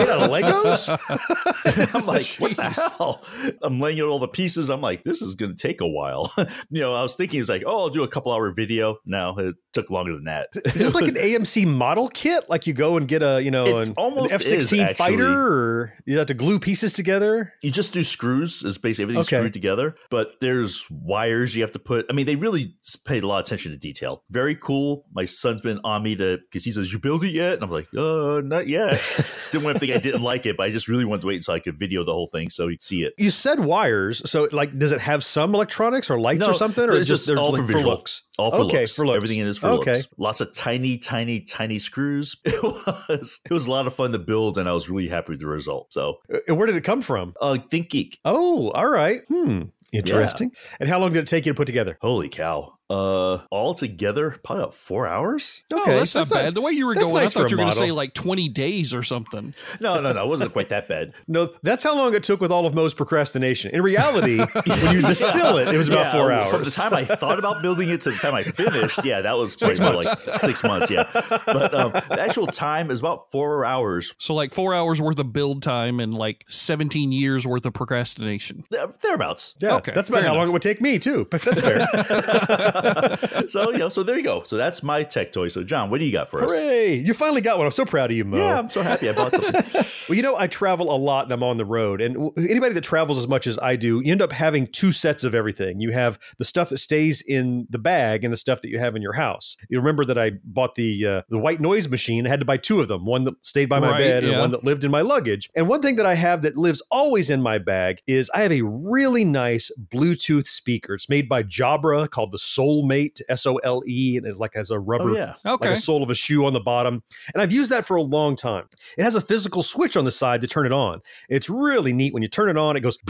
out 0.10 0.24
of 0.24 0.30
Legos? 0.32 1.96
I'm 1.96 2.06
like, 2.06 2.26
what 2.40 2.55
the 2.56 2.70
hell? 2.70 3.24
I'm 3.62 3.80
laying 3.80 4.00
out 4.00 4.08
all 4.08 4.20
the 4.20 4.28
pieces. 4.28 4.70
I'm 4.70 4.82
like, 4.82 5.04
this 5.04 5.22
is 5.22 5.36
going 5.36 5.56
to 5.56 5.62
take 5.62 5.82
a 5.82 5.88
while. 5.88 6.32
you 6.70 6.82
know, 6.82 6.94
I 6.94 7.02
was 7.02 7.16
thinking 7.16 7.40
it's 7.40 7.50
like, 7.50 7.64
oh, 7.66 7.82
I'll 7.82 7.90
do 7.90 8.04
a 8.04 8.08
couple 8.08 8.32
hour 8.32 8.52
video. 8.52 8.98
No, 9.06 9.38
it 9.38 9.56
took 9.74 9.90
longer 9.90 10.14
than 10.14 10.26
that. 10.26 10.50
Is 10.66 10.74
this 10.76 10.96
like 10.96 11.08
an 11.08 11.16
AMC 11.16 11.68
model 11.68 12.08
kit? 12.08 12.46
Like 12.50 12.68
you 12.68 12.74
go 12.74 12.98
and 12.98 13.08
get 13.08 13.22
a 13.24 13.42
you 13.42 13.52
know 13.52 13.80
It's 13.80 13.90
an, 13.90 13.96
almost 13.98 14.34
F 14.34 14.42
sixteen 14.42 14.94
fighter, 14.96 15.26
or 15.28 15.94
you 16.06 16.18
have 16.18 16.28
to 16.28 16.34
glue 16.34 16.60
pieces 16.60 16.94
together? 16.94 17.54
you 17.62 17.72
just 17.72 17.94
do 17.94 18.04
screws 18.04 18.64
is 18.64 18.78
basically 18.78 19.04
everything's 19.04 19.28
Okay. 19.28 19.38
screwed 19.38 19.54
together 19.54 19.96
but 20.10 20.34
there's 20.42 20.86
wires 20.90 21.56
you 21.56 21.62
have 21.62 21.72
to 21.72 21.80
put 21.80 22.06
i 22.10 22.14
mean 22.14 22.26
they 22.26 22.36
really 22.36 22.76
paid 23.06 23.24
a 23.24 23.28
lot 23.28 23.40
of 23.40 23.46
attention 23.46 23.72
to 23.72 23.78
detail 23.78 24.24
very 24.30 24.56
cool 24.56 25.06
my 25.14 25.26
son's 25.26 25.62
been 25.62 25.80
on 25.84 26.04
me 26.04 26.16
to 26.16 26.38
because 26.38 26.64
he 26.64 26.72
says 26.72 26.92
you 26.94 27.00
build 27.00 27.24
it 27.24 27.30
yet 27.32 27.54
and 27.54 27.64
i'm 27.64 27.72
like 27.72 27.88
uh 27.98 28.42
not 28.44 28.68
yet 28.68 29.02
didn't 29.52 29.64
want 29.64 29.76
to 29.76 29.80
think 29.80 29.92
i 29.94 29.98
didn't 29.98 30.22
like 30.22 30.46
it 30.46 30.58
but 30.58 30.64
i 30.64 30.70
just 30.72 30.88
really 30.88 31.06
wanted 31.06 31.22
to 31.22 31.28
wait 31.28 31.38
until 31.38 31.54
i 31.54 31.60
could 31.60 31.78
video 31.80 32.04
the 32.04 32.12
whole 32.14 32.28
thing 32.28 32.45
so 32.50 32.68
he'd 32.68 32.82
see 32.82 33.04
it 33.04 33.14
You 33.18 33.32
said 33.32 33.60
wires, 33.60 34.22
so 34.30 34.48
like, 34.52 34.78
does 34.78 34.92
it 34.92 35.02
have 35.02 35.24
some 35.24 35.54
electronics 35.56 36.10
or 36.10 36.20
lights 36.20 36.42
No, 36.42 36.50
or 36.50 36.54
something, 36.54 36.90
or 36.90 36.94
it's 36.96 37.08
just 37.08 37.26
just 37.28 37.38
all 37.38 37.52
like 37.54 37.66
for 37.66 37.74
for 37.74 37.80
looks? 37.80 38.24
all 38.38 38.52
for 38.52 38.58
okay, 38.66 38.82
looks. 38.82 38.94
for 38.96 39.06
looks. 39.06 39.16
everything 39.18 39.38
in 39.40 39.48
is 39.48 39.58
for 39.58 39.68
okay. 39.68 39.94
looks 39.94 40.08
lots 40.18 40.42
of 40.42 40.54
tiny 40.54 40.98
tiny 40.98 41.40
tiny 41.42 41.80
screws 41.80 42.36
it 42.46 42.62
was 42.64 43.40
it 43.46 43.54
was 43.54 43.68
a 43.68 43.72
lot 43.72 43.88
of 43.88 43.94
fun 43.94 44.12
to 44.12 44.20
build 44.20 44.58
and 44.58 44.68
i 44.70 44.74
was 44.74 44.90
really 44.90 45.08
happy 45.08 45.32
with 45.32 45.40
the 45.40 45.48
result 45.48 45.92
so 45.94 46.20
Uh, 46.48 46.54
Where 46.56 46.68
did 46.68 46.76
it 46.76 46.84
come 46.84 47.02
from? 47.02 47.34
uh 47.42 47.58
ThinkGeek 47.72 48.20
Oh, 48.26 48.72
all 48.72 48.90
right. 48.90 49.22
Hmm. 49.28 49.64
Interesting. 49.94 50.52
And 50.80 50.90
how 50.90 51.00
long 51.00 51.14
did 51.14 51.20
it 51.24 51.28
take 51.28 51.46
you 51.46 51.54
to 51.54 51.56
put 51.56 51.66
together? 51.68 51.98
holy 52.02 52.28
cow 52.30 52.74
uh 52.90 53.40
all 53.50 53.74
together 53.74 54.38
probably 54.44 54.62
about 54.64 54.74
four 54.76 55.08
hours 55.08 55.64
Oh, 55.74 55.84
that's, 55.88 56.14
not 56.14 56.30
bad. 56.30 56.54
the 56.54 56.62
way 56.62 56.72
you 56.72 56.86
were 56.86 56.94
going, 56.94 57.16
I 57.16 57.22
nice 57.22 57.34
for 57.34 57.40
thought 57.42 57.52
you 57.52 57.58
were 57.58 57.64
going 57.64 57.74
to 57.74 57.80
say 57.80 57.92
like 57.92 58.14
20 58.14 58.48
days 58.50 58.94
or 58.94 59.02
something. 59.02 59.56
no 59.80 60.00
no 60.00 60.14
no 60.14 60.24
it 60.24 60.28
wasn't 60.30 60.54
quite 60.54 60.70
that 60.70 60.88
bad 60.88 61.14
No, 61.28 61.50
that's 61.64 61.82
how 61.84 61.96
long 61.96 62.14
it 62.14 62.22
took 62.22 62.40
with 62.42 62.52
all 62.52 62.66
of 62.68 62.76
Mo's 62.76 62.94
procrastination. 62.94 63.72
In 63.74 63.82
reality, 63.82 64.38
when 64.66 64.96
you 64.96 65.02
distill 65.02 65.58
it, 65.58 65.68
it 65.74 65.78
was 65.78 65.88
about 65.88 66.14
Yeah, 66.14 66.44
four 66.44 66.52
From 66.52 66.64
the 66.64 66.70
time 66.72 66.94
I 66.94 67.04
thought 67.06 67.40
about 67.40 67.62
building 67.64 67.90
it 67.90 68.02
to 68.02 68.12
the 68.12 68.18
time 68.18 68.36
I 68.36 68.44
finished, 68.44 69.04
yeah, 69.04 69.22
that 69.22 69.36
was 69.38 69.54
Six 69.54 69.80
probably 69.80 70.06
months. 70.06 70.28
like 70.28 70.42
six 70.44 70.64
months. 70.64 70.92
Yeah, 70.92 71.10
but 71.46 71.74
um, 71.74 71.92
the 71.92 72.18
actual 72.22 72.46
time 72.48 72.92
is 72.92 73.00
about 73.00 73.32
four 73.32 73.66
hours 73.66 74.14
So, 74.20 74.36
like 74.36 74.54
four 74.54 74.76
hours 74.76 75.02
worth 75.02 75.18
of 75.20 75.34
build 75.34 75.64
time 75.64 76.00
and 76.00 76.14
like 76.14 76.46
17 76.48 77.12
years 77.12 77.48
worth 77.48 77.66
of 77.66 77.74
procrastination. 77.74 78.64
there- 78.70 78.88
thereabouts. 79.02 79.56
yeah, 79.60 79.76
Okay, 79.78 79.92
that's 79.94 80.10
about 80.10 80.22
fair 80.22 80.30
how 80.30 80.36
long 80.36 80.48
it 80.50 80.52
would 80.52 80.62
take 80.62 80.82
me 80.82 81.00
too. 81.00 81.28
But 81.32 81.42
that's 81.42 81.62
fair. 81.62 81.88
so 83.48 83.72
you 83.72 83.78
know, 83.78 83.90
so 83.90 84.04
there 84.04 84.18
you 84.18 84.24
go. 84.24 84.44
So 84.44 84.58
that's 84.58 84.84
my 84.84 85.04
tech 85.04 85.32
toy. 85.32 85.48
So 85.48 85.64
John, 85.64 85.90
what 85.90 86.00
do 86.00 86.06
you 86.06 86.12
got 86.12 86.30
for 86.30 86.44
us? 86.44 86.52
Hooray! 86.52 86.96
You 86.96 87.14
finally 87.14 87.42
got 87.42 87.58
one. 87.58 87.66
I'm 87.66 87.72
so 87.72 87.86
proud 87.86 88.12
of 88.12 88.18
you, 88.18 88.26
Mo. 88.26 88.38
Yeah, 88.38 88.60
I'm 88.60 88.70
so 88.70 88.82
happy 88.82 89.10
I 89.10 89.14
bought 89.14 89.34
something. 89.34 89.84
Well, 90.08 90.16
you 90.16 90.22
know, 90.22 90.38
I 90.38 90.46
travel 90.46 90.96
a 90.96 90.98
lot 90.98 91.24
and 91.26 91.34
I'm 91.34 91.42
on 91.42 91.58
the 91.58 91.66
road. 91.66 92.00
And 92.00 92.30
anybody 92.38 92.76
that 92.76 92.84
travels 92.84 93.18
as 93.18 93.28
much 93.28 93.48
as 93.48 93.58
I 93.58 93.76
do, 93.76 94.02
you 94.06 94.12
end 94.12 94.22
up 94.22 94.32
having 94.32 94.68
two 94.68 94.92
sets 94.92 95.24
of 95.24 95.34
everything. 95.34 95.80
You 95.80 95.94
have 95.94 96.20
the 96.38 96.44
stuff 96.44 96.70
that 96.70 96.78
stays 96.78 97.24
in 97.24 97.66
the 97.72 97.80
bag 97.80 98.24
and 98.24 98.32
the 98.32 98.38
stuff 98.38 98.62
that 98.62 98.70
you 98.70 98.78
have 98.78 98.96
in 98.96 99.02
your 99.02 99.14
house. 99.14 99.58
You 99.68 99.80
remember 99.80 100.06
that 100.06 100.18
I 100.20 100.34
bought 100.44 100.76
the 100.76 101.06
uh, 101.08 101.22
the 101.30 101.40
white 101.40 101.60
noise 101.60 101.90
machine. 101.90 102.28
I 102.28 102.30
had 102.30 102.40
to 102.40 102.46
buy 102.46 102.58
two 102.58 102.80
of 102.82 102.88
them 102.88 103.04
one 103.04 103.24
that 103.24 103.44
stayed 103.44 103.66
by 103.66 103.80
my 103.80 103.90
Right, 103.92 103.98
bed 103.98 104.24
and 104.26 104.34
yeah. 104.34 104.40
one 104.40 104.52
that 104.52 104.64
lived 104.64 104.84
in 104.84 104.92
my 104.92 105.02
luggage. 105.02 105.50
And 105.56 105.68
one 105.68 105.82
thing 105.82 105.96
that 105.96 106.06
I 106.06 106.14
have 106.16 106.44
that 106.44 106.56
lives 106.56 106.84
always 106.92 107.32
in 107.32 107.42
my 107.42 107.58
bag 107.58 108.02
is 108.06 108.30
I 108.30 108.42
have 108.42 108.52
a 108.52 108.62
really 108.62 109.26
nice 109.26 109.72
Bluetooth 109.92 110.48
speaker. 110.48 110.94
It's 110.94 111.10
made 111.10 111.28
by 111.28 111.42
Jabra 111.42 112.08
called 112.10 112.32
the 112.32 112.38
Solemate, 112.66 113.22
S 113.30 113.46
O 113.46 113.58
L 113.58 113.84
E, 113.88 114.18
and 114.18 114.26
it 114.26 114.38
like 114.38 114.54
has 114.56 114.72
a 114.72 114.80
rubber 114.80 115.12
Oh 115.12 115.16
yeah, 115.16 115.34
Okay. 115.46 115.70
like 115.70 115.78
a 115.78 115.82
sole 115.82 116.02
of 116.04 116.10
a 116.10 116.16
shoe 116.16 116.46
on 116.46 116.54
the 116.54 116.60
bottom. 116.60 117.04
And 117.34 117.42
I've 117.42 117.52
used 117.52 117.72
that 117.72 117.86
for 117.86 117.96
a 117.96 118.02
long 118.02 118.36
time. 118.36 118.66
It 118.98 119.04
has 119.04 119.16
a 119.16 119.22
physical 119.22 119.62
switch 119.64 119.96
on 119.96 120.06
the 120.06 120.12
side 120.12 120.42
to 120.42 120.48
turn 120.48 120.66
it 120.66 120.72
on. 120.72 121.02
It's 121.30 121.50
really 121.50 121.94
neat. 121.94 122.14
When 122.14 122.24
you 122.24 122.30
turn 122.30 122.50
it 122.50 122.58
on, 122.58 122.76
it 122.76 122.82
goes. 122.82 122.98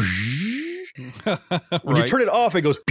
When 1.83 1.97
you 1.97 2.03
turn 2.03 2.21
it 2.21 2.29
off, 2.29 2.55
it 2.55 2.61
goes. 2.61 2.79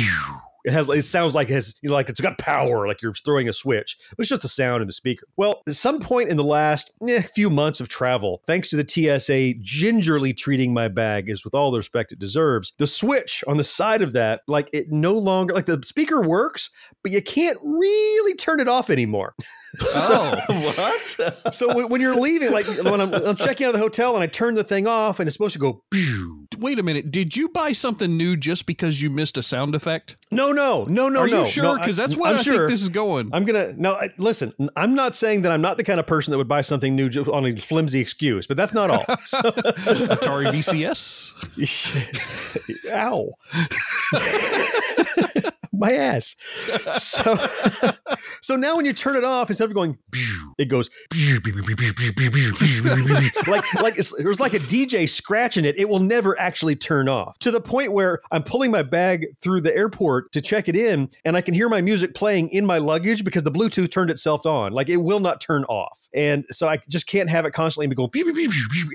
It 0.65 0.73
has. 0.73 0.89
It 0.89 1.05
sounds 1.05 1.35
like 1.35 1.51
it 1.51 1.55
has. 1.55 1.75
You 1.83 1.91
know, 1.91 1.95
like 1.95 2.09
it's 2.09 2.21
got 2.21 2.39
power, 2.39 2.89
like 2.89 3.03
you're 3.03 3.13
throwing 3.13 3.49
a 3.49 3.53
switch. 3.53 3.97
But 4.11 4.21
it's 4.21 4.31
just 4.31 4.43
the 4.43 4.49
sound 4.49 4.81
in 4.81 4.87
the 4.87 4.93
speaker. 4.93 5.27
Well, 5.37 5.63
at 5.67 5.75
some 5.77 6.01
point 6.01 6.31
in 6.31 6.37
the 6.37 6.45
last 6.45 6.91
eh, 7.07 7.23
few 7.23 7.51
months 7.51 7.81
of 7.81 7.89
travel, 7.89 8.43
thanks 8.47 8.71
to 8.71 8.77
the 8.77 8.89
TSA 8.89 9.61
gingerly 9.61 10.33
treating 10.33 10.73
my 10.73 10.89
bag 10.89 11.29
as 11.29 11.45
with 11.45 11.55
all 11.55 11.71
the 11.71 11.79
respect 11.79 12.13
it 12.13 12.19
deserves, 12.19 12.73
the 12.79 12.87
switch 12.87 13.45
on 13.47 13.59
the 13.59 13.65
side 13.65 14.03
of 14.03 14.13
that, 14.15 14.41
like 14.49 14.71
it 14.73 14.91
no 14.91 15.13
longer 15.13 15.55
like 15.55 15.67
the 15.67 15.81
speaker 15.85 16.23
works, 16.23 16.71
but 17.03 17.13
you 17.13 17.23
can't 17.23 17.59
really 17.63 18.35
turn 18.35 18.61
it 18.61 18.69
off 18.69 18.91
anymore. 18.91 19.35
Oh, 19.83 20.37
what? 20.77 21.35
So 21.55 21.75
when, 21.75 21.89
when 21.89 22.01
you're 22.01 22.15
leaving, 22.17 22.53
like 22.53 22.67
when 22.67 23.01
I'm, 23.01 23.13
I'm 23.13 23.37
checking 23.37 23.67
out 23.67 23.71
of 23.71 23.75
the 23.75 23.81
hotel 23.83 24.15
and 24.15 24.23
I 24.23 24.27
turn 24.27 24.55
the 24.55 24.65
thing 24.65 24.87
off 24.87 25.21
and 25.21 25.27
it's 25.27 25.35
supposed 25.35 25.53
to 25.55 25.59
go. 25.59 25.83
Pew. 25.91 26.47
wait 26.59 26.79
a 26.79 26.83
minute. 26.83 27.11
Did 27.11 27.37
you 27.37 27.49
buy 27.49 27.73
something 27.73 28.17
new 28.17 28.37
just 28.37 28.67
because 28.67 29.01
you 29.03 29.11
missed 29.11 29.37
a 29.37 29.43
sound 29.43 29.75
effect? 29.75 30.17
No, 30.31 30.53
no, 30.53 30.85
no, 30.85 31.09
no, 31.09 31.21
Are 31.21 31.27
no. 31.29 31.37
Are 31.43 31.45
you 31.45 31.51
sure? 31.51 31.79
Because 31.79 31.99
I- 31.99 32.03
that's 32.05 32.17
where 32.17 32.33
I'm 32.33 32.39
I 32.39 32.43
sure. 32.43 32.57
think 32.59 32.71
this 32.71 32.83
is 32.83 32.89
going. 32.89 33.31
I'm 33.33 33.45
gonna 33.45 33.73
no. 33.77 33.95
I, 33.95 34.09
listen, 34.19 34.53
I'm 34.77 34.95
not 34.95 35.15
saying 35.17 35.43
that 35.43 35.53
I'm 35.53 35.63
not 35.63 35.77
the 35.77 35.85
kind 35.85 36.01
of 36.01 36.07
person 36.07 36.31
that 36.33 36.39
would 36.39 36.49
buy 36.49 36.61
something 36.63 36.95
new 36.97 37.09
on 37.33 37.45
a 37.47 37.57
flimsy 37.57 38.01
excuse, 38.01 38.47
but 38.47 38.57
that's 38.57 38.75
not 38.75 38.91
all. 38.91 39.05
So- 39.25 39.41
Atari 39.43 40.47
VCS. 40.53 41.33
Ow. 42.91 43.31
my 45.79 45.93
ass. 45.93 46.37
So, 46.99 47.37
so 48.43 48.57
now 48.57 48.77
when 48.77 48.85
you 48.85 48.93
turn 48.93 49.17
it 49.17 49.25
off, 49.25 49.51
instead 49.51 49.69
of 49.69 49.75
going, 49.75 49.99
it 50.59 50.67
goes 50.67 50.91
like 53.47 53.75
like 53.75 53.99
it's, 53.99 54.15
there's 54.17 54.41
like 54.41 54.55
a 54.55 54.61
DJ 54.61 55.09
scratching 55.09 55.65
it. 55.65 55.79
It 55.79 55.89
will 55.89 55.99
never 56.01 56.39
actually 56.39 56.77
turn 56.77 57.09
off 57.09 57.39
to 57.41 57.51
the 57.51 57.61
point 57.61 57.93
where 57.93 58.21
I'm 58.31 58.43
pulling 58.43 58.71
my 58.71 58.83
bag 58.83 59.27
through 59.41 59.63
the 59.63 59.75
airport 59.75 60.33
to 60.33 60.41
check 60.41 60.69
it 60.69 60.77
in, 60.77 61.09
and 61.25 61.37
I 61.37 61.41
can 61.41 61.55
hear 61.55 61.69
my 61.69 61.81
music 61.81 62.15
playing 62.15 62.51
in 62.51 62.67
my 62.67 62.79
luggage 62.79 63.25
because 63.25 63.43
the 63.43 63.53
Bluetooth 63.53 63.91
turned 63.91 64.11
itself 64.11 64.47
on. 64.47 64.73
Like 64.73 64.89
it 64.89 64.99
will 64.99 65.21
not 65.21 65.41
turn 65.41 65.65
off, 65.65 66.09
and 66.15 66.45
so 66.51 66.69
I 66.69 66.79
just 66.89 67.07
can't 67.07 67.31
have 67.31 67.47
it 67.47 67.53
constantly 67.53 67.87
be 67.87 67.95
going. 67.95 68.11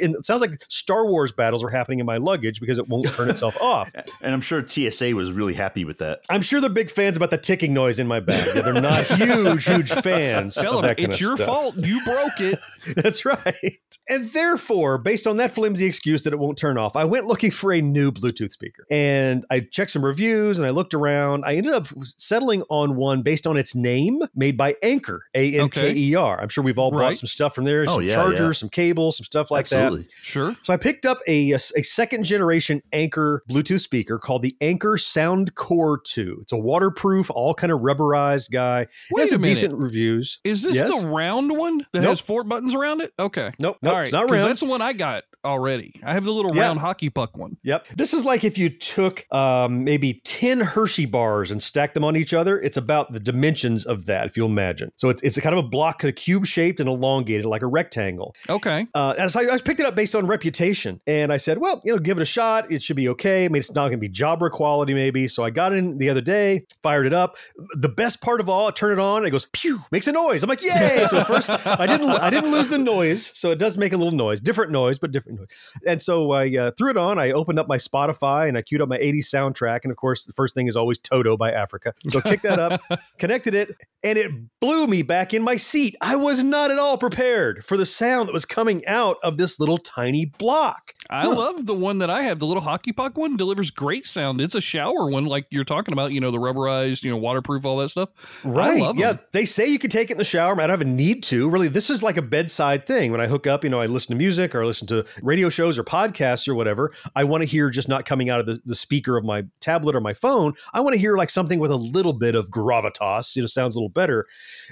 And 0.01 0.15
it 0.15 0.25
sounds 0.25 0.41
like 0.41 0.63
Star 0.69 1.05
Wars 1.05 1.31
battles 1.31 1.63
are 1.63 1.69
happening 1.69 1.99
in 1.99 2.05
my 2.05 2.17
luggage 2.17 2.59
because 2.59 2.79
it 2.79 2.87
won't 2.87 3.07
turn 3.07 3.29
itself 3.29 3.57
off. 3.61 3.91
And 4.21 4.33
I'm 4.33 4.41
sure 4.41 4.65
TSA 4.65 5.15
was 5.15 5.31
really 5.31 5.53
happy 5.53 5.85
with 5.85 5.97
that. 5.99 6.19
I'm 6.29 6.41
sure 6.41 6.61
they're 6.69 6.83
big 6.83 6.91
fans 6.91 7.17
about 7.17 7.29
the 7.31 7.37
ticking 7.37 7.73
noise 7.73 7.99
in 7.99 8.07
my 8.07 8.19
bag. 8.19 8.53
They're 8.53 8.73
not 8.73 9.05
huge, 9.05 9.65
huge 9.65 9.91
fans. 9.91 10.55
Tell 10.55 10.77
of 10.77 10.81
them 10.81 10.89
that 10.89 10.97
kind 10.97 11.11
it's 11.11 11.17
of 11.17 11.21
your 11.21 11.35
stuff. 11.35 11.47
fault. 11.47 11.75
You 11.77 12.03
broke 12.03 12.39
it. 12.39 12.59
That's 12.95 13.25
right. 13.25 13.79
And 14.09 14.31
therefore, 14.31 14.97
based 14.97 15.27
on 15.27 15.37
that 15.37 15.51
flimsy 15.51 15.85
excuse 15.85 16.23
that 16.23 16.33
it 16.33 16.39
won't 16.39 16.57
turn 16.57 16.79
off, 16.79 16.95
I 16.95 17.03
went 17.03 17.25
looking 17.25 17.51
for 17.51 17.71
a 17.71 17.79
new 17.79 18.11
Bluetooth 18.11 18.51
speaker. 18.51 18.85
And 18.89 19.45
I 19.51 19.59
checked 19.59 19.91
some 19.91 20.03
reviews 20.03 20.57
and 20.57 20.65
I 20.65 20.71
looked 20.71 20.95
around. 20.95 21.45
I 21.45 21.55
ended 21.55 21.73
up 21.73 21.87
settling 22.17 22.63
on 22.69 22.95
one 22.95 23.21
based 23.21 23.45
on 23.45 23.55
its 23.55 23.75
name, 23.75 24.21
made 24.33 24.57
by 24.57 24.75
Anker, 24.81 25.25
A 25.35 25.59
N 25.59 25.69
K 25.69 25.93
E 25.93 26.15
R. 26.15 26.41
I'm 26.41 26.49
sure 26.49 26.63
we've 26.63 26.79
all 26.79 26.89
bought 26.89 27.17
some 27.17 27.27
stuff 27.27 27.53
from 27.53 27.65
there, 27.65 27.83
Oh, 27.83 27.97
some 27.97 28.03
yeah, 28.03 28.15
chargers, 28.15 28.57
yeah. 28.57 28.59
some 28.61 28.69
cables, 28.69 29.17
some 29.17 29.25
stuff 29.25 29.51
like 29.51 29.65
Absolutely. 29.65 30.03
that. 30.03 30.11
Sure. 30.23 30.55
So 30.63 30.73
I 30.73 30.77
picked 30.77 31.05
up 31.05 31.19
a, 31.27 31.51
a, 31.51 31.59
second 31.59 32.23
generation 32.23 32.81
Anker 32.91 33.43
Bluetooth 33.47 33.81
speaker 33.81 34.17
called 34.17 34.41
the 34.41 34.57
Anker 34.59 34.93
Soundcore 34.93 36.03
2. 36.03 36.39
It's 36.41 36.51
a 36.51 36.57
waterproof, 36.59 37.29
all 37.31 37.53
kind 37.53 37.71
of 37.71 37.79
rubberized 37.81 38.51
guy. 38.51 38.81
It 38.81 38.89
Wait 39.11 39.21
has 39.23 39.31
a 39.33 39.37
minute. 39.39 39.53
decent 39.55 39.77
reviews. 39.77 40.39
Is 40.43 40.61
this 40.63 40.75
Yes? 40.75 40.99
the 40.99 41.07
round 41.07 41.55
one 41.57 41.79
that 41.93 42.01
Nope. 42.01 42.09
has 42.09 42.19
four 42.19 42.43
buttons 42.43 42.75
around 42.75 43.01
it? 43.01 43.13
Okay. 43.19 43.51
Nope, 43.61 43.77
nope, 43.81 43.91
All 43.91 43.97
right. 43.97 44.03
it's 44.03 44.11
not 44.11 44.29
round. 44.29 44.49
That's 44.49 44.59
the 44.61 44.65
one 44.67 44.81
I 44.81 44.93
got 44.93 45.23
already. 45.45 45.93
I 46.03 46.13
have 46.13 46.25
the 46.25 46.31
little 46.33 46.51
round 46.51 46.79
hockey 46.79 47.09
puck 47.09 47.37
one. 47.37 47.57
Yep. 47.63 47.87
This 47.95 48.13
is 48.13 48.25
like 48.25 48.43
if 48.43 48.57
you 48.57 48.69
took 48.69 49.25
um, 49.33 49.83
maybe 49.83 50.21
10 50.25 50.59
Hershey 50.59 51.05
bars 51.05 51.49
and 51.51 51.63
stacked 51.63 51.93
them 51.93 52.03
on 52.03 52.15
each 52.17 52.33
other. 52.33 52.59
It's 52.59 52.77
about 52.77 53.13
the 53.13 53.19
dimensions 53.19 53.85
of 53.85 54.05
that, 54.07 54.25
if 54.27 54.35
you'll 54.35 54.49
imagine. 54.49 54.91
So 54.97 55.09
it's, 55.09 55.21
it's 55.23 55.37
a 55.37 55.41
kind 55.41 55.57
of 55.57 55.63
a 55.65 55.67
block, 55.67 55.99
kind 55.99 56.09
of 56.09 56.15
cube 56.15 56.45
shaped 56.45 56.79
and 56.79 56.89
elongated 56.89 57.45
like 57.45 57.61
a 57.61 57.67
rectangle. 57.67 58.35
Okay. 58.49 58.87
Uh, 58.93 59.13
and 59.17 59.31
so 59.31 59.39
I, 59.39 59.53
I 59.53 59.57
picked 59.59 59.79
it 59.79 59.85
up 59.85 59.95
based 59.95 60.13
on 60.15 60.27
reputation. 60.27 60.99
And 61.07 61.31
I 61.31 61.37
said, 61.37 61.57
well, 61.59 61.81
you 61.85 61.93
know, 61.93 61.99
give 61.99 62.17
it 62.17 62.21
a 62.21 62.25
shot. 62.25 62.69
It 62.71 62.83
should 62.83 62.95
be 62.97 63.07
okay. 63.09 63.45
I 63.45 63.47
mean, 63.47 63.59
it's 63.59 63.71
not 63.71 63.87
going 63.87 63.91
to 63.93 63.97
be 63.97 64.09
Jabra 64.09 64.49
quality, 64.51 64.93
maybe. 64.93 65.27
So 65.27 65.43
I 65.45 65.49
got 65.51 65.73
in 65.73 65.97
the 65.97 66.09
other 66.09 66.21
day, 66.21 66.48
fired 66.83 67.05
it 67.05 67.13
up. 67.13 67.35
The 67.73 67.89
best 67.89 68.21
part 68.21 68.41
of 68.41 68.49
all, 68.49 68.67
I 68.67 68.71
turn 68.71 68.91
it 68.91 68.99
on, 68.99 69.25
it 69.25 69.29
goes, 69.29 69.47
pew, 69.53 69.81
makes 69.91 70.07
a 70.07 70.11
noise. 70.11 70.43
I'm 70.43 70.49
like, 70.49 70.61
yay. 70.61 71.05
So 71.09 71.23
first, 71.23 71.49
I 71.49 71.85
didn't, 71.85 72.09
I 72.09 72.29
didn't 72.29 72.51
lose 72.51 72.69
the 72.69 72.77
noise. 72.77 73.31
So 73.37 73.51
it 73.51 73.59
does 73.59 73.77
make 73.77 73.93
a 73.93 73.97
little 73.97 74.13
noise, 74.13 74.41
different 74.41 74.71
noise, 74.71 74.97
but 74.97 75.11
different 75.11 75.39
noise. 75.39 75.47
And 75.85 76.01
so 76.01 76.31
I 76.31 76.55
uh, 76.55 76.71
threw 76.77 76.89
it 76.89 76.97
on. 76.97 77.19
I 77.19 77.31
opened 77.31 77.59
up 77.59 77.67
my 77.67 77.77
Spotify 77.77 78.47
and 78.47 78.57
I 78.57 78.61
queued 78.61 78.81
up 78.81 78.89
my 78.89 78.97
80s 78.97 79.25
soundtrack. 79.33 79.81
And 79.83 79.91
of 79.91 79.97
course, 79.97 80.25
the 80.25 80.33
first 80.33 80.55
thing 80.55 80.67
is 80.67 80.75
always 80.75 80.97
Toto 80.97 81.37
by 81.37 81.51
Africa. 81.51 81.93
So 82.09 82.21
kicked 82.21 82.43
that 82.43 82.59
up, 82.59 82.81
connected 83.17 83.53
it, 83.53 83.75
and 84.03 84.17
it 84.17 84.31
blew 84.59 84.87
me 84.87 85.01
back 85.01 85.33
in 85.33 85.43
my 85.43 85.55
seat. 85.55 85.95
I 86.01 86.15
was 86.15 86.43
not 86.43 86.71
at 86.71 86.79
all 86.79 86.97
prepared 86.97 87.65
for 87.65 87.77
the 87.77 87.85
sound 87.85 88.27
that 88.27 88.33
was 88.33 88.45
coming 88.45 88.85
out 88.85 89.17
of 89.23 89.37
this 89.37 89.59
little 89.59 89.77
tiny 89.77 90.25
block. 90.25 90.93
I 91.09 91.27
love 91.27 91.65
the 91.65 91.73
one 91.73 91.97
that 91.99 92.09
I 92.09 92.23
have. 92.23 92.39
The 92.39 92.45
little 92.45 92.63
hockey 92.63 92.93
puck 92.93 93.17
one 93.17 93.35
delivers 93.35 93.71
great 93.71 94.05
sound. 94.05 94.39
It's 94.41 94.55
a 94.55 94.61
shower 94.61 95.09
one, 95.09 95.25
like 95.25 95.47
you're 95.49 95.63
talking 95.63 95.91
about. 95.91 96.11
You 96.11 96.21
know, 96.21 96.28
the 96.31 96.37
rubberized, 96.37 97.03
you 97.03 97.11
know, 97.11 97.17
waterproof, 97.17 97.65
all 97.65 97.77
that 97.77 97.89
stuff. 97.89 98.09
Right. 98.43 98.81
I 98.81 98.85
love 98.85 98.97
yeah. 98.97 99.13
them. 99.13 99.19
They 99.31 99.45
say 99.45 99.67
you 99.67 99.79
can 99.79 99.89
take 99.89 100.09
it 100.09 100.13
in 100.13 100.17
the 100.17 100.23
shower. 100.23 100.59
I 100.59 100.67
don't 100.67 100.77
even 100.77 100.95
need 100.95 101.23
to. 101.23 101.49
Really, 101.49 101.67
this 101.67 101.89
is 101.89 102.03
like 102.03 102.17
a 102.17 102.21
bedside 102.21 102.85
thing. 102.85 103.11
When 103.11 103.21
I 103.21 103.27
hook 103.27 103.47
up, 103.47 103.63
you 103.63 103.69
know, 103.69 103.81
I 103.81 103.85
listen 103.85 104.15
to 104.15 104.17
music 104.17 104.55
or 104.55 104.63
I 104.63 104.65
listen 104.65 104.87
to 104.87 105.05
radio 105.21 105.49
shows 105.49 105.77
or 105.77 105.83
podcasts 105.83 106.47
or 106.47 106.55
whatever. 106.55 106.91
I 107.15 107.23
want 107.23 107.41
to 107.41 107.45
hear 107.45 107.69
just 107.69 107.89
not 107.89 108.05
coming 108.05 108.29
out 108.29 108.39
of 108.39 108.45
the, 108.45 108.59
the 108.65 108.75
speaker 108.75 109.17
of 109.17 109.23
my 109.23 109.43
tablet 109.59 109.95
or 109.95 110.01
my 110.01 110.13
phone. 110.13 110.53
I 110.73 110.81
want 110.81 110.93
to 110.93 110.99
hear 110.99 111.17
like 111.17 111.29
something 111.29 111.59
with 111.59 111.71
a 111.71 111.75
little 111.75 112.13
bit 112.13 112.35
of 112.35 112.49
gravitas, 112.49 113.35
you 113.35 113.41
know, 113.41 113.47
sounds 113.47 113.75
a 113.75 113.79
little 113.79 113.89
better. 113.89 114.25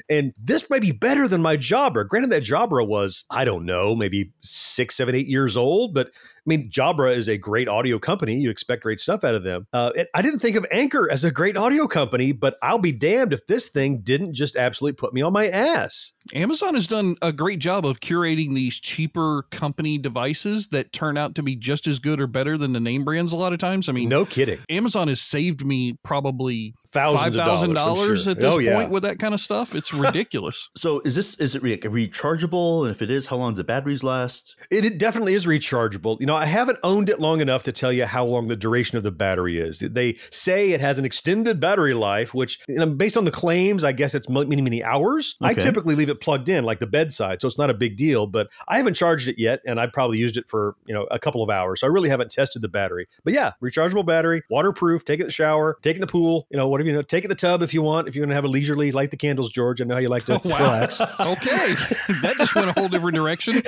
And 0.09 0.33
this 0.37 0.69
might 0.69 0.81
be 0.81 0.91
better 0.91 1.27
than 1.27 1.41
my 1.41 1.57
Jabra. 1.57 2.07
Granted, 2.07 2.31
that 2.31 2.43
Jabra 2.43 2.87
was, 2.87 3.25
I 3.29 3.45
don't 3.45 3.65
know, 3.65 3.95
maybe 3.95 4.31
six, 4.41 4.95
seven, 4.95 5.15
eight 5.15 5.27
years 5.27 5.57
old, 5.57 5.93
but 5.93 6.11
mean, 6.47 6.69
Jabra 6.71 7.15
is 7.15 7.27
a 7.27 7.37
great 7.37 7.67
audio 7.67 7.99
company. 7.99 8.35
You 8.39 8.49
expect 8.49 8.83
great 8.83 8.99
stuff 8.99 9.23
out 9.23 9.35
of 9.35 9.43
them. 9.43 9.67
Uh, 9.73 9.91
it- 9.95 10.07
I 10.15 10.21
didn't 10.21 10.39
think 10.39 10.55
of 10.55 10.65
Anker 10.71 11.09
as 11.11 11.23
a 11.23 11.31
great 11.31 11.57
audio 11.57 11.87
company, 11.87 12.31
but 12.31 12.57
I'll 12.61 12.77
be 12.79 12.91
damned 12.91 13.33
if 13.33 13.45
this 13.47 13.69
thing 13.69 13.99
didn't 14.01 14.33
just 14.33 14.55
absolutely 14.55 14.95
put 14.95 15.13
me 15.13 15.21
on 15.21 15.33
my 15.33 15.47
ass. 15.47 16.13
Amazon 16.33 16.73
has 16.73 16.87
done 16.87 17.15
a 17.21 17.31
great 17.31 17.59
job 17.59 17.85
of 17.85 17.99
curating 18.01 18.53
these 18.53 18.79
cheaper 18.79 19.43
company 19.51 19.97
devices 19.97 20.67
that 20.69 20.91
turn 20.91 21.17
out 21.17 21.35
to 21.35 21.43
be 21.43 21.55
just 21.55 21.87
as 21.87 21.99
good 21.99 22.19
or 22.19 22.27
better 22.27 22.57
than 22.57 22.73
the 22.73 22.79
name 22.79 23.05
brands 23.05 23.31
a 23.31 23.35
lot 23.35 23.53
of 23.53 23.59
times. 23.59 23.87
I 23.87 23.91
mean, 23.93 24.09
No 24.09 24.25
kidding. 24.25 24.59
Amazon 24.69 25.07
has 25.07 25.21
saved 25.21 25.65
me 25.65 25.97
probably 26.03 26.73
Thousands 26.91 27.35
of 27.35 27.41
$5,000 27.41 28.23
sure. 28.23 28.31
at 28.31 28.41
this 28.41 28.53
Oh, 28.53 28.59
yeah. 28.59 28.75
point 28.75 28.89
with 28.91 29.03
that 29.03 29.19
kind 29.19 29.33
of 29.33 29.39
stuff. 29.41 29.73
It's 29.75 29.93
ridiculous. 29.93 30.69
So 30.75 30.99
is 31.01 31.15
this 31.15 31.35
is 31.35 31.55
it 31.55 31.61
re- 31.63 31.77
rechargeable? 31.77 32.81
And 32.83 32.91
if 32.91 33.01
it 33.01 33.09
is, 33.09 33.27
how 33.27 33.37
long 33.37 33.53
do 33.53 33.57
the 33.57 33.63
batteries 33.63 34.03
last? 34.03 34.55
It, 34.71 34.85
it 34.85 34.97
definitely 34.97 35.33
is 35.33 35.45
rechargeable. 35.45 36.17
You 36.19 36.25
know, 36.25 36.36
I 36.37 36.45
haven't 36.45 36.79
owned 36.83 37.09
it 37.09 37.19
long 37.19 37.41
enough 37.41 37.63
to 37.63 37.71
tell 37.71 37.91
you 37.91 38.05
how 38.05 38.25
long 38.25 38.47
the 38.47 38.55
duration 38.55 38.97
of 38.97 39.03
the 39.03 39.11
battery 39.11 39.59
is. 39.59 39.79
They 39.79 40.17
say 40.31 40.71
it 40.71 40.81
has 40.81 40.97
an 40.97 41.05
extended 41.05 41.59
battery 41.59 41.93
life, 41.93 42.33
which, 42.33 42.59
you 42.67 42.75
know, 42.75 42.89
based 42.89 43.17
on 43.17 43.25
the 43.25 43.31
claims, 43.31 43.83
I 43.83 43.91
guess 43.91 44.15
it's 44.15 44.29
many, 44.29 44.61
many 44.61 44.83
hours. 44.83 45.35
I 45.41 45.53
typically 45.53 45.95
leave 45.95 46.09
it 46.09 46.21
plugged 46.21 46.49
in, 46.49 46.63
like 46.63 46.79
the 46.79 46.87
bedside, 46.87 47.41
so 47.41 47.47
it's 47.47 47.57
not 47.57 47.69
a 47.69 47.73
big 47.73 47.97
deal. 47.97 48.27
But 48.27 48.47
I 48.67 48.77
haven't 48.77 48.93
charged 48.93 49.27
it 49.27 49.37
yet, 49.37 49.61
and 49.65 49.79
I've 49.79 49.91
probably 49.91 50.17
used 50.17 50.37
it 50.37 50.49
for 50.49 50.75
you 50.85 50.93
know 50.93 51.03
a 51.11 51.19
couple 51.19 51.43
of 51.43 51.49
hours. 51.49 51.81
So 51.81 51.87
I 51.87 51.89
really 51.89 52.09
haven't 52.09 52.31
tested 52.31 52.61
the 52.61 52.67
battery. 52.67 53.07
But 53.23 53.33
yeah, 53.33 53.53
rechargeable 53.61 54.05
battery, 54.05 54.43
waterproof. 54.49 55.05
Take 55.05 55.19
it 55.19 55.23
in 55.23 55.27
the 55.27 55.31
shower, 55.33 55.77
take 55.81 55.95
it 55.95 55.97
in 55.97 56.01
the 56.01 56.07
pool. 56.07 56.47
You 56.49 56.57
know, 56.57 56.67
whatever 56.67 56.87
you 56.87 56.95
know. 56.95 57.01
Take 57.01 57.23
it 57.23 57.25
in 57.25 57.29
the 57.29 57.35
tub 57.35 57.61
if 57.61 57.73
you 57.73 57.81
want. 57.81 58.07
If 58.07 58.15
you 58.15 58.21
want 58.21 58.31
to 58.31 58.35
have 58.35 58.45
a 58.45 58.49
leisurely 58.49 58.91
light 58.91 59.11
the 59.11 59.17
candles, 59.17 59.51
George. 59.51 59.81
I 59.81 59.85
know 59.85 59.95
how 59.95 59.99
you 59.99 60.09
like 60.09 60.25
to 60.25 60.35
oh, 60.43 60.49
relax. 60.49 61.01
okay. 61.01 61.73
that 62.21 62.35
just 62.37 62.55
went 62.55 62.69
a 62.69 62.73
whole 62.73 62.89
different 62.89 63.15
direction. 63.15 63.61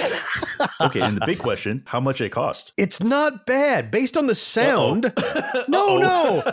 Okay, 0.82 1.02
and 1.02 1.18
the 1.18 1.26
big 1.26 1.40
question: 1.40 1.84
How 1.86 2.00
much 2.00 2.22
it 2.22 2.32
It's 2.78 3.02
not 3.02 3.46
bad 3.46 3.92
based 3.92 4.18
on 4.18 4.28
the 4.28 4.36
sound. 4.36 5.12
no, 5.68 5.98
no, 5.98 6.44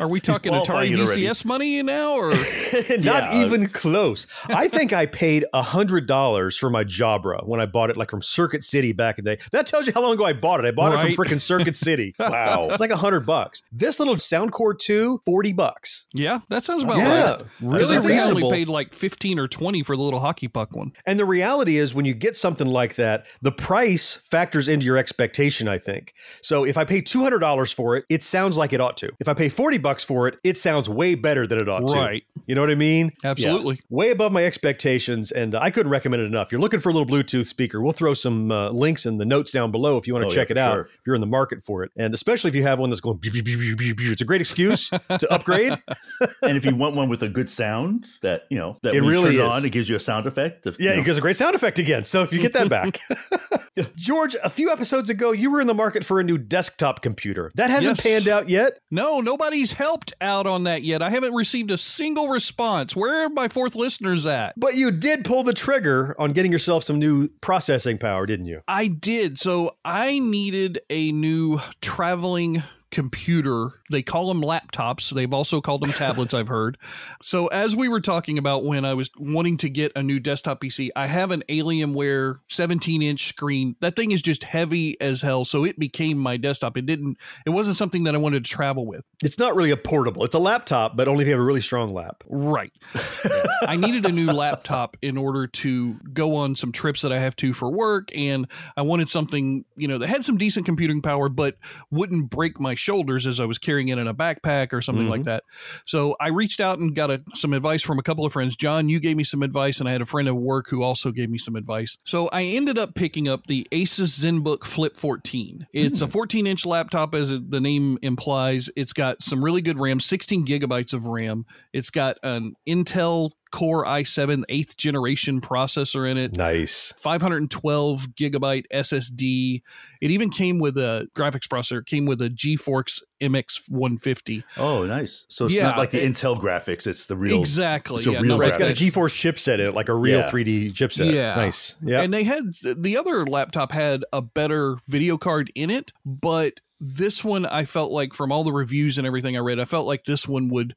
Are 0.00 0.08
we 0.08 0.20
talking 0.20 0.52
Atari 0.52 0.64
qualifying 0.64 0.92
it 0.94 0.98
already. 1.00 1.22
VCS 1.24 1.44
money 1.44 1.82
now 1.82 2.14
or 2.14 2.30
not 2.98 2.98
Yeah. 3.32 3.44
even 3.44 3.68
close. 3.68 4.26
I 4.48 4.68
think 4.68 4.92
I 4.92 5.06
paid 5.06 5.44
a 5.52 5.62
hundred 5.62 6.06
dollars 6.06 6.56
for 6.56 6.70
my 6.70 6.84
Jabra 6.84 7.46
when 7.46 7.60
I 7.60 7.66
bought 7.66 7.90
it, 7.90 7.96
like 7.96 8.10
from 8.10 8.22
Circuit 8.22 8.64
City 8.64 8.92
back 8.92 9.18
in 9.18 9.24
the 9.24 9.36
day. 9.36 9.42
That 9.52 9.66
tells 9.66 9.86
you 9.86 9.92
how 9.92 10.02
long 10.02 10.14
ago 10.14 10.24
I 10.24 10.32
bought 10.32 10.60
it. 10.64 10.66
I 10.66 10.70
bought 10.70 10.92
it 10.92 11.00
from 11.16 11.24
freaking 11.24 11.40
Circuit 11.40 11.76
City. 11.76 12.14
Wow. 12.18 12.68
It's 12.70 12.80
like 12.80 12.90
a 12.90 12.96
hundred 12.96 13.26
bucks. 13.26 13.62
This 13.72 13.98
little 13.98 14.16
Soundcore 14.16 14.78
2, 14.78 15.20
40 15.24 15.52
bucks. 15.52 16.06
Yeah, 16.12 16.40
that 16.48 16.64
sounds 16.64 16.82
about 16.82 16.98
Yeah, 16.98 17.30
right. 17.32 17.46
really 17.60 17.98
reasonable. 17.98 18.46
only 18.46 18.56
paid 18.58 18.68
like 18.68 18.92
15 18.94 19.38
or 19.38 19.48
20 19.48 19.82
for 19.82 19.96
the 19.96 20.02
little 20.02 20.20
hockey 20.20 20.48
puck 20.48 20.74
one. 20.74 20.92
And 21.06 21.18
the 21.18 21.24
reality 21.24 21.76
is, 21.76 21.94
when 21.94 22.04
you 22.04 22.14
get 22.14 22.36
something 22.36 22.66
like 22.66 22.94
that, 22.96 23.26
the 23.42 23.52
price 23.52 24.14
factors 24.14 24.68
into 24.68 24.86
your 24.86 24.96
expectation, 25.14 25.68
I 25.68 25.78
think. 25.78 26.12
So 26.42 26.64
if 26.64 26.76
I 26.76 26.84
pay 26.84 27.00
$200 27.00 27.72
for 27.72 27.96
it, 27.96 28.04
it 28.08 28.24
sounds 28.24 28.58
like 28.58 28.72
it 28.72 28.80
ought 28.80 28.96
to. 28.98 29.12
If 29.20 29.28
I 29.28 29.34
pay 29.34 29.48
40 29.48 29.78
bucks 29.78 30.02
for 30.02 30.26
it, 30.26 30.38
it 30.42 30.58
sounds 30.58 30.88
way 30.88 31.14
better 31.14 31.46
than 31.46 31.58
it 31.58 31.68
ought 31.68 31.86
to. 31.88 31.94
Right. 31.94 32.24
You 32.46 32.56
know 32.56 32.60
what 32.62 32.70
I 32.70 32.74
mean? 32.74 33.12
Absolutely. 33.22 33.78
Way 33.88 34.10
above 34.10 34.32
my 34.32 34.44
expectations. 34.44 35.30
And 35.30 35.54
I 35.54 35.70
couldn't 35.70 35.90
recommend 35.92 36.22
it 36.22 36.26
enough. 36.26 36.50
You're 36.50 36.60
looking 36.60 36.80
for 36.80 36.88
a 36.88 36.92
little 36.92 37.06
Bluetooth 37.06 37.46
speaker. 37.46 37.80
We'll 37.80 37.92
throw 37.92 38.12
some 38.14 38.50
uh, 38.50 38.70
links 38.70 39.06
in 39.06 39.18
the 39.18 39.24
notes 39.24 39.52
down 39.52 39.70
below 39.70 39.96
if 39.98 40.06
you 40.08 40.14
want 40.14 40.22
to 40.22 40.24
Oh, 40.24 40.30
yeah, 40.30 40.34
check 40.34 40.50
it 40.50 40.58
out, 40.58 40.74
sure. 40.74 40.80
if 40.86 41.00
you're 41.06 41.14
in 41.14 41.20
the 41.20 41.26
market 41.28 41.62
for 41.62 41.84
it. 41.84 41.92
And 41.96 42.12
especially 42.14 42.48
if 42.48 42.54
you 42.56 42.62
have 42.64 42.78
one 42.80 42.90
that's 42.90 43.00
going, 43.00 43.18
beep, 43.18 43.34
beep, 43.34 43.44
beep, 43.44 43.60
beep, 43.60 43.78
beep, 43.78 43.96
beep. 43.98 44.10
it's 44.12 44.22
a 44.22 44.24
great 44.24 44.40
excuse 44.40 44.88
to 44.90 45.26
upgrade. 45.30 45.74
and 46.42 46.56
if 46.56 46.64
you 46.64 46.74
want 46.74 46.96
one 46.96 47.08
with 47.08 47.22
a 47.22 47.28
good 47.28 47.48
sound, 47.50 48.06
that 48.22 48.42
you 48.50 48.58
know, 48.58 48.78
that 48.82 48.94
It 48.94 49.02
when 49.02 49.04
you 49.04 49.10
really 49.10 49.36
turn 49.36 49.46
it 49.46 49.48
is. 49.48 49.54
on, 49.56 49.64
it 49.66 49.70
gives 49.70 49.88
you 49.88 49.96
a 49.96 50.00
sound 50.00 50.26
effect. 50.26 50.66
of, 50.66 50.76
you 50.80 50.88
Yeah, 50.88 50.94
know. 50.96 51.02
it 51.02 51.04
gives 51.04 51.18
a 51.18 51.20
great 51.20 51.36
sound 51.36 51.54
effect 51.54 51.78
again. 51.78 52.04
So 52.04 52.22
if 52.22 52.32
you 52.32 52.40
get 52.40 52.52
that 52.54 52.68
back. 52.68 52.98
George, 53.96 54.36
a 54.42 54.48
few 54.50 54.70
episodes 54.70 55.03
ago, 55.10 55.32
you 55.32 55.50
were 55.50 55.60
in 55.60 55.66
the 55.66 55.74
market 55.74 56.04
for 56.04 56.20
a 56.20 56.24
new 56.24 56.38
desktop 56.38 57.02
computer. 57.02 57.50
That 57.54 57.70
hasn't 57.70 57.98
Yes. 57.98 58.06
panned 58.06 58.28
out 58.28 58.48
yet. 58.48 58.78
No, 58.90 59.20
nobody's 59.20 59.72
helped 59.72 60.12
out 60.20 60.46
on 60.46 60.64
that 60.64 60.82
yet. 60.82 61.02
I 61.02 61.10
haven't 61.10 61.34
received 61.34 61.70
a 61.70 61.78
single 61.78 62.28
response. 62.28 62.94
Where 62.96 63.24
are 63.24 63.28
my 63.30 63.48
fourth 63.48 63.74
listeners 63.74 64.26
at? 64.26 64.54
But 64.58 64.74
you 64.76 64.90
did 64.90 65.24
pull 65.24 65.42
the 65.42 65.52
trigger 65.52 66.14
on 66.18 66.32
getting 66.32 66.52
yourself 66.52 66.84
some 66.84 66.98
new 66.98 67.28
processing 67.40 67.98
power, 67.98 68.26
didn't 68.26 68.46
you? 68.46 68.60
I 68.68 68.86
did. 68.88 69.38
So 69.38 69.76
I 69.84 70.18
needed 70.18 70.80
a 70.90 71.12
new 71.12 71.60
traveling 71.80 72.62
computer. 72.94 73.72
They 73.90 74.02
call 74.02 74.28
them 74.28 74.40
laptops. 74.40 75.10
They've 75.10 75.34
also 75.34 75.60
called 75.60 75.82
them 75.82 75.90
tablets, 75.90 76.32
I've 76.32 76.48
heard. 76.48 76.78
So, 77.22 77.46
as 77.46 77.74
we 77.74 77.88
were 77.88 78.02
talking 78.02 78.36
about 78.36 78.64
when 78.64 78.84
I 78.84 78.92
was 78.92 79.10
wanting 79.16 79.56
to 79.58 79.70
get 79.70 79.92
a 79.96 80.02
new 80.02 80.20
desktop 80.20 80.60
PC, 80.60 80.90
I 80.94 81.06
have 81.06 81.30
an 81.30 81.42
Alienware 81.48 82.40
17 82.48 83.02
inch 83.02 83.28
screen. 83.28 83.76
That 83.80 83.96
thing 83.96 84.10
is 84.10 84.20
just 84.20 84.44
heavy 84.44 85.00
as 85.00 85.22
hell. 85.22 85.46
So, 85.46 85.64
it 85.64 85.78
became 85.78 86.18
my 86.18 86.36
desktop. 86.36 86.76
It 86.76 86.84
didn't, 86.84 87.16
it 87.46 87.50
wasn't 87.50 87.76
something 87.76 88.04
that 88.04 88.14
I 88.14 88.18
wanted 88.18 88.44
to 88.44 88.50
travel 88.50 88.84
with. 88.84 89.04
It's 89.22 89.38
not 89.38 89.56
really 89.56 89.70
a 89.70 89.76
portable. 89.76 90.22
It's 90.24 90.34
a 90.34 90.38
laptop, 90.38 90.96
but 90.96 91.08
only 91.08 91.22
if 91.22 91.28
you 91.28 91.32
have 91.32 91.40
a 91.40 91.44
really 91.44 91.62
strong 91.62 91.94
lap. 91.94 92.22
Right. 92.28 92.72
I 93.62 93.76
needed 93.76 94.04
a 94.04 94.12
new 94.12 94.30
laptop 94.30 94.96
in 95.00 95.16
order 95.16 95.46
to 95.46 95.94
go 96.12 96.36
on 96.36 96.56
some 96.56 96.72
trips 96.72 97.02
that 97.02 97.12
I 97.12 97.18
have 97.18 97.36
to 97.36 97.54
for 97.54 97.70
work. 97.70 98.10
And 98.14 98.46
I 98.76 98.82
wanted 98.82 99.08
something, 99.08 99.64
you 99.76 99.88
know, 99.88 99.98
that 99.98 100.08
had 100.08 100.24
some 100.24 100.36
decent 100.36 100.66
computing 100.66 101.00
power, 101.00 101.28
but 101.28 101.56
wouldn't 101.90 102.30
break 102.30 102.60
my 102.60 102.74
shoulders 102.84 103.26
as 103.26 103.40
I 103.40 103.46
was 103.46 103.58
carrying 103.58 103.88
it 103.88 103.98
in 103.98 104.06
a 104.06 104.14
backpack 104.14 104.72
or 104.72 104.82
something 104.82 105.08
like 105.08 105.22
Mhm. 105.22 105.24
that. 105.24 105.44
So 105.86 106.16
I 106.20 106.28
reached 106.28 106.60
out 106.60 106.78
and 106.78 106.94
got 106.94 107.10
a, 107.10 107.22
some 107.34 107.52
advice 107.54 107.82
from 107.82 107.98
a 107.98 108.02
couple 108.02 108.26
of 108.26 108.32
friends. 108.32 108.54
John, 108.56 108.88
you 108.88 109.00
gave 109.00 109.16
me 109.16 109.24
some 109.24 109.42
advice, 109.42 109.80
and 109.80 109.88
I 109.88 109.92
had 109.92 110.02
a 110.02 110.06
friend 110.06 110.28
at 110.28 110.36
work 110.36 110.68
who 110.68 110.82
also 110.82 111.10
gave 111.10 111.30
me 111.30 111.38
some 111.38 111.56
advice. 111.56 111.96
So 112.04 112.28
I 112.28 112.42
ended 112.44 112.76
up 112.78 112.94
picking 112.94 113.26
up 113.26 113.46
the 113.46 113.66
Asus 113.72 114.18
ZenBook 114.18 114.64
Flip 114.64 114.96
14. 114.96 115.66
It's 115.72 116.00
a 116.00 116.08
14 116.08 116.46
inch 116.46 116.66
laptop, 116.66 117.14
as 117.14 117.30
the 117.30 117.60
name 117.60 117.98
implies. 118.02 118.68
It's 118.76 118.92
got 118.92 119.22
some 119.22 119.42
really 119.42 119.62
good 119.62 119.78
RAM, 119.78 120.00
16 120.00 120.46
gigabytes 120.46 120.92
of 120.92 121.06
RAM. 121.06 121.46
It's 121.72 121.90
got 121.90 122.18
an 122.22 122.54
Intel 122.68 123.30
Core 123.54 123.84
i7 123.84 124.42
eighth 124.48 124.76
generation 124.76 125.40
processor 125.40 126.10
in 126.10 126.16
it. 126.16 126.36
Nice. 126.36 126.92
512 126.96 128.08
gigabyte 128.16 128.64
SSD. 128.74 129.62
It 130.00 130.10
even 130.10 130.28
came 130.28 130.58
with 130.58 130.76
a 130.76 131.08
graphics 131.14 131.46
processor. 131.46 131.78
It 131.78 131.86
came 131.86 132.04
with 132.04 132.20
a 132.20 132.28
GeForce 132.28 133.00
MX 133.22 133.68
150. 133.68 134.42
Oh, 134.56 134.84
nice. 134.84 135.24
So 135.28 135.44
it's 135.44 135.54
Yeah, 135.54 135.68
not 135.68 135.78
like 135.78 135.92
the 135.92 136.04
it- 136.04 136.12
Intel 136.12 136.36
graphics; 136.40 136.88
it's 136.88 137.06
the 137.06 137.16
real 137.16 137.38
Exactly, 137.38 137.98
It's 137.98 138.06
a 138.08 138.12
yeah, 138.12 138.18
real 138.22 138.38
no, 138.38 138.44
it's 138.44 138.58
got 138.58 138.70
a. 138.70 138.72
GeForce 138.72 139.14
chipset 139.14 139.54
in 139.60 139.68
it, 139.68 139.74
like 139.74 139.88
a 139.88 139.94
real 139.94 140.18
Yeah. 140.18 140.30
3D 140.30 140.72
chipset. 140.72 141.12
Yeah. 141.14 141.36
Nice. 141.36 141.76
Yeah. 141.80 142.02
And 142.02 142.12
they 142.12 142.24
had 142.24 142.42
the 142.64 142.96
other 142.96 143.24
laptop 143.24 143.70
had 143.70 144.04
a 144.12 144.20
better 144.20 144.78
video 144.88 145.16
card 145.16 145.52
in 145.54 145.70
it, 145.70 145.92
but 146.04 146.54
this 146.86 147.24
one 147.24 147.46
I 147.46 147.64
felt 147.64 147.90
like 147.92 148.12
from 148.12 148.30
all 148.30 148.44
the 148.44 148.52
reviews 148.52 148.98
and 148.98 149.06
everything 149.06 149.36
I 149.36 149.40
read, 149.40 149.58
I 149.58 149.64
felt 149.64 149.86
like 149.86 150.04
this 150.04 150.28
one 150.28 150.48
would 150.48 150.74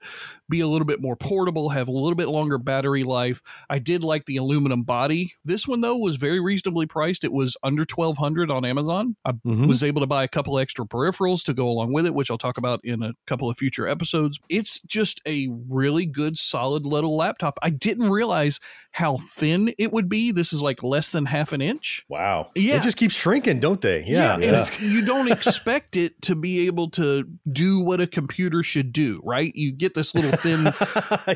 be 0.48 0.62
a 0.62 0.68
little 0.68 0.86
bit 0.86 1.02
more 1.02 1.18
portable, 1.18 1.70
have 1.70 1.90
a 1.90 1.92
little 1.92 2.16
bit 2.16 2.30
longer 2.30 2.58
battery 2.58 3.04
life. 3.04 3.42
I 3.70 3.80
did 3.80 4.04
like 4.04 4.26
the 4.26 4.38
aluminum 4.38 4.84
body. 4.84 5.34
This 5.44 5.68
one 5.68 5.82
though 5.82 5.98
was 5.98 6.16
very 6.16 6.40
reasonably 6.40 6.86
priced. 6.86 7.26
It 7.26 7.34
was 7.34 7.58
under 7.62 7.84
1200 7.84 8.50
on 8.50 8.64
Amazon. 8.64 9.18
I 9.26 9.34
Mhm. 9.34 9.68
was 9.68 9.84
able 9.84 10.00
to 10.00 10.08
buy 10.08 10.24
a 10.24 10.28
couple 10.30 10.58
extra 10.58 10.86
peripherals 10.86 11.44
to 11.44 11.54
go 11.54 11.68
along 11.68 11.92
with 11.92 12.06
it, 12.06 12.14
which 12.14 12.32
I'll 12.32 12.38
talk 12.38 12.58
about 12.58 12.80
in 12.86 13.04
a 13.04 13.12
couple 13.26 13.50
of 13.50 13.58
future 13.58 13.86
episodes. 13.88 14.40
It's 14.48 14.80
just 14.88 15.20
a 15.28 15.50
really 15.68 16.06
good 16.06 16.38
solid 16.38 16.86
little 16.86 17.18
laptop. 17.18 17.60
I 17.62 17.70
didn't 17.70 18.10
realize 18.10 18.62
how 18.92 19.18
thin 19.18 19.74
it 19.78 19.92
would 19.92 20.08
be. 20.08 20.32
This 20.32 20.54
is 20.54 20.62
like 20.62 20.82
less 20.82 21.12
than 21.12 21.26
half 21.26 21.52
an 21.52 21.62
inch. 21.62 22.06
Wow. 22.08 22.52
Yeah. 22.56 22.78
It 22.78 22.84
just 22.84 22.98
keeps 22.98 23.14
shrinking, 23.16 23.60
don't 23.60 23.82
they? 23.82 24.06
Yeah. 24.08 24.36
and 24.36 24.44
it's, 24.44 24.80
you 24.82 25.04
don't 25.06 25.30
expect 25.32 25.97
it 25.98 26.22
to 26.24 26.36
be 26.36 26.68
able 26.68 26.90
to 26.92 27.28
do 27.52 27.80
what 27.80 28.00
a 28.00 28.08
computer 28.08 28.64
should 28.64 28.94
do, 28.94 29.22
right? 29.24 29.54
You 29.56 29.72
get 29.72 29.94
this 29.94 30.14
little 30.16 30.32
thin 30.32 30.74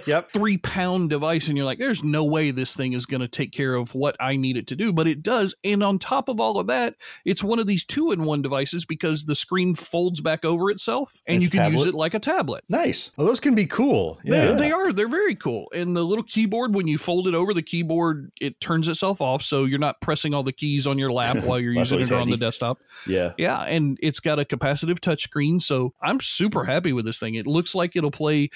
yep. 0.05 0.31
three 0.31 0.57
pound 0.57 1.09
device, 1.09 1.47
and 1.47 1.57
you're 1.57 1.65
like, 1.65 1.79
there's 1.79 2.03
no 2.03 2.23
way 2.23 2.51
this 2.51 2.75
thing 2.75 2.93
is 2.93 3.05
going 3.05 3.21
to 3.21 3.27
take 3.27 3.51
care 3.51 3.75
of 3.75 3.93
what 3.93 4.15
I 4.19 4.35
need 4.35 4.57
it 4.57 4.67
to 4.67 4.75
do, 4.75 4.93
but 4.93 5.07
it 5.07 5.23
does. 5.23 5.55
And 5.63 5.83
on 5.83 5.99
top 5.99 6.29
of 6.29 6.39
all 6.39 6.59
of 6.59 6.67
that, 6.67 6.95
it's 7.25 7.43
one 7.43 7.59
of 7.59 7.67
these 7.67 7.85
two 7.85 8.11
in 8.11 8.23
one 8.23 8.41
devices 8.41 8.85
because 8.85 9.25
the 9.25 9.35
screen 9.35 9.75
folds 9.75 10.21
back 10.21 10.45
over 10.45 10.69
itself 10.69 11.21
and 11.25 11.43
It's 11.43 11.53
you 11.53 11.59
can 11.59 11.71
use 11.71 11.85
it 11.85 11.93
like 11.93 12.13
a 12.13 12.19
tablet. 12.19 12.63
Nice. 12.69 13.11
Oh, 13.17 13.25
those 13.25 13.39
can 13.39 13.55
be 13.55 13.65
cool. 13.65 14.19
Yeah. 14.23 14.47
They, 14.47 14.53
they 14.53 14.71
are. 14.71 14.93
They're 14.93 15.07
very 15.07 15.35
cool. 15.35 15.67
And 15.73 15.95
the 15.95 16.03
little 16.03 16.23
keyboard, 16.23 16.75
when 16.75 16.87
you 16.87 16.97
fold 16.97 17.27
it 17.27 17.33
over, 17.33 17.53
the 17.53 17.61
keyboard 17.61 18.31
it 18.39 18.59
turns 18.59 18.87
itself 18.87 19.21
off, 19.21 19.41
so 19.43 19.65
you're 19.65 19.79
not 19.79 20.01
pressing 20.01 20.33
all 20.33 20.43
the 20.43 20.53
keys 20.53 20.87
on 20.87 20.97
your 20.97 21.11
lap 21.11 21.37
while 21.43 21.59
you're 21.59 21.73
using 21.73 21.99
it 21.99 22.11
always 22.11 22.11
on 22.11 22.29
the 22.29 22.37
desktop. 22.37 22.79
Yeah. 23.07 23.33
Yeah, 23.37 23.61
and 23.61 23.97
it's 24.01 24.19
got 24.19 24.39
a 24.39 24.45
capacitive 24.51 24.99
touchscreen, 24.99 25.61
so 25.61 25.93
I'm 26.01 26.19
super 26.19 26.65
happy 26.65 26.93
with 26.93 27.05
this 27.05 27.19
thing. 27.19 27.35
It 27.35 27.47
looks 27.47 27.73
like 27.73 27.95
it'll 27.95 28.11
play 28.11 28.49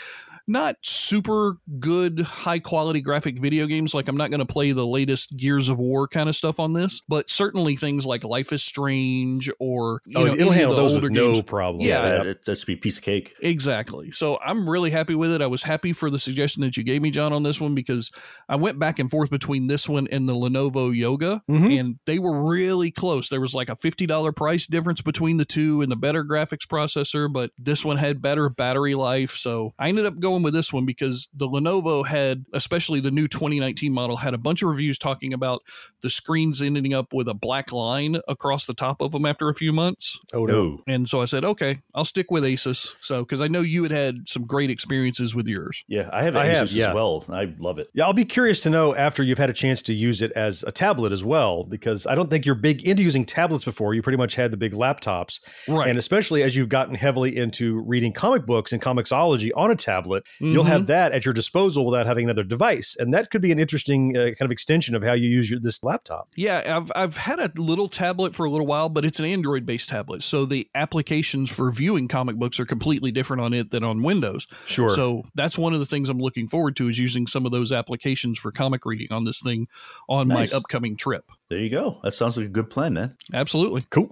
not 0.47 0.75
super 0.83 1.57
good 1.79 2.19
high 2.19 2.59
quality 2.59 3.01
graphic 3.01 3.39
video 3.39 3.65
games 3.65 3.93
like 3.93 4.07
I'm 4.07 4.17
not 4.17 4.29
going 4.29 4.39
to 4.39 4.45
play 4.45 4.71
the 4.71 4.85
latest 4.85 5.35
Gears 5.35 5.69
of 5.69 5.79
War 5.79 6.07
kind 6.07 6.29
of 6.29 6.35
stuff 6.35 6.59
on 6.59 6.73
this, 6.73 7.01
but 7.07 7.29
certainly 7.29 7.75
things 7.75 8.05
like 8.05 8.23
Life 8.23 8.53
is 8.53 8.63
Strange 8.63 9.49
or 9.59 10.01
you 10.05 10.19
oh, 10.19 10.25
know, 10.25 10.33
it'll 10.33 10.51
handle 10.51 10.75
those 10.75 10.93
older 10.93 11.07
with 11.07 11.13
no 11.13 11.33
games. 11.33 11.45
problem. 11.45 11.83
Yeah, 11.85 12.01
that, 12.09 12.25
it, 12.27 12.45
that 12.45 12.57
should 12.57 12.67
be 12.67 12.73
a 12.73 12.77
piece 12.77 12.97
of 12.97 13.03
cake. 13.03 13.33
Exactly. 13.41 14.11
So 14.11 14.39
I'm 14.45 14.69
really 14.69 14.89
happy 14.91 15.15
with 15.15 15.31
it. 15.31 15.41
I 15.41 15.47
was 15.47 15.63
happy 15.63 15.93
for 15.93 16.09
the 16.09 16.19
suggestion 16.19 16.61
that 16.61 16.77
you 16.77 16.83
gave 16.83 17.01
me, 17.01 17.11
John, 17.11 17.33
on 17.33 17.43
this 17.43 17.59
one 17.59 17.73
because 17.75 18.11
I 18.47 18.55
went 18.55 18.77
back 18.79 18.99
and 18.99 19.09
forth 19.09 19.29
between 19.29 19.67
this 19.67 19.89
one 19.89 20.07
and 20.11 20.29
the 20.29 20.33
Lenovo 20.35 20.95
Yoga, 20.95 21.41
Mhm. 21.49 21.79
and 21.79 21.99
they 22.05 22.19
were 22.19 22.43
really 22.43 22.91
close. 22.91 23.29
There 23.29 23.41
was 23.41 23.53
like 23.53 23.69
a 23.69 23.75
$50 23.75 24.31
price 24.31 24.67
difference 24.67 25.01
between 25.01 25.37
the 25.37 25.45
two 25.45 25.81
and 25.81 25.91
the 25.91 25.95
better 25.95 26.23
graphics 26.23 26.67
processor, 26.67 27.31
but 27.31 27.51
this 27.57 27.83
one 27.83 27.97
had 27.97 28.21
better 28.21 28.49
battery 28.49 28.95
life. 28.95 29.35
So 29.37 29.73
I 29.79 29.89
ended 29.89 30.05
up 30.05 30.19
going 30.19 30.34
with 30.43 30.53
this 30.53 30.73
one 30.73 30.85
because 30.85 31.29
the 31.33 31.47
Lenovo 31.47 32.05
had, 32.05 32.45
especially 32.53 32.99
the 32.99 33.11
new 33.11 33.27
2019 33.27 33.93
model, 33.93 34.17
had 34.17 34.33
a 34.33 34.37
bunch 34.37 34.61
of 34.61 34.69
reviews 34.69 34.97
talking 34.97 35.33
about 35.33 35.61
the 36.01 36.09
screens 36.09 36.61
ending 36.61 36.93
up 36.93 37.13
with 37.13 37.27
a 37.27 37.33
black 37.33 37.71
line 37.71 38.17
across 38.27 38.65
the 38.65 38.73
top 38.73 39.01
of 39.01 39.11
them 39.11 39.25
after 39.25 39.49
a 39.49 39.53
few 39.53 39.71
months. 39.71 40.19
Oh, 40.33 40.45
no. 40.45 40.53
No. 40.53 40.83
And 40.87 41.07
so 41.07 41.21
I 41.21 41.25
said, 41.25 41.43
okay, 41.45 41.79
I'll 41.93 42.05
stick 42.05 42.31
with 42.31 42.43
Asus. 42.43 42.95
So, 42.99 43.21
because 43.21 43.41
I 43.41 43.47
know 43.47 43.61
you 43.61 43.83
had 43.83 43.91
had 43.91 44.27
some 44.29 44.45
great 44.45 44.69
experiences 44.69 45.35
with 45.35 45.47
yours. 45.47 45.83
Yeah, 45.87 46.09
I 46.11 46.23
have 46.23 46.35
I 46.35 46.47
Asus 46.47 46.53
have, 46.53 46.71
yeah. 46.71 46.87
as 46.89 46.95
well. 46.95 47.25
I 47.29 47.53
love 47.59 47.79
it. 47.79 47.89
Yeah, 47.93 48.05
I'll 48.05 48.13
be 48.13 48.25
curious 48.25 48.59
to 48.61 48.69
know 48.69 48.95
after 48.95 49.23
you've 49.23 49.37
had 49.37 49.49
a 49.49 49.53
chance 49.53 49.81
to 49.83 49.93
use 49.93 50.21
it 50.21 50.31
as 50.33 50.63
a 50.63 50.71
tablet 50.71 51.11
as 51.11 51.23
well, 51.23 51.63
because 51.63 52.07
I 52.07 52.15
don't 52.15 52.29
think 52.29 52.45
you're 52.45 52.55
big 52.55 52.83
into 52.83 53.03
using 53.03 53.25
tablets 53.25 53.65
before. 53.65 53.93
You 53.93 54.01
pretty 54.01 54.17
much 54.17 54.35
had 54.35 54.51
the 54.51 54.57
big 54.57 54.73
laptops. 54.73 55.39
Right. 55.67 55.87
And 55.87 55.97
especially 55.97 56.43
as 56.43 56.55
you've 56.55 56.69
gotten 56.69 56.95
heavily 56.95 57.35
into 57.35 57.81
reading 57.81 58.13
comic 58.13 58.45
books 58.45 58.71
and 58.71 58.81
comiXology 58.81 59.51
on 59.55 59.71
a 59.71 59.75
tablet, 59.75 60.24
you'll 60.39 60.63
have 60.63 60.87
that 60.87 61.11
at 61.11 61.25
your 61.25 61.33
disposal 61.33 61.85
without 61.85 62.05
having 62.05 62.25
another 62.25 62.43
device. 62.43 62.95
And 62.97 63.13
that 63.13 63.29
could 63.29 63.41
be 63.41 63.51
an 63.51 63.59
interesting 63.59 64.17
uh, 64.17 64.25
kind 64.37 64.41
of 64.41 64.51
extension 64.51 64.95
of 64.95 65.03
how 65.03 65.13
you 65.13 65.29
use 65.29 65.49
your, 65.49 65.59
this 65.59 65.83
laptop. 65.83 66.29
Yeah, 66.35 66.77
I've 66.77 66.91
I've 66.95 67.17
had 67.17 67.39
a 67.39 67.51
little 67.55 67.87
tablet 67.87 68.35
for 68.35 68.45
a 68.45 68.49
little 68.49 68.67
while, 68.67 68.89
but 68.89 69.05
it's 69.05 69.19
an 69.19 69.25
Android 69.25 69.65
based 69.65 69.89
tablet. 69.89 70.23
So 70.23 70.45
the 70.45 70.67
applications 70.75 71.49
for 71.49 71.71
viewing 71.71 72.07
comic 72.07 72.35
books 72.35 72.59
are 72.59 72.65
completely 72.65 73.11
different 73.11 73.41
on 73.41 73.53
it 73.53 73.71
than 73.71 73.83
on 73.83 74.03
Windows. 74.03 74.47
Sure. 74.65 74.89
So 74.89 75.23
that's 75.35 75.57
one 75.57 75.73
of 75.73 75.79
the 75.79 75.85
things 75.85 76.09
I'm 76.09 76.19
looking 76.19 76.47
forward 76.47 76.75
to 76.77 76.89
is 76.89 76.99
using 76.99 77.27
some 77.27 77.45
of 77.45 77.51
those 77.51 77.71
applications 77.71 78.39
for 78.39 78.51
comic 78.51 78.85
reading 78.85 79.07
on 79.11 79.25
this 79.25 79.41
thing 79.41 79.67
on 80.09 80.27
Nice. 80.27 80.51
my 80.51 80.57
upcoming 80.57 80.97
trip. 80.97 81.25
There 81.49 81.59
you 81.59 81.69
go. 81.69 81.99
That 82.03 82.13
sounds 82.13 82.37
like 82.37 82.47
a 82.47 82.49
good 82.49 82.69
plan, 82.69 82.93
man. 82.93 83.17
Absolutely. 83.33 83.85
Cool. 83.89 84.11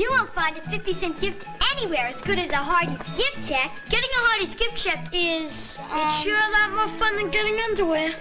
You 0.00 0.10
won't 0.12 0.30
find 0.34 0.56
a 0.56 0.62
50 0.70 0.98
cent 0.98 1.20
gift 1.20 1.44
anywhere 1.76 2.06
as 2.06 2.16
good 2.22 2.38
as 2.38 2.48
a 2.48 2.56
Hardee's 2.56 3.06
gift 3.18 3.46
check. 3.46 3.70
Getting 3.90 4.08
a 4.08 4.20
Hardee's 4.28 4.54
gift 4.54 4.74
check 4.78 5.10
is. 5.12 5.52
Um, 5.76 6.00
it's 6.00 6.22
sure 6.22 6.38
a 6.38 6.50
lot 6.52 6.72
more 6.72 6.98
fun 6.98 7.16
than 7.16 7.30
getting 7.30 7.60
underwear. 7.60 8.14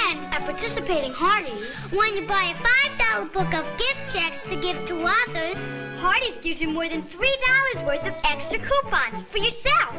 And 0.00 0.20
at 0.32 0.46
participating 0.46 1.12
Hardee's, 1.12 1.92
when 1.92 2.16
you 2.16 2.26
buy 2.26 2.54
a 2.54 3.18
$5 3.20 3.32
book 3.34 3.52
of 3.52 3.66
gift 3.76 4.14
checks 4.14 4.48
to 4.48 4.56
give 4.56 4.88
to 4.88 5.02
others, 5.02 5.56
Hardee's 6.00 6.42
gives 6.42 6.58
you 6.58 6.70
more 6.70 6.88
than 6.88 7.02
$3 7.02 7.84
worth 7.84 8.06
of 8.06 8.14
extra 8.24 8.58
coupons 8.58 9.22
for 9.30 9.36
yourself. 9.36 9.94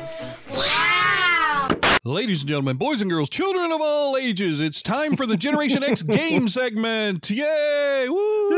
Wow! 0.49 1.86
Ladies 2.03 2.41
and 2.41 2.47
gentlemen, 2.47 2.77
boys 2.77 3.01
and 3.01 3.09
girls, 3.11 3.27
children 3.29 3.69
of 3.71 3.81
all 3.81 4.15
ages, 4.15 4.61
it's 4.61 4.81
time 4.81 5.17
for 5.17 5.25
the 5.25 5.35
Generation 5.35 5.83
X 5.83 6.01
game 6.03 6.47
segment. 6.47 7.29
Yay! 7.29 8.07
Woo! 8.07 8.49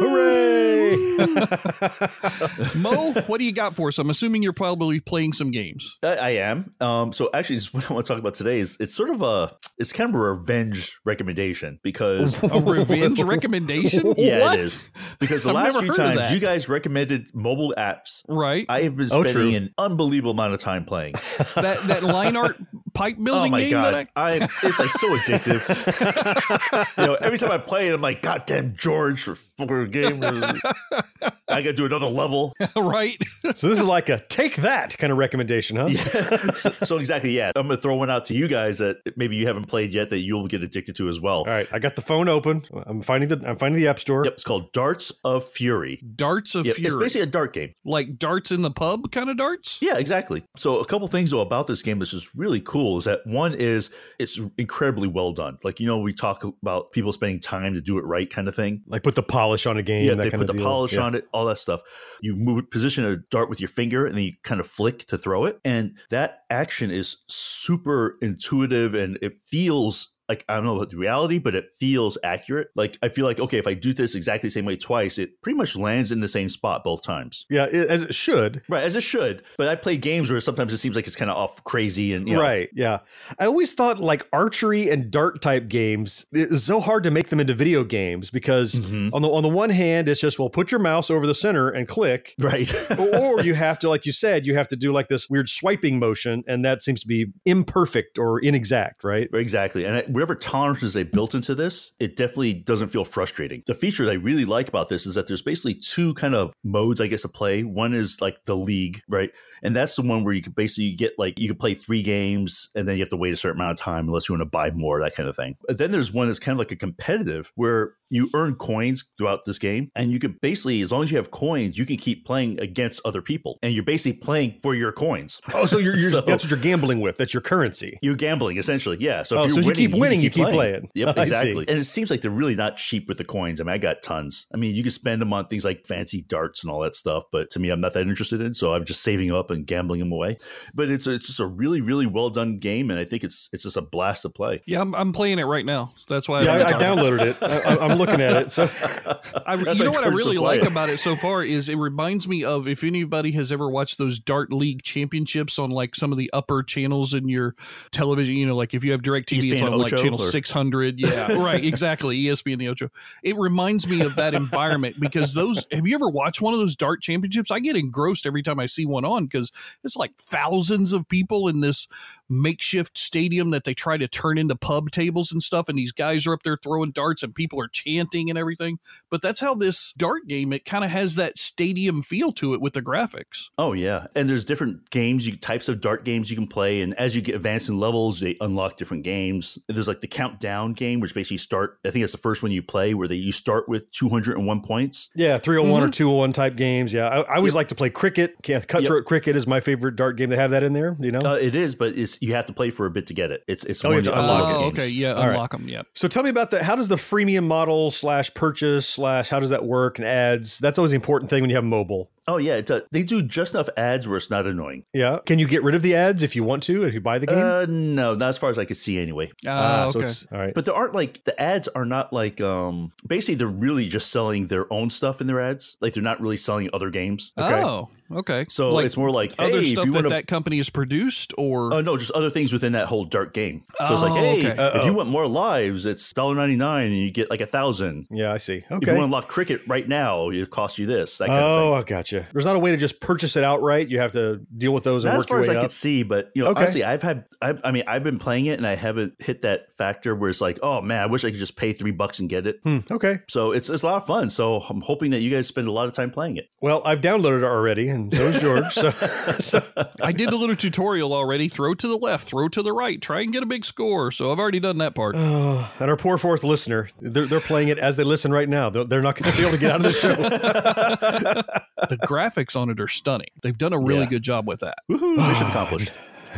Hooray! 0.00 0.94
Mo, 2.76 3.12
what 3.26 3.38
do 3.38 3.44
you 3.44 3.52
got 3.52 3.74
for 3.74 3.88
us? 3.88 3.98
I'm 3.98 4.10
assuming 4.10 4.42
you're 4.44 4.52
probably 4.52 5.00
playing 5.00 5.32
some 5.32 5.50
games. 5.50 5.96
I, 6.04 6.08
I 6.16 6.30
am. 6.30 6.70
Um, 6.80 7.12
so 7.12 7.30
actually, 7.34 7.56
just 7.56 7.74
what 7.74 7.90
I 7.90 7.94
want 7.94 8.06
to 8.06 8.12
talk 8.12 8.18
about 8.20 8.34
today 8.34 8.60
is 8.60 8.76
it's 8.78 8.94
sort 8.94 9.10
of 9.10 9.22
a 9.22 9.56
it's 9.78 9.92
kind 9.92 10.10
of 10.10 10.16
a 10.20 10.22
revenge 10.22 10.96
recommendation 11.04 11.80
because 11.82 12.40
A 12.44 12.60
revenge 12.60 13.20
recommendation? 13.22 14.14
yeah, 14.16 14.40
What? 14.40 14.58
it 14.60 14.64
is 14.64 14.88
because 15.18 15.42
the 15.42 15.48
I've 15.50 15.54
last 15.74 15.78
few 15.80 15.92
times 15.92 16.30
you 16.30 16.38
guys 16.38 16.68
recommended 16.68 17.28
mobile 17.34 17.74
apps. 17.76 18.22
Right. 18.28 18.66
I 18.68 18.82
have 18.82 18.94
been 18.96 19.06
Oh, 19.06 19.22
spending 19.24 19.32
true. 19.32 19.54
an 19.56 19.74
unbelievable 19.78 20.30
amount 20.32 20.54
of 20.54 20.60
time 20.60 20.84
playing. 20.84 21.14
that 21.56 21.78
that 21.86 22.02
line 22.04 22.36
art 22.36 22.56
pipe 22.92 23.16
oh 23.18 23.24
building 23.24 23.52
oh 23.52 23.56
my 23.56 23.60
game 23.60 23.70
god, 23.70 23.94
that 23.94 24.08
I 24.16 24.32
I, 24.32 24.48
it's 24.62 24.78
like 24.78 24.90
so 24.90 25.16
addictive. 25.16 26.96
you 26.98 27.06
know, 27.06 27.14
every 27.14 27.38
time 27.38 27.50
I 27.50 27.58
play 27.58 27.88
it, 27.88 27.94
I'm 27.94 28.00
like, 28.00 28.22
God 28.22 28.44
damn 28.46 28.74
George 28.76 29.22
for 29.22 29.34
fucking 29.34 29.90
game. 29.90 30.22
I 30.22 31.62
got 31.62 31.70
to 31.70 31.72
do 31.74 31.86
another 31.86 32.06
level. 32.06 32.54
right? 32.76 33.16
So 33.54 33.68
this 33.68 33.78
is 33.80 33.84
like 33.86 34.08
a 34.08 34.20
take 34.28 34.56
that 34.56 34.96
kind 34.98 35.12
of 35.12 35.18
recommendation, 35.18 35.76
huh? 35.76 36.52
so, 36.54 36.70
so 36.82 36.98
exactly, 36.98 37.30
yeah. 37.30 37.52
I'm 37.54 37.68
gonna 37.68 37.80
throw 37.80 37.96
one 37.96 38.10
out 38.10 38.24
to 38.26 38.36
you 38.36 38.48
guys 38.48 38.78
that 38.78 38.98
maybe 39.16 39.36
you 39.36 39.46
haven't 39.46 39.66
played 39.66 39.94
yet 39.94 40.10
that 40.10 40.18
you'll 40.18 40.46
get 40.48 40.62
addicted 40.62 40.96
to 40.96 41.08
as 41.08 41.20
well. 41.20 41.38
All 41.38 41.44
right, 41.46 41.68
I 41.72 41.78
got 41.78 41.96
the 41.96 42.02
phone 42.02 42.28
open. 42.28 42.66
I'm 42.86 43.02
finding 43.02 43.28
the 43.28 43.48
I'm 43.48 43.56
finding 43.56 43.80
the 43.80 43.88
app 43.88 43.98
store. 43.98 44.24
Yep, 44.24 44.34
it's 44.34 44.44
called 44.44 44.72
Darts 44.72 45.12
of 45.24 45.48
Fury. 45.48 46.02
Darts 46.16 46.54
of 46.54 46.66
Yep, 46.66 46.76
Fury. 46.76 46.86
It's 46.86 46.96
basically 46.96 47.22
a 47.22 47.26
dart 47.26 47.52
game. 47.52 47.74
like 47.84 48.18
darts 48.18 48.50
in 48.50 48.62
the 48.62 48.70
pub 48.70 49.12
kind 49.12 49.30
of 49.30 49.36
darts? 49.36 49.78
Yeah, 49.80 49.98
exactly. 49.98 50.44
So 50.56 50.78
a 50.80 50.84
couple 50.84 51.06
things 51.08 51.30
though 51.30 51.40
about 51.40 51.66
this 51.66 51.82
game 51.82 51.98
that's 51.98 52.10
just 52.10 52.34
really 52.34 52.60
cool 52.64 52.98
is 52.98 53.04
that 53.04 53.20
one 53.26 53.54
is 53.54 53.90
it's 54.18 54.40
incredibly 54.58 55.08
well 55.08 55.32
done. 55.32 55.58
Like 55.62 55.80
you 55.80 55.86
know 55.86 55.98
we 55.98 56.12
talk 56.12 56.44
about 56.44 56.92
people 56.92 57.12
spending 57.12 57.40
time 57.40 57.74
to 57.74 57.80
do 57.80 57.98
it 57.98 58.04
right 58.04 58.28
kind 58.30 58.48
of 58.48 58.54
thing. 58.54 58.82
Like 58.86 59.02
put 59.02 59.14
the 59.14 59.22
polish 59.22 59.66
on 59.66 59.76
a 59.76 59.82
game. 59.82 60.06
Yeah, 60.06 60.14
they 60.14 60.30
put 60.30 60.46
the 60.46 60.52
deal. 60.52 60.64
polish 60.64 60.94
Yeah. 60.94 61.02
on 61.02 61.14
it, 61.14 61.26
all 61.32 61.44
that 61.46 61.58
stuff. 61.58 61.82
You 62.20 62.34
move 62.34 62.70
position 62.70 63.04
a 63.04 63.16
dart 63.16 63.48
with 63.48 63.60
your 63.60 63.68
finger 63.68 64.06
and 64.06 64.16
then 64.16 64.24
you 64.24 64.32
kind 64.42 64.60
of 64.60 64.66
flick 64.66 65.06
to 65.08 65.18
throw 65.18 65.44
it. 65.44 65.60
And 65.64 65.96
that 66.10 66.40
action 66.50 66.90
is 66.90 67.18
super 67.28 68.16
intuitive 68.20 68.94
and 68.94 69.18
it 69.22 69.34
feels 69.46 70.13
like 70.34 70.44
I 70.48 70.56
don't 70.56 70.64
know 70.64 70.76
about 70.76 70.90
the 70.90 70.96
reality, 70.96 71.38
but 71.38 71.54
it 71.54 71.66
feels 71.78 72.18
accurate. 72.24 72.68
Like 72.74 72.98
I 73.02 73.08
feel 73.08 73.24
like 73.24 73.38
okay, 73.40 73.58
if 73.58 73.66
I 73.66 73.74
do 73.74 73.92
this 73.92 74.14
exactly 74.14 74.48
the 74.48 74.52
same 74.52 74.64
way 74.64 74.76
twice, 74.76 75.18
it 75.18 75.40
pretty 75.42 75.56
much 75.56 75.76
lands 75.76 76.10
in 76.12 76.20
the 76.20 76.28
same 76.28 76.48
spot 76.48 76.82
both 76.84 77.02
times. 77.02 77.46
Yeah, 77.50 77.64
it, 77.66 77.88
as 77.88 78.02
it 78.02 78.14
should. 78.14 78.62
Right, 78.68 78.82
as 78.82 78.96
it 78.96 79.02
should. 79.02 79.42
But 79.56 79.68
I 79.68 79.76
play 79.76 79.96
games 79.96 80.30
where 80.30 80.40
sometimes 80.40 80.72
it 80.72 80.78
seems 80.78 80.96
like 80.96 81.06
it's 81.06 81.16
kind 81.16 81.30
of 81.30 81.36
off 81.36 81.62
crazy 81.64 82.12
and 82.14 82.28
you 82.28 82.34
know, 82.34 82.42
Right. 82.42 82.68
Yeah. 82.74 83.00
I 83.38 83.46
always 83.46 83.72
thought 83.74 83.98
like 84.00 84.26
archery 84.32 84.90
and 84.90 85.10
dart 85.10 85.40
type 85.40 85.68
games, 85.68 86.26
it's 86.32 86.64
so 86.64 86.80
hard 86.80 87.04
to 87.04 87.10
make 87.10 87.28
them 87.28 87.40
into 87.40 87.54
video 87.54 87.84
games 87.84 88.30
because 88.30 88.74
Mm-hmm. 88.74 89.14
on 89.14 89.22
the 89.22 89.28
on 89.30 89.42
the 89.42 89.48
one 89.48 89.70
hand, 89.70 90.08
it's 90.08 90.20
just 90.20 90.38
well, 90.38 90.50
put 90.50 90.70
your 90.70 90.80
mouse 90.80 91.10
over 91.10 91.26
the 91.26 91.34
center 91.34 91.68
and 91.68 91.86
click. 91.86 92.34
Right. 92.38 92.70
or, 92.98 93.40
you 93.40 93.54
have 93.54 93.78
to, 93.80 93.88
like 93.88 94.04
you 94.06 94.12
said, 94.12 94.46
you 94.46 94.56
have 94.56 94.68
to 94.68 94.76
do 94.76 94.92
like 94.92 95.08
this 95.08 95.28
weird 95.30 95.48
swiping 95.48 95.98
motion, 95.98 96.42
and 96.46 96.64
that 96.64 96.82
seems 96.82 97.00
to 97.02 97.06
be 97.06 97.26
imperfect 97.44 98.18
or 98.18 98.40
inexact, 98.40 99.04
right? 99.04 99.28
Exactly. 99.32 99.84
And 99.84 100.14
whatever 100.24 100.40
tolerances 100.40 100.94
they 100.94 101.02
built 101.02 101.34
into 101.34 101.54
this, 101.54 101.92
it 102.00 102.16
definitely 102.16 102.54
doesn't 102.54 102.88
feel 102.88 103.04
frustrating. 103.04 103.62
The 103.66 103.74
feature 103.74 104.06
that 104.06 104.10
I 104.10 104.14
really 104.14 104.46
like 104.46 104.68
about 104.68 104.88
this 104.88 105.04
is 105.04 105.16
that 105.16 105.28
there's 105.28 105.42
basically 105.42 105.74
two 105.74 106.14
kind 106.14 106.34
of 106.34 106.54
modes, 106.64 106.98
I 106.98 107.08
guess, 107.08 107.24
of 107.24 107.34
play. 107.34 107.62
One 107.62 107.92
is 107.92 108.22
like 108.22 108.42
the 108.46 108.56
league, 108.56 109.02
right? 109.06 109.30
And 109.62 109.76
that's 109.76 109.96
the 109.96 110.02
one 110.02 110.24
where 110.24 110.32
you 110.32 110.40
can 110.40 110.52
basically 110.52 110.92
get 110.92 111.12
like, 111.18 111.38
you 111.38 111.46
can 111.46 111.58
play 111.58 111.74
three 111.74 112.02
games 112.02 112.70
and 112.74 112.88
then 112.88 112.96
you 112.96 113.02
have 113.02 113.10
to 113.10 113.18
wait 113.18 113.34
a 113.34 113.36
certain 113.36 113.60
amount 113.60 113.78
of 113.78 113.84
time 113.84 114.08
unless 114.08 114.26
you 114.26 114.32
want 114.32 114.40
to 114.40 114.46
buy 114.46 114.70
more, 114.70 114.98
that 115.00 115.14
kind 115.14 115.28
of 115.28 115.36
thing. 115.36 115.56
But 115.66 115.76
then 115.76 115.90
there's 115.90 116.10
one 116.10 116.28
that's 116.28 116.38
kind 116.38 116.54
of 116.54 116.58
like 116.58 116.72
a 116.72 116.76
competitive 116.76 117.52
where 117.54 117.92
you 118.14 118.30
earn 118.34 118.54
coins 118.54 119.04
throughout 119.18 119.40
this 119.44 119.58
game 119.58 119.90
and 119.96 120.10
you 120.12 120.18
can 120.18 120.38
basically, 120.40 120.80
as 120.80 120.92
long 120.92 121.02
as 121.02 121.10
you 121.10 121.16
have 121.16 121.30
coins, 121.30 121.76
you 121.78 121.84
can 121.84 121.96
keep 121.96 122.24
playing 122.24 122.60
against 122.60 123.00
other 123.04 123.20
people 123.20 123.58
and 123.62 123.74
you're 123.74 123.82
basically 123.84 124.18
playing 124.18 124.58
for 124.62 124.74
your 124.74 124.92
coins. 124.92 125.40
Oh, 125.52 125.66
so 125.66 125.78
you're, 125.78 125.96
you're 125.96 126.10
So- 126.14 126.20
that's 126.20 126.44
what 126.44 126.50
you're 126.50 126.60
gambling 126.60 127.00
with. 127.00 127.16
That's 127.16 127.34
your 127.34 127.40
currency. 127.40 127.98
You're 128.02 128.14
gambling 128.16 128.56
essentially, 128.58 128.96
yeah. 129.00 129.22
So 129.24 129.36
if 129.36 129.40
Oh, 129.40 129.44
you're 129.46 129.62
so 129.64 129.70
if 129.70 129.78
you 129.78 129.88
keep 129.88 129.98
winning, 129.98 130.20
you 130.20 130.30
keep 130.30 130.46
playing. 130.48 130.88
Yep, 130.94 131.16
exactly. 131.18 131.64
And 131.68 131.78
it 131.78 131.84
seems 131.84 132.10
like 132.10 132.20
they're 132.22 132.30
really 132.30 132.54
not 132.54 132.76
cheap 132.76 133.08
with 133.08 133.18
the 133.18 133.24
coins. 133.24 133.60
I 133.60 133.64
mean, 133.64 133.72
I 133.74 133.78
got 133.78 134.02
tons. 134.02 134.46
I 134.54 134.56
mean, 134.56 134.74
you 134.74 134.82
can 134.82 134.92
spend 134.92 135.20
them 135.20 135.32
on 135.32 135.46
things 135.46 135.64
like 135.64 135.84
fancy 135.86 136.22
darts 136.22 136.62
and 136.62 136.70
all 136.70 136.80
that 136.80 136.94
stuff, 136.94 137.24
but 137.32 137.50
to 137.50 137.58
me, 137.58 137.70
I'm 137.70 137.80
not 137.80 137.94
that 137.94 138.02
interested 138.02 138.40
in. 138.40 138.54
So 138.54 138.74
I'm 138.74 138.84
just 138.84 139.02
saving 139.02 139.32
up 139.32 139.50
and 139.50 139.66
gambling 139.66 139.98
them 140.00 140.12
away. 140.12 140.36
But 140.74 140.90
it's 140.90 141.06
it's 141.06 141.26
just 141.26 141.40
a 141.40 141.46
really 141.46 141.80
really 141.80 142.06
well 142.06 142.30
done 142.30 142.58
game, 142.58 142.90
and 142.90 142.98
I 143.00 143.04
think 143.04 143.24
it's 143.24 143.48
it's 143.52 143.64
just 143.64 143.76
a 143.76 143.82
blast 143.82 144.22
to 144.22 144.28
play. 144.30 144.62
Yeah, 144.66 144.80
I'm, 144.80 144.94
I'm 144.94 145.12
playing 145.12 145.38
it 145.40 145.44
right 145.44 145.64
now. 145.66 145.94
That's 146.08 146.28
why 146.28 146.42
Yeah, 146.42 146.52
I, 146.52 146.58
I 146.58 146.68
I, 146.68 146.72
downloaded 146.80 147.20
it. 147.20 147.36
I, 147.42 147.74
I- 147.74 147.78
I'm 147.88 147.98
looking 147.98 148.03
at 148.08 148.36
it. 148.36 148.52
So 148.52 148.64
I, 149.46 149.54
you 149.54 149.84
know 149.84 149.90
what 149.90 150.04
I 150.04 150.08
really 150.08 150.38
like 150.38 150.62
it. 150.62 150.68
about 150.68 150.88
it 150.88 151.00
so 151.00 151.16
far 151.16 151.44
is 151.44 151.68
it 151.68 151.76
reminds 151.76 152.28
me 152.28 152.44
of 152.44 152.66
if 152.68 152.84
anybody 152.84 153.32
has 153.32 153.50
ever 153.52 153.68
watched 153.68 153.98
those 153.98 154.18
Dart 154.18 154.52
League 154.52 154.82
championships 154.82 155.58
on 155.58 155.70
like 155.70 155.94
some 155.94 156.12
of 156.12 156.18
the 156.18 156.30
upper 156.32 156.62
channels 156.62 157.14
in 157.14 157.28
your 157.28 157.54
television. 157.90 158.34
You 158.34 158.46
know, 158.46 158.56
like 158.56 158.74
if 158.74 158.84
you 158.84 158.92
have 158.92 159.02
DirecTV, 159.02 159.52
it's 159.52 159.60
ESPN 159.60 159.72
on 159.72 159.78
like 159.78 159.92
Ocho, 159.92 160.02
channel 160.02 160.20
or- 160.20 160.24
600. 160.26 160.98
Yeah, 160.98 161.32
right, 161.38 161.64
exactly. 161.64 162.20
ESPN 162.22 162.58
the 162.58 162.68
Ocho. 162.68 162.90
It 163.22 163.36
reminds 163.36 163.86
me 163.86 164.02
of 164.02 164.16
that 164.16 164.34
environment 164.34 164.96
because 165.00 165.34
those. 165.34 165.64
Have 165.72 165.86
you 165.86 165.94
ever 165.94 166.08
watched 166.08 166.40
one 166.40 166.54
of 166.54 166.60
those 166.60 166.76
Dart 166.76 167.02
championships? 167.02 167.50
I 167.50 167.60
get 167.60 167.76
engrossed 167.76 168.26
every 168.26 168.42
time 168.42 168.60
I 168.60 168.66
see 168.66 168.86
one 168.86 169.04
on 169.04 169.24
because 169.26 169.50
it's 169.82 169.96
like 169.96 170.16
thousands 170.16 170.92
of 170.92 171.08
people 171.08 171.48
in 171.48 171.60
this 171.60 171.88
makeshift 172.28 172.96
stadium 172.98 173.50
that 173.50 173.64
they 173.64 173.74
try 173.74 173.96
to 173.96 174.08
turn 174.08 174.38
into 174.38 174.56
pub 174.56 174.90
tables 174.90 175.30
and 175.32 175.42
stuff 175.42 175.68
and 175.68 175.78
these 175.78 175.92
guys 175.92 176.26
are 176.26 176.32
up 176.32 176.42
there 176.42 176.58
throwing 176.62 176.90
darts 176.90 177.22
and 177.22 177.34
people 177.34 177.60
are 177.60 177.68
chanting 177.68 178.28
and 178.30 178.38
everything 178.38 178.78
but 179.10 179.22
that's 179.22 179.40
how 179.40 179.54
this 179.54 179.92
dart 179.96 180.26
game 180.26 180.52
it 180.52 180.64
kind 180.64 180.84
of 180.84 180.90
has 180.90 181.14
that 181.14 181.38
stadium 181.38 182.02
feel 182.02 182.32
to 182.32 182.54
it 182.54 182.60
with 182.60 182.72
the 182.72 182.82
graphics 182.82 183.48
Oh 183.58 183.72
yeah, 183.72 184.06
and 184.14 184.28
there's 184.28 184.44
different 184.44 184.90
games, 184.90 185.26
you 185.26 185.36
types 185.36 185.68
of 185.68 185.80
dart 185.80 186.04
games 186.04 186.30
you 186.30 186.36
can 186.36 186.46
play, 186.46 186.82
and 186.82 186.94
as 186.94 187.14
you 187.14 187.22
get 187.22 187.34
advanced 187.34 187.68
in 187.68 187.78
levels, 187.78 188.20
they 188.20 188.36
unlock 188.40 188.76
different 188.76 189.04
games. 189.04 189.58
There's 189.68 189.86
like 189.88 190.00
the 190.00 190.08
countdown 190.08 190.72
game, 190.72 191.00
which 191.00 191.14
basically 191.14 191.36
start. 191.36 191.78
I 191.84 191.90
think 191.90 192.02
that's 192.02 192.12
the 192.12 192.18
first 192.18 192.42
one 192.42 192.52
you 192.52 192.62
play, 192.62 192.94
where 192.94 193.06
they 193.06 193.14
you 193.14 193.32
start 193.32 193.68
with 193.68 193.90
201 193.92 194.62
points. 194.62 195.10
yeah, 195.14 195.38
301 195.38 195.82
or 195.82 195.88
201 195.88 196.32
type 196.32 196.56
games. 196.56 196.92
Yeah, 196.92 197.08
I, 197.08 197.20
I 197.20 197.36
always 197.36 197.54
like 197.54 197.68
to 197.68 197.74
play 197.74 197.90
cricket. 197.90 198.34
Yeah, 198.46 198.60
Cutthroat 198.60 199.04
Cricket 199.04 199.36
is 199.36 199.46
my 199.46 199.60
favorite 199.60 199.96
dart 199.96 200.16
game. 200.16 200.30
They 200.30 200.36
have 200.36 200.50
that 200.50 200.62
in 200.62 200.72
there. 200.72 200.96
You 200.98 201.12
know. 201.12 201.20
Uh, 201.20 201.34
it 201.34 201.54
is, 201.54 201.74
but 201.74 201.96
it's 201.96 202.13
you 202.22 202.34
have 202.34 202.46
to 202.46 202.52
play 202.52 202.70
for 202.70 202.86
a 202.86 202.90
bit 202.90 203.06
to 203.08 203.14
get 203.14 203.30
it. 203.30 203.42
It's 203.48 203.64
it's 203.64 203.84
Oh, 203.84 203.88
one 203.88 203.94
you 203.94 203.98
of 204.00 204.04
the 204.06 204.10
have 204.14 204.20
to 204.20 204.22
unlock 204.22 204.44
unlock 204.44 204.56
oh 204.56 204.70
games. 204.70 204.78
okay 204.78 204.88
yeah 204.88 205.12
All 205.12 205.22
right. 205.26 205.30
unlock 205.30 205.52
them 205.52 205.68
yeah 205.68 205.82
So 205.94 206.08
tell 206.08 206.22
me 206.22 206.30
about 206.30 206.50
that. 206.52 206.62
How 206.62 206.76
does 206.76 206.88
the 206.88 206.96
freemium 206.96 207.44
model 207.46 207.90
slash 207.90 208.32
purchase 208.34 208.88
slash 208.88 209.28
how 209.28 209.40
does 209.40 209.50
that 209.50 209.64
work 209.64 209.98
and 209.98 210.06
ads? 210.06 210.58
That's 210.58 210.78
always 210.78 210.92
the 210.92 210.96
important 210.96 211.30
thing 211.30 211.42
when 211.42 211.50
you 211.50 211.56
have 211.56 211.64
mobile. 211.64 212.10
Oh 212.26 212.38
yeah, 212.38 212.56
it 212.56 212.66
does. 212.66 212.82
they 212.90 213.02
do 213.02 213.22
just 213.22 213.54
enough 213.54 213.68
ads 213.76 214.08
where 214.08 214.16
it's 214.16 214.30
not 214.30 214.46
annoying. 214.46 214.84
Yeah. 214.94 215.18
Can 215.26 215.38
you 215.38 215.46
get 215.46 215.62
rid 215.62 215.74
of 215.74 215.82
the 215.82 215.94
ads 215.94 216.22
if 216.22 216.34
you 216.34 216.42
want 216.44 216.62
to 216.64 216.84
if 216.84 216.94
you 216.94 217.00
buy 217.00 217.18
the 217.18 217.26
game? 217.26 217.38
Uh, 217.44 217.66
no, 217.68 218.14
not 218.14 218.28
as 218.30 218.38
far 218.38 218.50
as 218.50 218.58
I 218.58 218.64
can 218.64 218.76
see 218.76 218.98
anyway. 218.98 219.30
Ah, 219.46 219.90
so 219.90 219.98
okay 220.00 220.08
it's- 220.10 220.26
all 220.32 220.38
right. 220.38 220.54
But 220.54 220.64
there 220.64 220.74
aren't 220.74 220.94
like 220.94 221.22
the 221.24 221.38
ads 221.40 221.68
are 221.68 221.84
not 221.84 222.12
like 222.12 222.40
um 222.40 222.92
basically 223.06 223.34
they're 223.34 223.46
really 223.48 223.88
just 223.88 224.10
selling 224.10 224.46
their 224.46 224.72
own 224.72 224.90
stuff 224.90 225.20
in 225.20 225.26
their 225.26 225.40
ads. 225.40 225.76
Like 225.80 225.94
they're 225.94 226.02
not 226.02 226.20
really 226.20 226.36
selling 226.38 226.70
other 226.72 226.90
games. 226.90 227.32
oh 227.36 227.88
okay 228.12 228.44
So 228.50 228.70
Like 228.72 228.84
it's 228.86 228.96
more 228.98 229.10
like 229.10 229.34
other 229.38 229.60
hey, 229.62 229.64
stuff 229.70 229.84
if 229.84 229.86
you 229.86 229.92
that 229.92 229.96
want 229.96 230.04
to 230.06 230.10
that 230.10 230.26
company 230.26 230.58
has 230.58 230.70
produced 230.70 231.32
or 231.38 231.72
Oh 231.74 231.80
no, 231.80 231.96
just 231.96 232.12
other 232.12 232.30
things 232.30 232.52
within 232.52 232.72
that 232.72 232.86
whole 232.86 233.04
dart 233.04 233.32
game. 233.34 233.64
So 233.78 233.84
it's 233.84 233.90
Oh, 233.90 234.06
like, 234.06 234.20
hey, 234.22 234.50
okay. 234.52 234.78
if 234.78 234.84
you 234.84 234.92
want 234.92 235.08
more 235.08 235.26
lives, 235.26 235.84
it's 235.86 236.12
$1.99 236.12 236.84
and 236.86 236.96
you 236.96 237.10
get 237.10 237.28
like 237.30 237.40
a 237.40 237.46
thousand. 237.46 238.06
yeah, 238.10 238.32
I 238.32 238.36
see. 238.36 238.58
Okay. 238.58 238.64
If 238.64 238.70
you 238.70 238.76
Okay. 238.76 238.92
want 238.92 239.00
to 239.00 239.04
unlock 239.04 239.28
cricket 239.28 239.62
right 239.66 239.88
now, 239.88 240.28
it 240.30 240.50
costs 240.50 240.78
you 240.78 240.86
this. 240.86 241.18
That 241.18 241.28
kind 241.28 241.40
Oh, 241.44 241.72
of 241.72 241.80
I 241.80 241.82
gotcha. 241.82 242.13
There's 242.32 242.44
not 242.44 242.56
a 242.56 242.58
way 242.58 242.70
to 242.70 242.76
just 242.76 243.00
purchase 243.00 243.36
it 243.36 243.44
outright. 243.44 243.88
You 243.88 243.98
have 244.00 244.12
to 244.12 244.40
deal 244.56 244.72
with 244.72 244.84
those 244.84 245.02
thing. 245.02 245.10
and 245.10 245.14
Not 245.14 245.18
work 245.18 245.24
as 245.24 245.28
far 245.28 245.36
your 245.38 245.42
as 245.42 245.48
I 245.48 245.54
up. 245.56 245.60
could 245.62 245.70
see, 245.72 246.02
but 246.02 246.30
you 246.34 246.44
know, 246.44 246.50
Okay. 246.50 246.60
honestly, 246.62 246.84
I've 246.84 247.02
had, 247.02 247.24
I've, 247.42 247.60
I 247.64 247.70
mean, 247.72 247.84
I've 247.86 248.04
been 248.04 248.18
playing 248.18 248.46
it 248.46 248.58
and 248.58 248.66
I 248.66 248.76
haven't 248.76 249.14
hit 249.18 249.42
that 249.42 249.72
factor 249.72 250.14
where 250.14 250.30
it's 250.30 250.40
like, 250.40 250.58
oh 250.62 250.80
man, 250.80 251.00
I 251.02 251.06
wish 251.06 251.24
I 251.24 251.30
could 251.30 251.38
just 251.38 251.56
pay 251.56 251.72
three 251.72 251.90
bucks 251.90 252.18
and 252.20 252.28
get 252.28 252.46
it. 252.46 252.60
Hmm, 252.64 252.78
okay. 252.90 253.18
So 253.28 253.52
it's 253.52 253.68
it's 253.68 253.82
a 253.82 253.86
lot 253.86 253.96
of 253.96 254.06
fun. 254.06 254.30
So 254.30 254.60
I'm 254.60 254.80
hoping 254.80 255.10
that 255.12 255.20
you 255.20 255.30
guys 255.30 255.46
spend 255.46 255.68
a 255.68 255.72
lot 255.72 255.86
of 255.86 255.92
time 255.92 256.10
playing 256.10 256.36
it. 256.36 256.48
Well, 256.60 256.82
I've 256.84 257.00
downloaded 257.00 257.38
it 257.38 257.44
already, 257.44 257.88
and 257.88 258.14
so 258.14 258.22
is 258.22 258.40
George. 258.40 258.72
so, 258.72 258.90
so 259.38 259.62
I 260.02 260.12
did 260.12 260.30
the 260.30 260.36
little 260.36 260.56
tutorial 260.56 261.12
already. 261.12 261.48
Throw 261.48 261.74
to 261.74 261.88
the 261.88 261.96
left, 261.98 262.28
throw 262.28 262.48
to 262.48 262.62
the 262.62 262.72
right, 262.72 263.00
try 263.00 263.20
and 263.20 263.32
get 263.32 263.42
a 263.42 263.46
big 263.46 263.64
score. 263.64 264.10
So 264.12 264.30
I've 264.32 264.38
already 264.38 264.60
done 264.60 264.78
that 264.78 264.94
part. 264.94 265.16
Oh, 265.16 265.70
and 265.80 265.90
our 265.90 265.96
poor 265.96 266.18
fourth 266.18 266.44
listener, 266.44 266.88
they're, 267.00 267.26
they're 267.26 267.40
playing 267.40 267.68
it 267.68 267.78
as 267.78 267.96
they 267.96 268.04
listen 268.04 268.32
right 268.32 268.48
now. 268.48 268.70
They're, 268.70 268.84
they're 268.84 269.02
not 269.02 269.16
going 269.16 269.30
to 269.32 269.36
be 269.36 269.42
able 269.46 269.52
to 269.56 269.60
get 269.60 269.70
out 269.70 269.84
of 269.84 269.92
the 269.92 269.92
show. 269.92 270.14
the 271.88 271.98
graphics 272.06 272.56
on 272.56 272.70
it 272.70 272.80
are 272.80 272.88
stunning. 272.88 273.28
They've 273.42 273.56
done 273.56 273.72
a 273.72 273.78
really 273.78 274.00
Yeah. 274.02 274.06
good 274.10 274.22
job 274.22 274.46
with 274.48 274.60
that. 274.60 274.78
Woohoo! 274.90 275.16
Mission 275.16 275.46
accomplished. 275.46 275.92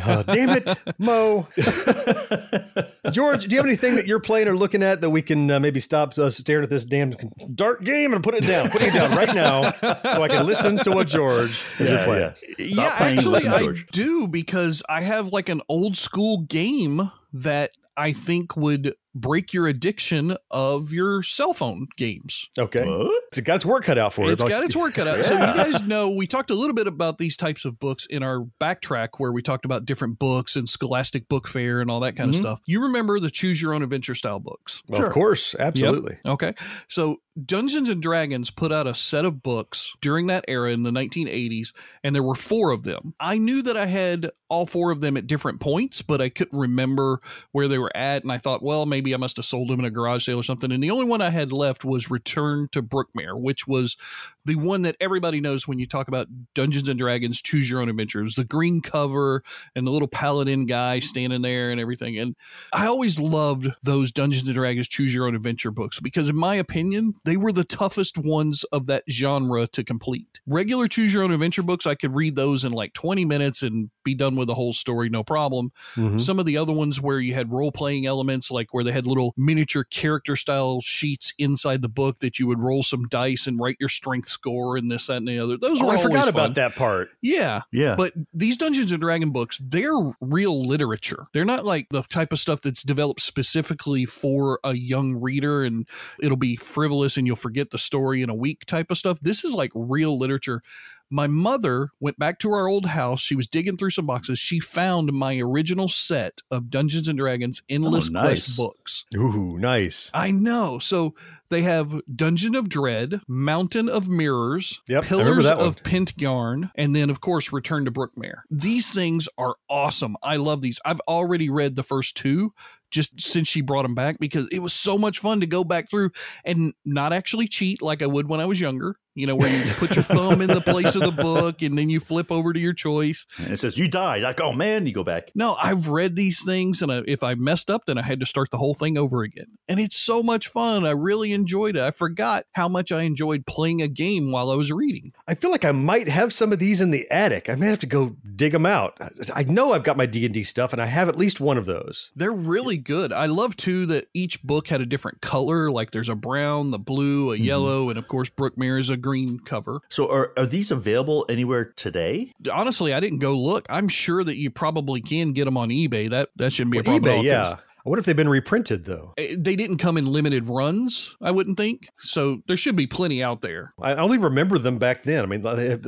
Uh, 0.05 0.23
damn 0.25 0.51
it, 0.51 0.75
Mo. 0.99 1.49
George, 3.11 3.45
do 3.47 3.51
you 3.51 3.57
have 3.57 3.65
anything 3.67 3.97
that 3.97 4.07
you're 4.07 4.21
playing 4.21 4.47
or 4.49 4.55
looking 4.57 4.83
at 4.83 5.01
that 5.01 5.09
we 5.11 5.23
can 5.23 5.51
uh, 5.51 5.59
maybe 5.61 5.81
stop 5.81 6.19
us 6.19 6.37
staring 6.37 6.65
at 6.65 6.71
this 6.71 6.85
damn 6.85 7.15
dark 7.55 7.83
game 7.83 8.13
and 8.13 8.23
put 8.23 8.35
it 8.35 8.43
down? 8.47 8.69
Put 8.71 8.83
it 8.83 8.93
down 8.93 9.13
right 9.17 9.35
now 9.35 9.71
so 10.13 10.23
I 10.23 10.29
can 10.29 10.45
listen 10.47 10.77
to 10.79 10.91
what 10.91 11.09
George 11.09 11.63
is 11.79 11.89
Yeah, 11.89 12.05
playing. 12.05 12.33
yeah. 12.59 12.67
Yeah, 12.85 12.97
playing 12.99 13.19
actually, 13.19 13.49
I 13.49 13.73
do 13.93 14.29
because 14.29 14.83
I 14.89 15.01
have 15.03 15.29
like 15.33 15.49
an 15.49 15.63
old 15.69 15.97
school 15.97 16.43
game 16.43 17.11
that 17.33 17.71
I 17.97 18.13
think 18.13 18.57
would 18.57 18.95
break 19.17 19.53
your 19.55 19.67
addiction 19.67 20.37
of 20.51 20.93
your 20.93 21.23
cell 21.23 21.55
phone 21.55 21.87
games. 21.97 22.49
Okay. 22.59 22.87
What? 22.87 23.23
It's 23.29 23.41
got 23.41 23.57
its 23.57 23.67
work 23.67 23.85
cut 23.85 23.99
out 23.99 24.13
for 24.13 24.27
it. 24.27 24.33
It's 24.33 24.43
got 24.45 24.63
its 24.63 24.77
work 24.77 24.95
cut 24.95 25.09
out. 25.09 25.25
So 25.25 25.33
you 25.33 25.39
guys 25.73 25.83
know 25.83 26.11
we 26.11 26.27
talked 26.27 26.51
a 26.51 26.55
little 26.55 26.75
bit 26.75 26.87
about 26.87 27.19
these 27.19 27.37
types 27.37 27.65
of 27.65 27.79
books 27.79 28.07
in 28.07 28.23
our 28.23 28.47
backtrack 28.61 29.09
where 29.19 29.33
we 29.33 29.43
talked 29.43 29.65
about 29.65 29.85
different 29.87 30.19
books 30.19 30.55
and 30.55 30.69
Scholastic 30.69 31.29
Book 31.29 31.49
Fair 31.49 31.81
and 31.81 31.91
all 31.91 32.01
that 32.01 32.15
kind 32.17 32.31
Mhm. 32.31 32.35
of 32.35 32.37
stuff. 32.37 32.61
You 32.67 32.83
remember 32.83 33.19
the 33.19 33.31
choose 33.31 33.61
your 33.61 33.75
own 33.75 33.83
adventure 33.83 34.15
style 34.15 34.39
books. 34.39 34.83
Well, 34.87 35.05
Of 35.05 35.13
course, 35.13 35.55
absolutely. 35.59 36.19
Okay. 36.25 36.53
So 36.89 37.21
Dungeons 37.45 37.89
and 37.91 38.01
Dragons 38.03 38.51
put 38.51 38.73
out 38.73 38.87
a 38.87 38.95
set 38.95 39.25
of 39.27 39.43
books 39.43 39.95
during 40.01 40.27
that 40.29 40.45
era 40.49 40.73
in 40.73 40.85
the 40.85 40.91
1980s, 40.91 41.73
and 42.03 42.15
there 42.15 42.23
were 42.23 42.35
four 42.35 42.71
of 42.71 42.85
them. 42.85 43.13
I 43.21 43.37
knew 43.37 43.61
that 43.63 43.77
I 43.77 43.87
had 43.87 44.31
all 44.49 44.65
four 44.65 44.91
of 44.91 45.01
them 45.03 45.17
at 45.19 45.27
different 45.27 45.61
points, 45.61 46.01
but 46.01 46.21
I 46.23 46.31
couldn't 46.31 46.59
remember 46.59 47.21
where 47.53 47.69
they 47.69 47.77
were 47.79 47.95
at. 47.95 48.23
And 48.23 48.33
I 48.33 48.39
thought, 48.39 48.63
well, 48.63 48.87
maybe 48.87 49.06
maybe 49.07 49.15
I 49.15 49.19
must 49.19 49.37
have 49.37 49.47
sold 49.47 49.69
them 49.69 49.79
in 49.79 49.87
a 49.87 49.91
garage 49.91 50.25
sale 50.25 50.41
or 50.41 50.43
something. 50.43 50.73
And 50.73 50.83
the 50.83 50.91
only 50.91 51.05
one 51.05 51.21
I 51.21 51.31
had 51.31 51.53
left 51.53 51.85
was 51.85 52.11
Return 52.11 52.69
to 52.73 52.83
Brookmere, 52.83 53.39
which 53.39 53.67
was 53.67 53.97
the 54.45 54.57
one 54.57 54.83
that 54.83 54.97
everybody 55.01 55.41
knows 55.41 55.69
when 55.69 55.79
you 55.79 55.87
talk 55.87 56.09
about 56.09 56.27
Dungeons 56.55 56.89
and 56.89 56.99
Dragons 56.99 57.41
Choose 57.41 57.71
Your 57.71 57.81
Own 57.81 57.89
Adventure. 57.89 58.21
It 58.21 58.25
was 58.25 58.35
the 58.35 58.45
green 58.45 58.81
cover 58.81 59.45
and 59.77 59.87
the 59.87 59.93
little 59.93 60.09
paladin 60.09 60.67
guy 60.67 60.99
standing 60.99 61.43
there 61.43 61.71
and 61.71 61.81
everything. 61.81 62.19
And 62.19 62.35
I 62.73 62.87
always 62.87 63.21
loved 63.21 63.69
those 63.83 64.11
Dungeons 64.11 64.45
and 64.45 64.55
Dragons 64.55 64.89
Choose 64.89 65.15
Your 65.15 65.27
Own 65.27 65.37
Adventure 65.37 65.71
books 65.71 66.01
because, 66.01 66.29
in 66.29 66.37
my 66.37 66.57
opinion, 66.57 67.15
they 67.25 67.37
were 67.37 67.53
the 67.53 67.65
toughest 67.65 68.19
ones 68.19 68.65
of 68.73 68.87
that 68.87 69.05
genre 69.09 69.69
to 69.69 69.85
complete. 69.85 70.41
Regular 70.47 70.89
Choose 70.89 71.13
Your 71.15 71.23
Own 71.23 71.33
Adventure 71.33 71.63
books, 71.63 71.87
I 71.87 71.95
could 71.95 72.15
read 72.15 72.35
those 72.35 72.65
in 72.65 72.73
like 72.73 72.93
20 72.93 73.25
minutes 73.25 73.63
and 73.63 73.91
be 74.03 74.15
done 74.15 74.35
with 74.35 74.49
the 74.49 74.55
whole 74.55 74.73
story, 74.73 75.09
no 75.09 75.23
problem. 75.23 75.71
Mhm. 75.97 76.21
Some 76.21 76.39
of 76.39 76.47
the 76.47 76.57
other 76.57 76.73
ones 76.73 77.01
where 77.01 77.21
you 77.21 77.35
had 77.35 77.53
role 77.53 77.73
playing 77.73 78.07
elements, 78.07 78.51
like 78.51 78.73
where 78.73 78.85
they 78.85 78.93
had 78.97 79.07
little 79.07 79.33
miniature 79.37 79.85
character 79.85 80.35
style 80.37 80.81
sheets 80.81 81.33
inside 81.39 81.83
the 81.83 81.89
book 81.89 82.19
that 82.19 82.39
you 82.39 82.47
would 82.47 82.59
roll 82.59 82.83
some 82.83 83.07
dice 83.09 83.47
and 83.47 83.61
write 83.61 83.77
your 83.79 83.89
strength 83.89 84.29
score 84.29 84.77
and 84.77 84.91
this, 84.91 85.07
that, 85.07 85.19
and 85.19 85.29
the 85.29 85.39
other. 85.39 85.57
Those 85.57 85.81
Oh, 85.81 85.87
were 85.87 85.97
I 85.97 86.03
forgot 86.03 86.29
about 86.29 86.55
that 86.55 86.75
part. 86.75 87.11
Yeah. 87.23 87.61
Yeah. 87.73 87.95
But 87.97 88.15
these 88.33 88.57
Dungeons 88.57 88.91
and 88.93 89.01
Dragon 89.01 89.31
books, 89.31 89.61
they're 89.63 90.13
real 90.21 90.67
literature. 90.67 91.27
They're 91.33 91.45
not 91.45 91.65
like 91.65 91.87
the 91.91 92.03
type 92.03 92.33
of 92.33 92.41
stuff 92.41 92.63
that's 92.63 92.83
developed 92.83 93.21
specifically 93.21 94.05
for 94.07 94.59
a 94.65 94.75
young 94.75 95.15
reader 95.15 95.63
and 95.63 95.87
it'll 96.21 96.37
be 96.37 96.57
frivolous 96.57 97.17
and 97.17 97.27
you'll 97.27 97.37
forget 97.37 97.71
the 97.71 97.79
story 97.79 98.23
in 98.23 98.31
a 98.31 98.35
week 98.35 98.65
type 98.67 98.91
of 98.91 98.99
stuff. 98.99 99.19
This 99.21 99.45
is 99.45 99.55
like 99.55 99.71
real 99.75 100.19
literature. 100.19 100.63
My 101.11 101.27
mother 101.27 101.91
went 102.01 102.19
back 102.19 102.39
to 102.41 102.53
our 102.53 102.67
old 102.67 102.87
house. 102.87 103.21
She 103.21 103.37
was 103.37 103.47
digging 103.47 103.77
through 103.77 103.91
some 103.91 104.07
boxes. 104.07 104.39
She 104.39 104.59
found 104.59 105.13
my 105.13 105.39
original 105.39 105.89
set 105.89 106.41
of 106.51 106.71
Dungeons 106.71 107.07
and 107.07 107.19
Dragons 107.19 107.63
oh, 107.63 107.75
Endless 107.75 108.09
Oh, 108.09 108.13
nice. 108.13 108.27
Quest 108.27 108.57
books. 108.57 109.05
Ooh, 109.15 109.57
nice. 109.59 110.11
I 110.13 110.31
know. 110.33 110.79
So 110.79 111.15
they 111.51 111.63
have 111.63 112.01
Dungeon 112.15 112.55
of 112.55 112.69
Dread, 112.69 113.21
Mountain 113.29 113.89
of 113.89 114.09
Mirrors, 114.09 114.81
Yep, 114.89 115.05
Pillars 115.05 115.47
of 115.47 115.77
Pentegarn, 115.83 116.71
and 116.75 116.95
then, 116.95 117.11
of 117.11 117.21
course, 117.21 117.53
Return 117.53 117.85
to 117.85 117.91
Brookmere. 117.91 118.43
These 118.51 118.91
things 118.91 119.29
are 119.39 119.57
awesome. 119.69 120.17
I 120.23 120.37
love 120.37 120.63
these. 120.63 120.81
I've 120.85 121.01
already 121.09 121.51
read 121.51 121.77
the 121.77 121.83
first 121.83 122.17
two 122.17 122.53
just 122.91 123.21
since 123.21 123.49
she 123.49 123.61
brought 123.61 123.83
them 123.83 123.95
back 123.95 124.19
because 124.19 124.49
it 124.51 124.61
was 124.61 124.73
so 124.73 124.97
much 124.97 125.19
fun 125.19 125.41
to 125.41 125.47
go 125.47 125.65
back 125.65 125.91
through 125.91 126.11
and 126.45 126.73
not 126.85 127.13
actually 127.13 127.49
cheat 127.49 127.83
like 127.83 128.03
I 128.03 128.07
would 128.07 128.29
when 128.29 128.41
I 128.41 128.47
was 128.47 128.61
younger. 128.61 128.97
You 129.15 129.27
know, 129.27 129.35
where 129.35 129.49
you 129.49 129.73
put 129.77 129.97
your 129.97 130.03
thumb 130.03 130.43
in 130.43 130.49
the 130.49 130.61
place 130.61 130.95
of 130.95 131.01
the 131.01 131.11
book 131.11 131.63
and 131.63 131.77
then 131.77 131.89
you 131.89 132.01
flip 132.01 132.31
over 132.31 132.53
to 132.53 132.61
your 132.61 132.75
choice. 132.75 133.25
And 133.39 133.51
it 133.51 133.59
says, 133.59 133.79
You 133.79 133.89
died. 133.89 134.23
Like, 134.23 134.43
oh 134.43 134.53
man, 134.53 134.87
you 134.87 134.93
go 134.93 135.05
back. 135.05 135.31
No, 135.35 135.55
I've 135.55 135.89
read 135.89 136.17
these 136.17 136.45
things, 136.45 136.83
and 136.83 136.93
I, 136.93 137.01
if 137.07 137.23
I 137.23 137.35
messed 137.35 137.71
up, 137.71 137.87
then 137.87 137.97
I 137.97 138.03
had 138.03 138.21
to 138.21 138.27
start 138.27 138.51
the 138.51 138.59
whole 138.59 138.75
thing 138.75 138.99
over 138.99 139.23
again. 139.23 139.57
And 139.69 139.81
it's 139.81 139.97
so 139.97 140.23
much 140.23 140.49
fun. 140.49 140.85
I 140.85 140.91
really 140.91 141.33
enjoyed 141.37 141.77
it. 141.77 141.83
I 141.83 141.93
forgot 141.93 142.47
how 142.53 142.69
much 142.69 142.91
I 142.91 143.03
enjoyed 143.03 143.47
playing 143.47 143.81
a 143.81 143.89
game 143.89 144.33
while 144.33 144.51
I 144.51 144.57
was 144.57 144.73
reading. 144.73 145.13
I 145.29 145.35
feel 145.35 145.53
like 145.53 145.65
I 145.65 145.73
might 145.73 146.09
have 146.09 146.33
some 146.33 146.53
of 146.53 146.59
these 146.59 146.81
in 146.81 146.91
the 146.91 147.09
attic. 147.11 147.49
I 147.49 147.55
may 147.55 147.67
have 147.67 147.79
to 147.81 147.87
go 147.87 148.17
dig 148.35 148.53
them 148.53 148.67
out. 148.67 148.99
I 149.35 149.45
know 149.45 149.73
I've 149.73 149.85
got 149.85 149.97
my 149.97 150.07
D 150.07 150.25
and 150.25 150.35
D 150.35 150.43
stuff, 150.43 150.73
and 150.73 150.83
I 150.83 150.87
have 150.87 151.09
at 151.09 151.17
least 151.17 151.41
one 151.41 151.57
of 151.57 151.67
those. 151.67 152.11
They're 152.17 152.33
really 152.33 152.79
good. 152.79 153.13
I 153.13 153.27
love 153.27 153.57
too 153.57 153.87
that 153.87 154.09
each 154.13 154.43
book 154.43 154.69
had 154.69 154.81
a 154.81 154.87
different 154.87 155.21
color. 155.21 155.71
Like 155.71 155.93
there's 155.93 156.09
a 156.09 156.15
brown, 156.17 156.73
the 156.73 156.79
blue, 156.79 157.33
a 157.33 157.37
mm-hmm. 157.37 157.45
yellow, 157.45 157.91
and 157.91 157.99
of 157.99 158.09
course 158.09 158.29
Brookmere 158.29 158.81
is 158.81 158.91
a 158.91 158.97
green 158.97 159.39
cover. 159.39 159.81
So 159.89 160.11
are, 160.11 160.33
are 160.37 160.47
these 160.47 160.71
available 160.71 161.27
anywhere 161.29 161.65
today? 161.65 162.33
Honestly, 162.53 162.93
I 162.93 163.01
didn't 163.01 163.21
go 163.21 163.37
look. 163.37 163.67
I'm 163.69 163.89
sure 163.89 164.25
that 164.25 164.37
you 164.37 164.51
probably 164.51 165.01
can 165.01 165.33
get 165.33 165.45
them 165.45 165.57
on 165.57 165.69
eBay. 165.69 166.11
That 166.11 166.31
that 166.37 166.53
shouldn't 166.53 166.73
be 166.73 166.79
a 166.79 166.83
Well, 166.83 166.99
problem. 166.99 167.19
at 167.19 167.21
eBay, 167.21 167.25
yeah. 167.25 167.57
I 167.87 167.89
wonder 167.89 168.01
if 168.01 168.07
they've 168.07 168.17
been 168.17 168.29
reprinted 168.29 168.85
though. 168.85 169.15
eh, 169.17 169.37
They 169.39 169.55
didn't 169.55 169.77
come 169.79 169.97
in 169.97 170.07
limited 170.07 170.49
runs, 170.49 171.15
I 171.23 171.31
wouldn't 171.31 171.57
think. 171.57 171.89
So 171.99 172.43
there 172.49 172.57
should 172.57 172.75
be 172.75 172.89
plenty 172.89 173.23
out 173.23 173.43
there. 173.43 173.75
I 173.81 173.95
only 173.95 174.19
remember 174.19 174.59
them 174.59 174.79
back 174.79 175.05
then. 175.05 175.23
I 175.23 175.27
mean, 175.27 175.43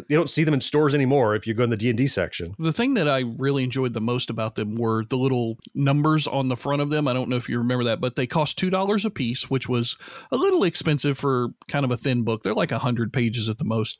you 0.09 0.16
don't 0.16 0.30
see 0.30 0.44
them 0.44 0.55
in 0.55 0.61
stores 0.61 0.94
anymore 0.94 1.34
if 1.34 1.44
you 1.46 1.55
go 1.55 1.64
in 1.64 1.70
the 1.70 1.76
D 1.76 1.88
and 1.88 1.99
D 1.99 2.07
section. 2.07 2.55
The 2.59 2.72
thing 2.72 2.94
that 2.94 3.09
I 3.09 3.24
really 3.38 3.64
enjoyed 3.64 3.94
the 3.94 4.01
most 4.01 4.30
about 4.30 4.55
them 4.55 4.76
were 4.76 5.05
the 5.05 5.16
little 5.18 5.59
numbers 5.74 6.28
on 6.28 6.49
the 6.49 6.57
front 6.57 6.82
of 6.82 6.90
them. 6.90 7.09
I 7.09 7.12
don't 7.12 7.28
know 7.28 7.36
if 7.36 7.49
you 7.49 7.59
remember 7.59 7.84
that, 7.84 8.01
but 8.01 8.14
they 8.14 8.26
cost 8.28 8.57
two 8.59 8.70
dollars 8.70 9.05
a 9.05 9.11
piece, 9.11 9.51
which 9.51 9.68
was 9.68 9.96
a 10.30 10.36
little 10.36 10.62
expensive 10.62 11.18
for 11.18 11.49
kind 11.66 11.84
of 11.84 11.90
a 11.90 11.96
thin 11.96 12.22
book. 12.22 12.44
They're 12.44 12.55
like 12.55 12.70
hundred 12.70 13.12
pages 13.12 13.49
at 13.49 13.59
the 13.59 13.64
most. 13.64 13.99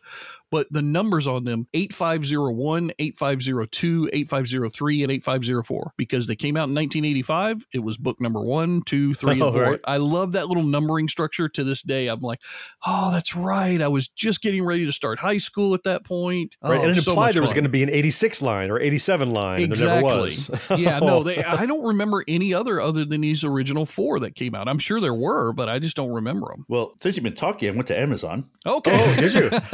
But 0.51 0.67
the 0.73 0.83
numbers 0.83 1.27
on 1.27 1.45
them 1.45 1.67
8501, 1.75 2.93
8502, 2.99 4.11
8503, 4.13 5.03
and 5.03 5.13
8504 5.13 5.93
because 5.97 6.27
they 6.27 6.37
came 6.37 6.57
out 6.57 6.69
in 6.69 6.75
1985. 6.75 7.67
It 7.75 7.81
was 7.81 7.97
book 7.97 8.21
number 8.21 8.41
one, 8.41 8.83
two, 8.83 9.15
three, 9.15 9.33
and 9.33 9.43
Oh, 9.49 9.53
four. 9.53 9.63
right. 9.63 9.81
I 9.85 9.99
love 9.99 10.33
that 10.33 10.49
little 10.49 10.63
numbering 10.65 11.09
structure 11.09 11.49
to 11.51 11.65
this 11.65 11.83
day. 11.83 12.09
I'm 12.09 12.21
like, 12.21 12.41
oh, 12.87 13.11
that's 13.13 13.37
right. 13.37 13.81
I 13.83 13.89
was 13.89 14.09
just 14.09 14.41
getting 14.41 14.65
ready 14.65 14.87
to 14.87 14.93
start 14.93 15.19
high 15.19 15.37
school 15.39 15.75
at 15.75 15.85
that 15.85 16.05
point. 16.05 16.57
Right, 16.63 16.79
Oh, 16.79 16.83
and 16.83 16.91
it 16.97 17.03
so 17.03 17.13
implied 17.13 17.35
there 17.35 17.43
was 17.43 17.53
going 17.53 17.65
to 17.65 17.71
be 17.71 17.83
an 17.83 17.91
86 17.91 18.43
line 18.43 18.71
or 18.71 18.81
87 18.81 19.31
line. 19.31 19.63
and 19.65 19.73
There 19.75 19.87
never 20.03 20.03
was. 20.19 20.51
yeah, 20.77 20.99
no, 20.99 21.23
they. 21.23 21.43
Oh. 21.45 21.57
I 21.57 21.67
don't 21.67 21.85
remember 21.85 22.25
any 22.27 22.55
other 22.55 22.81
other 22.81 23.05
than 23.05 23.21
these 23.21 23.45
original 23.45 23.87
four 23.87 24.21
that 24.21 24.35
came 24.35 24.55
out. 24.55 24.69
I'm 24.69 24.79
sure 24.79 25.01
there 25.01 25.15
were, 25.15 25.53
but 25.53 25.69
I 25.69 25.79
just 25.79 25.97
don't 25.97 26.13
remember 26.13 26.49
them. 26.49 26.65
Well, 26.69 26.95
since 27.01 27.17
you've 27.17 27.25
been 27.25 27.35
talking, 27.35 27.69
I 27.69 27.73
went 27.73 27.87
to 27.89 27.99
Amazon. 27.99 28.47
Okay. 28.67 28.91
Oh, 28.95 29.21
did 29.21 29.35
you? 29.35 29.51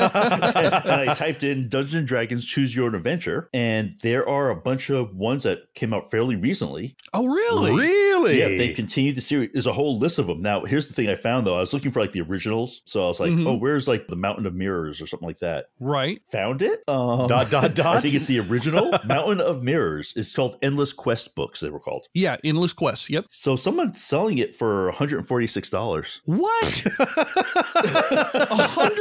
and 0.85 1.11
I 1.11 1.15
typed 1.15 1.43
in 1.43 1.69
Dungeons 1.69 1.95
and 1.95 2.07
Dragons 2.07 2.45
Choose 2.47 2.75
Your 2.75 2.87
Own 2.87 2.95
Adventure, 2.95 3.49
and 3.53 3.95
there 4.03 4.29
are 4.29 4.51
a 4.51 4.57
bunch 4.57 4.91
of 4.91 5.15
ones 5.15 5.43
that 5.45 5.73
came 5.75 5.93
out 5.95 6.11
fairly 6.11 6.37
recently. 6.37 6.97
Oh, 7.13 7.27
really? 7.27 7.73
really? 7.73 8.39
Yeah, 8.39 8.49
they 8.49 8.73
continued 8.75 9.17
the 9.17 9.21
series. 9.21 9.51
There's 9.53 9.67
a 9.67 9.73
whole 9.73 9.99
list 9.99 10.19
of 10.19 10.27
them. 10.27 10.41
Now, 10.43 10.65
here's 10.65 10.89
the 10.89 10.95
thing 10.95 11.09
I 11.09 11.15
found 11.15 11.47
though. 11.47 11.57
I 11.57 11.61
was 11.61 11.73
looking 11.73 11.93
for 11.93 12.01
like 12.01 12.13
the 12.13 12.21
originals, 12.23 12.83
so 12.85 13.05
I 13.05 13.09
was 13.09 13.21
like, 13.21 13.31
Mhm. 13.33 13.47
"Oh, 13.47 13.55
where's 13.57 13.87
like 13.89 14.07
the 14.07 14.17
Mountain 14.17 14.47
of 14.47 14.55
Mirrors 14.55 15.01
or 15.03 15.07
something 15.07 15.27
like 15.29 15.39
that?" 15.41 15.67
Right. 15.81 16.21
Found 16.33 16.63
it. 16.63 16.83
Um, 16.89 17.29
Dot, 17.29 17.51
dot, 17.51 17.75
dot. 17.75 17.97
I 17.99 18.01
think 18.01 18.15
it's 18.15 18.27
the 18.27 18.41
original 18.41 18.93
Mountain 19.05 19.41
of 19.41 19.63
Mirrors. 19.63 20.13
It's 20.17 20.33
called 20.33 20.57
Endless 20.63 20.93
Quest 20.93 21.35
books. 21.35 21.61
They 21.61 21.71
were 21.71 21.81
called. 21.81 22.07
Yeah, 22.15 22.37
Endless 22.45 22.73
Quest. 22.73 23.11
Yep. 23.11 23.27
So 23.31 23.57
someone's 23.57 24.03
selling 24.03 24.39
it 24.39 24.57
for 24.57 24.87
146 24.87 25.71
dollars. 25.71 26.21
What? 26.25 26.85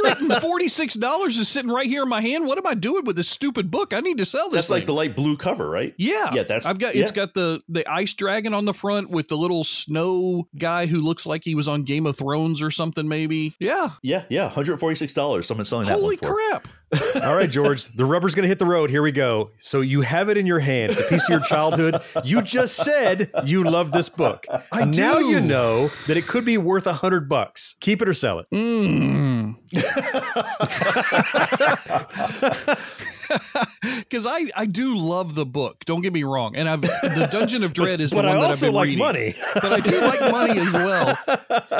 $146 0.04 1.38
is 1.38 1.48
sitting 1.54 1.70
right 1.70 1.86
here 1.86 2.02
in 2.02 2.08
my 2.08 2.20
hand. 2.20 2.46
What 2.46 2.58
am 2.58 2.66
I 2.66 2.74
doing 2.74 3.04
with 3.04 3.16
this 3.16 3.28
stupid 3.28 3.70
book? 3.70 3.94
I 3.94 4.00
need 4.00 4.18
to 4.18 4.26
sell 4.26 4.50
this. 4.50 4.56
That's 4.56 4.70
like 4.70 4.86
the 4.86 4.92
light 4.92 5.16
blue 5.16 5.36
cover, 5.36 5.68
right? 5.70 5.94
Yeah, 5.96 6.34
Yeah, 6.34 6.42
that's- 6.42 6.66
I've 6.66 6.78
got. 6.78 6.94
yeah. 6.94 7.02
It's 7.02 7.12
got 7.12 7.34
the 7.34 7.62
the 7.68 7.86
ice 7.90 8.12
dragon 8.14 8.52
on 8.52 8.64
the 8.66 8.74
front 8.74 9.08
with 9.10 9.28
the 9.28 9.36
little 9.36 9.64
snow 9.64 10.48
guy 10.58 10.86
who 10.86 11.00
looks 11.00 11.24
like 11.26 11.44
he 11.44 11.54
was 11.54 11.68
on 11.68 11.82
Game 11.84 12.04
of 12.06 12.16
Thrones 12.18 12.62
or 12.62 12.70
something. 12.70 13.08
Maybe. 13.08 13.54
Yeah. 13.58 13.90
Yeah, 14.02 14.24
yeah, 14.28 14.44
146 14.44 15.14
dollars. 15.14 15.46
Someone's 15.46 15.68
selling 15.68 15.86
that 15.86 15.92
Holy 15.94 16.16
one 16.16 16.30
for. 16.30 16.34
crap! 16.50 16.68
All 17.22 17.36
right, 17.36 17.50
George, 17.50 17.86
the 17.94 18.04
rubber's 18.04 18.34
going 18.34 18.44
to 18.44 18.48
hit 18.48 18.58
the 18.58 18.66
road. 18.66 18.90
Here 18.90 19.02
we 19.02 19.12
go. 19.12 19.50
So 19.58 19.80
you 19.80 20.02
have 20.02 20.28
it 20.28 20.36
in 20.36 20.46
your 20.46 20.60
hand. 20.60 20.92
It's 20.92 21.00
a 21.00 21.04
piece 21.04 21.24
of 21.24 21.30
your 21.30 21.40
childhood. 21.40 22.00
You 22.24 22.42
just 22.42 22.76
said 22.76 23.30
you 23.44 23.64
love 23.64 23.92
this 23.92 24.08
book. 24.08 24.46
I 24.72 24.84
now 24.84 25.18
do. 25.18 25.28
you 25.28 25.40
know 25.40 25.90
that 26.06 26.16
it 26.16 26.26
could 26.26 26.44
be 26.44 26.58
worth 26.58 26.86
a 26.86 26.94
hundred 26.94 27.28
bucks. 27.28 27.76
Keep 27.80 28.02
it 28.02 28.08
or 28.08 28.14
sell 28.14 28.40
it. 28.40 28.46
Mm. 28.52 29.56
Because 33.98 34.26
I, 34.26 34.46
I 34.56 34.66
do 34.66 34.96
love 34.96 35.34
the 35.34 35.44
book. 35.46 35.84
Don't 35.84 36.00
get 36.02 36.12
me 36.12 36.24
wrong, 36.24 36.54
and 36.56 36.68
I've 36.68 36.80
the 36.82 37.28
Dungeon 37.30 37.62
of 37.64 37.72
Dread 37.74 38.00
is 38.00 38.10
the 38.10 38.16
But 38.16 38.24
one 38.26 38.36
I 38.36 38.40
that 38.40 38.46
also 38.46 38.66
I've 38.66 38.72
been 38.72 38.74
like 38.74 38.86
reading. 38.86 38.98
money. 38.98 39.34
but 39.54 39.72
I 39.72 39.80
do 39.80 40.00
like 40.00 40.20
money 40.32 40.60
as 40.60 40.72
well. 40.72 41.18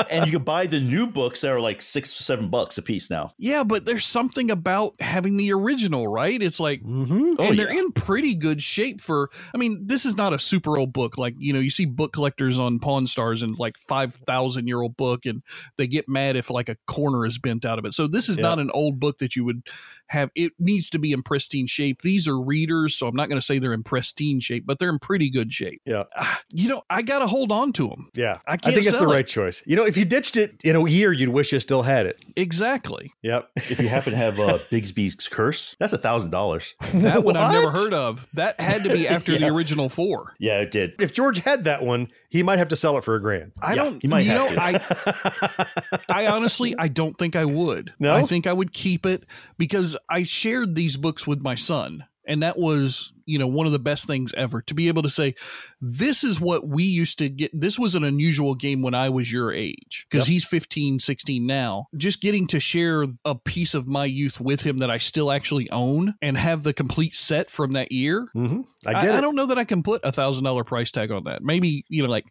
and 0.09 0.25
you 0.25 0.31
can 0.31 0.43
buy 0.43 0.67
the 0.67 0.79
new 0.79 1.07
books 1.07 1.41
that 1.41 1.51
are 1.51 1.59
like 1.59 1.81
six, 1.81 2.13
seven 2.13 2.49
bucks 2.49 2.77
a 2.77 2.81
piece 2.81 3.09
now. 3.09 3.33
Yeah, 3.37 3.63
but 3.63 3.85
there's 3.85 4.05
something 4.05 4.51
about 4.51 4.95
having 4.99 5.37
the 5.37 5.53
original, 5.53 6.07
right? 6.07 6.41
It's 6.41 6.59
like, 6.59 6.81
Mm-hmm. 6.83 7.33
Oh, 7.39 7.43
and 7.43 7.57
they're 7.59 7.71
yeah. 7.73 7.79
in 7.81 7.91
pretty 7.91 8.35
good 8.35 8.61
shape 8.61 9.01
for. 9.01 9.29
I 9.53 9.57
mean, 9.57 9.85
this 9.87 10.05
is 10.05 10.15
not 10.17 10.33
a 10.33 10.39
super 10.39 10.77
old 10.77 10.93
book. 10.93 11.17
Like 11.17 11.35
you 11.37 11.53
know, 11.53 11.59
you 11.59 11.69
see 11.69 11.85
book 11.85 12.13
collectors 12.13 12.59
on 12.59 12.79
Pawn 12.79 13.07
Stars 13.07 13.41
and 13.41 13.57
like 13.57 13.77
five 13.77 14.13
thousand 14.15 14.67
year 14.67 14.81
old 14.81 14.95
book, 14.97 15.25
and 15.25 15.41
they 15.77 15.87
get 15.87 16.07
mad 16.09 16.35
if 16.35 16.49
like 16.49 16.69
a 16.69 16.77
corner 16.87 17.25
is 17.25 17.37
bent 17.37 17.65
out 17.65 17.79
of 17.79 17.85
it. 17.85 17.93
So 17.93 18.07
this 18.07 18.29
is 18.29 18.37
Yeah. 18.37 18.43
not 18.43 18.59
an 18.59 18.71
old 18.73 18.99
book 18.99 19.17
that 19.19 19.35
you 19.35 19.45
would 19.45 19.63
have. 20.07 20.29
It 20.35 20.53
needs 20.59 20.89
to 20.91 20.99
be 20.99 21.11
in 21.11 21.23
pristine 21.23 21.64
shape. 21.67 22.01
These 22.01 22.27
are 22.27 22.39
readers, 22.39 22.95
so 22.95 23.07
I'm 23.07 23.15
not 23.15 23.29
going 23.29 23.39
to 23.39 23.45
say 23.45 23.59
they're 23.59 23.73
in 23.73 23.83
pristine 23.83 24.39
shape, 24.39 24.65
but 24.65 24.79
they're 24.79 24.89
in 24.89 24.99
pretty 24.99 25.29
good 25.29 25.53
shape. 25.53 25.81
Yeah. 25.85 26.03
Ah, 26.17 26.41
you 26.49 26.69
know, 26.69 26.81
I 26.89 27.01
got 27.01 27.19
to 27.19 27.27
hold 27.27 27.51
on 27.51 27.73
to 27.73 27.87
them. 27.87 28.09
Yeah. 28.13 28.39
I 28.47 28.53
I 28.53 28.57
can't 28.57 28.75
think 28.75 28.87
it's 28.87 28.99
the 28.99 29.09
it. 29.09 29.13
right 29.13 29.27
choice. 29.27 29.63
You 29.65 29.75
know, 29.75 29.85
if 29.85 29.97
you 29.97 30.05
ditched 30.05 30.37
it 30.37 30.61
in 30.63 30.75
a 30.75 30.87
year, 30.89 31.11
you'd 31.11 31.29
wish 31.29 31.51
you 31.51 31.59
still 31.59 31.83
had 31.83 32.05
it. 32.05 32.19
Exactly. 32.35 33.13
Yep. 33.21 33.49
If 33.55 33.79
you 33.79 33.87
happen 33.87 34.11
to 34.11 34.17
have 34.17 34.39
uh, 34.39 34.59
Bigby's 34.71 35.15
Curse, 35.27 35.75
that's 35.79 35.93
a 35.93 35.97
thousand 35.97 36.31
dollars. 36.31 36.73
That 36.93 37.23
one 37.23 37.35
I've 37.35 37.51
never 37.51 37.71
heard 37.71 37.93
of. 37.93 38.27
That 38.33 38.59
had 38.59 38.83
to 38.83 38.89
be 38.89 39.07
after 39.07 39.37
the 39.37 39.47
original 39.53 39.89
four. 39.89 40.35
Yeah, 40.39 40.59
it 40.59 40.71
did. 40.71 40.93
If 40.99 41.13
George 41.13 41.39
had 41.39 41.63
that 41.65 41.83
one, 41.83 42.07
he 42.35 42.43
might 42.43 42.59
have 42.59 42.67
to 42.67 42.75
sell 42.75 42.97
it 42.97 43.03
for 43.05 43.15
a 43.15 43.21
grand. 43.21 43.53
I 43.61 43.75
Yeah, 43.75 43.83
don't. 43.83 44.03
you 44.03 44.09
might 44.09 44.27
know, 44.27 44.47
have 44.49 44.57
I, 44.59 45.95
I 46.09 46.27
honestly, 46.27 46.75
I 46.77 46.89
don't 46.89 47.17
think 47.17 47.37
I 47.37 47.45
would. 47.45 47.93
No? 47.97 48.13
I 48.13 48.23
think 48.23 48.45
I 48.45 48.51
would 48.51 48.73
keep 48.73 49.05
it 49.05 49.23
because 49.57 49.95
I 50.09 50.23
shared 50.23 50.75
these 50.75 50.97
books 50.97 51.25
with 51.25 51.41
my 51.41 51.55
son. 51.55 52.03
And 52.27 52.41
that 52.43 52.57
was, 52.57 53.13
you 53.25 53.37
know, 53.39 53.47
one 53.47 53.65
of 53.65 53.71
the 53.71 53.79
best 53.79 54.05
things 54.07 54.33
ever 54.35 54.61
to 54.63 54.73
be 54.73 54.87
able 54.87 55.01
to 55.03 55.09
say, 55.09 55.35
this 55.81 56.23
is 56.23 56.39
what 56.39 56.67
we 56.67 56.83
used 56.83 57.17
to 57.19 57.29
get. 57.29 57.51
This 57.53 57.77
was 57.77 57.95
an 57.95 58.03
unusual 58.03 58.55
game 58.55 58.81
when 58.81 58.93
I 58.95 59.09
was 59.09 59.31
your 59.31 59.51
age 59.53 60.05
because 60.09 60.27
Yep. 60.27 60.33
he's 60.33 60.45
15, 60.45 60.99
16 60.99 61.45
now. 61.45 61.87
Just 61.95 62.21
getting 62.21 62.47
to 62.47 62.59
share 62.59 63.05
a 63.25 63.35
piece 63.35 63.73
of 63.73 63.87
my 63.87 64.05
youth 64.05 64.39
with 64.39 64.61
him 64.61 64.79
that 64.79 64.89
I 64.89 64.97
still 64.97 65.31
actually 65.31 65.69
own 65.69 66.15
and 66.21 66.37
have 66.37 66.63
the 66.63 66.73
complete 66.73 67.13
set 67.15 67.49
from 67.49 67.73
that 67.73 67.91
year. 67.91 68.27
Mm-hmm. 68.35 68.61
I 68.87 68.89
I, 68.89 69.01
get 69.05 69.15
I 69.15 69.17
it. 69.17 69.21
don't 69.21 69.35
know 69.35 69.45
that 69.47 69.57
I 69.57 69.63
can 69.65 69.83
put 69.83 70.01
a 70.03 70.11
thousand 70.11 70.43
dollar 70.43 70.63
price 70.63 70.91
tag 70.91 71.11
on 71.11 71.23
that. 71.25 71.41
Maybe, 71.43 71.85
you 71.89 72.03
know, 72.03 72.09
like, 72.09 72.25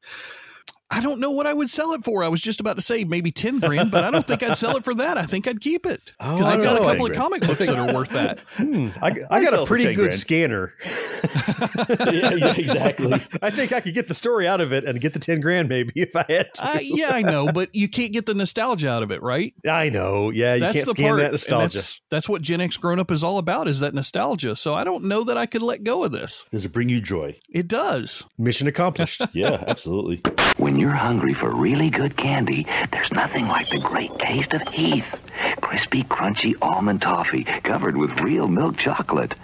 I 0.90 1.00
don't 1.00 1.18
know 1.18 1.30
what 1.30 1.46
I 1.46 1.52
would 1.52 1.70
sell 1.70 1.92
it 1.94 2.04
for. 2.04 2.22
I 2.22 2.28
was 2.28 2.40
just 2.42 2.60
about 2.60 2.76
to 2.76 2.82
say 2.82 3.04
maybe 3.04 3.32
10 3.32 3.58
grand, 3.60 3.90
but 3.90 4.04
I 4.04 4.10
don't 4.10 4.26
think 4.26 4.42
I'd 4.42 4.56
sell 4.56 4.76
it 4.76 4.84
for 4.84 4.94
that. 4.94 5.16
I 5.18 5.24
think 5.26 5.48
I'd 5.48 5.60
keep 5.60 5.86
it 5.86 6.00
Oh, 6.20 6.36
because 6.38 6.46
I 6.52 6.54
I've 6.56 6.62
got 6.62 6.76
a 6.76 6.80
couple 6.80 7.06
of 7.06 7.12
comic 7.14 7.40
books 7.42 7.58
that 7.66 7.76
are 7.76 7.92
worth 7.94 8.10
that. 8.10 8.40
Hmm, 8.54 8.88
I, 9.02 9.08
I 9.08 9.12
I'd 9.38 9.44
got 9.44 9.54
a 9.58 9.66
pretty 9.66 9.86
good 9.86 9.96
grand. 9.96 10.14
scanner. 10.14 10.74
yeah, 10.84 12.34
yeah, 12.34 12.54
exactly. 12.56 13.12
I 13.42 13.50
think 13.50 13.72
I 13.72 13.80
could 13.80 13.94
get 13.94 14.08
the 14.08 14.14
story 14.14 14.46
out 14.46 14.60
of 14.60 14.72
it 14.72 14.84
and 14.84 15.00
get 15.00 15.12
the 15.12 15.18
10 15.18 15.40
grand 15.40 15.68
maybe 15.68 15.92
if 15.96 16.14
I 16.14 16.24
had 16.28 16.54
to. 16.54 16.66
Uh, 16.66 16.78
yeah, 16.80 17.10
I 17.12 17.22
know, 17.22 17.50
but 17.52 17.74
you 17.74 17.88
can't 17.88 18.12
get 18.12 18.26
the 18.26 18.34
nostalgia 18.34 18.88
out 18.90 19.02
of 19.02 19.10
it, 19.10 19.22
right? 19.22 19.54
I 19.68 19.88
know. 19.88 20.30
Yeah, 20.30 20.54
you 20.54 20.60
that's 20.60 20.74
can't 20.74 20.86
the 20.86 20.92
scan 20.92 21.08
part. 21.08 21.20
that 21.20 21.32
nostalgia. 21.32 21.78
That's, 21.78 22.00
that's 22.10 22.28
what 22.28 22.42
Gen 22.42 22.60
X 22.60 22.76
grown 22.76 22.98
up 22.98 23.10
is 23.10 23.24
all 23.24 23.38
about 23.38 23.68
is 23.68 23.80
that 23.80 23.94
nostalgia. 23.94 24.54
So 24.56 24.74
I 24.74 24.84
don't 24.84 25.04
know 25.04 25.24
that 25.24 25.36
I 25.36 25.46
could 25.46 25.62
let 25.62 25.82
go 25.82 26.04
of 26.04 26.12
this. 26.12 26.46
Does 26.52 26.64
it 26.64 26.72
bring 26.72 26.88
you 26.88 27.00
joy? 27.00 27.36
It 27.48 27.66
does. 27.68 28.24
Mission 28.38 28.66
accomplished. 28.68 29.22
Yeah, 29.32 29.64
absolutely. 29.66 30.22
When 30.58 30.73
you're 30.78 30.90
hungry 30.90 31.34
for 31.34 31.50
really 31.50 31.90
good 31.90 32.16
candy, 32.16 32.66
there's 32.90 33.12
nothing 33.12 33.48
like 33.48 33.68
the 33.68 33.78
great 33.78 34.16
taste 34.18 34.52
of 34.52 34.62
Heath. 34.68 35.06
Crispy, 35.60 36.04
crunchy 36.04 36.54
almond 36.62 37.02
toffee 37.02 37.44
covered 37.44 37.96
with 37.96 38.20
real 38.20 38.48
milk 38.48 38.76
chocolate. 38.76 39.34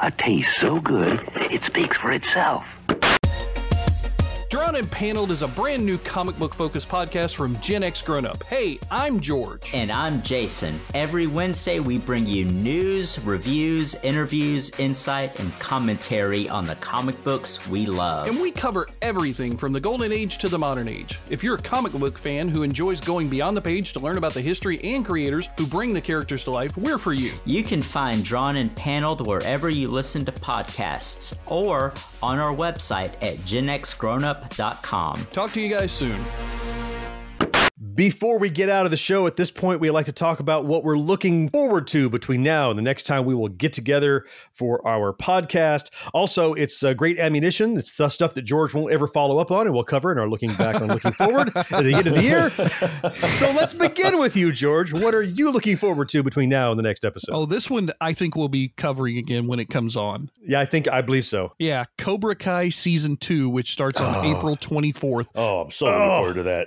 A 0.00 0.10
taste 0.10 0.58
so 0.58 0.80
good, 0.80 1.20
it 1.50 1.62
speaks 1.64 1.96
for 1.96 2.10
itself. 2.12 2.64
Drawn 4.50 4.76
and 4.76 4.88
Paneled 4.90 5.30
is 5.32 5.42
a 5.42 5.48
brand 5.48 5.84
new 5.84 5.98
comic 5.98 6.38
book 6.38 6.54
focused 6.54 6.88
podcast 6.88 7.34
from 7.34 7.58
Gen 7.60 7.82
X 7.82 8.02
Grown 8.02 8.24
Up. 8.24 8.44
Hey, 8.44 8.78
I'm 8.90 9.18
George. 9.18 9.74
And 9.74 9.90
I'm 9.90 10.22
Jason. 10.22 10.78
Every 10.94 11.26
Wednesday, 11.26 11.80
we 11.80 11.98
bring 11.98 12.24
you 12.26 12.44
news, 12.44 13.18
reviews, 13.20 13.94
interviews, 13.96 14.70
insight, 14.78 15.40
and 15.40 15.52
commentary 15.58 16.48
on 16.48 16.66
the 16.66 16.76
comic 16.76 17.22
books 17.24 17.66
we 17.68 17.86
love. 17.86 18.28
And 18.28 18.40
we 18.40 18.52
cover 18.52 18.86
everything 19.02 19.56
from 19.56 19.72
the 19.72 19.80
golden 19.80 20.12
age 20.12 20.38
to 20.38 20.48
the 20.48 20.58
modern 20.58 20.88
age. 20.88 21.18
If 21.30 21.42
you're 21.42 21.56
a 21.56 21.62
comic 21.62 21.92
book 21.92 22.16
fan 22.16 22.48
who 22.48 22.62
enjoys 22.62 23.00
going 23.00 23.28
beyond 23.28 23.56
the 23.56 23.62
page 23.62 23.92
to 23.94 24.00
learn 24.00 24.18
about 24.18 24.34
the 24.34 24.42
history 24.42 24.78
and 24.84 25.04
creators 25.04 25.48
who 25.58 25.66
bring 25.66 25.92
the 25.92 26.00
characters 26.00 26.44
to 26.44 26.52
life, 26.52 26.76
we're 26.76 26.98
for 26.98 27.12
you. 27.12 27.32
You 27.44 27.64
can 27.64 27.82
find 27.82 28.24
Drawn 28.24 28.56
and 28.56 28.74
Paneled 28.76 29.26
wherever 29.26 29.68
you 29.68 29.90
listen 29.90 30.24
to 30.26 30.32
podcasts 30.32 31.36
or 31.46 31.92
on 32.24 32.38
our 32.38 32.54
website 32.54 33.12
at 33.22 33.36
genxgrownup.com. 33.38 35.28
Talk 35.32 35.52
to 35.52 35.60
you 35.60 35.68
guys 35.68 35.92
soon. 35.92 36.18
Before 37.94 38.38
we 38.38 38.48
get 38.48 38.68
out 38.68 38.86
of 38.86 38.90
the 38.90 38.96
show, 38.96 39.28
at 39.28 39.36
this 39.36 39.52
point, 39.52 39.78
we 39.78 39.88
like 39.88 40.06
to 40.06 40.12
talk 40.12 40.40
about 40.40 40.64
what 40.64 40.82
we're 40.82 40.98
looking 40.98 41.48
forward 41.50 41.86
to 41.88 42.10
between 42.10 42.42
now 42.42 42.70
and 42.70 42.76
the 42.76 42.82
next 42.82 43.04
time 43.04 43.24
we 43.24 43.34
will 43.34 43.48
get 43.48 43.72
together 43.72 44.24
for 44.52 44.84
our 44.86 45.12
podcast. 45.12 45.90
Also, 46.12 46.54
it's 46.54 46.82
uh, 46.82 46.92
great 46.94 47.20
ammunition. 47.20 47.78
It's 47.78 47.96
the 47.96 48.08
stuff 48.08 48.34
that 48.34 48.42
George 48.42 48.74
won't 48.74 48.92
ever 48.92 49.06
follow 49.06 49.38
up 49.38 49.52
on, 49.52 49.66
and 49.66 49.74
we'll 49.74 49.84
cover 49.84 50.10
in 50.10 50.18
our 50.18 50.28
looking 50.28 50.52
back 50.54 50.80
on 50.80 50.88
looking 50.88 51.12
forward 51.12 51.52
at 51.56 51.68
the 51.68 51.94
end 51.94 52.08
of 52.08 52.14
the 52.14 52.22
year. 52.22 52.50
So 53.34 53.52
let's 53.52 53.74
begin 53.74 54.18
with 54.18 54.36
you, 54.36 54.50
George. 54.50 54.92
What 54.92 55.14
are 55.14 55.22
you 55.22 55.52
looking 55.52 55.76
forward 55.76 56.08
to 56.08 56.24
between 56.24 56.48
now 56.48 56.70
and 56.70 56.78
the 56.78 56.82
next 56.82 57.04
episode? 57.04 57.32
Oh, 57.32 57.46
this 57.46 57.70
one 57.70 57.92
I 58.00 58.12
think 58.12 58.34
we'll 58.34 58.48
be 58.48 58.72
covering 58.76 59.18
again 59.18 59.46
when 59.46 59.60
it 59.60 59.66
comes 59.66 59.94
on. 59.94 60.30
Yeah, 60.44 60.60
I 60.60 60.64
think 60.64 60.88
I 60.88 61.00
believe 61.00 61.26
so. 61.26 61.52
Yeah, 61.60 61.84
Cobra 61.98 62.34
Kai 62.34 62.70
season 62.70 63.16
two, 63.16 63.48
which 63.48 63.70
starts 63.70 64.00
on 64.00 64.24
April 64.26 64.56
24th. 64.56 65.26
Oh, 65.36 65.60
I'm 65.60 65.70
so 65.70 65.86
looking 65.86 66.00
forward 66.00 66.34
to 66.34 66.42
that. 66.42 66.66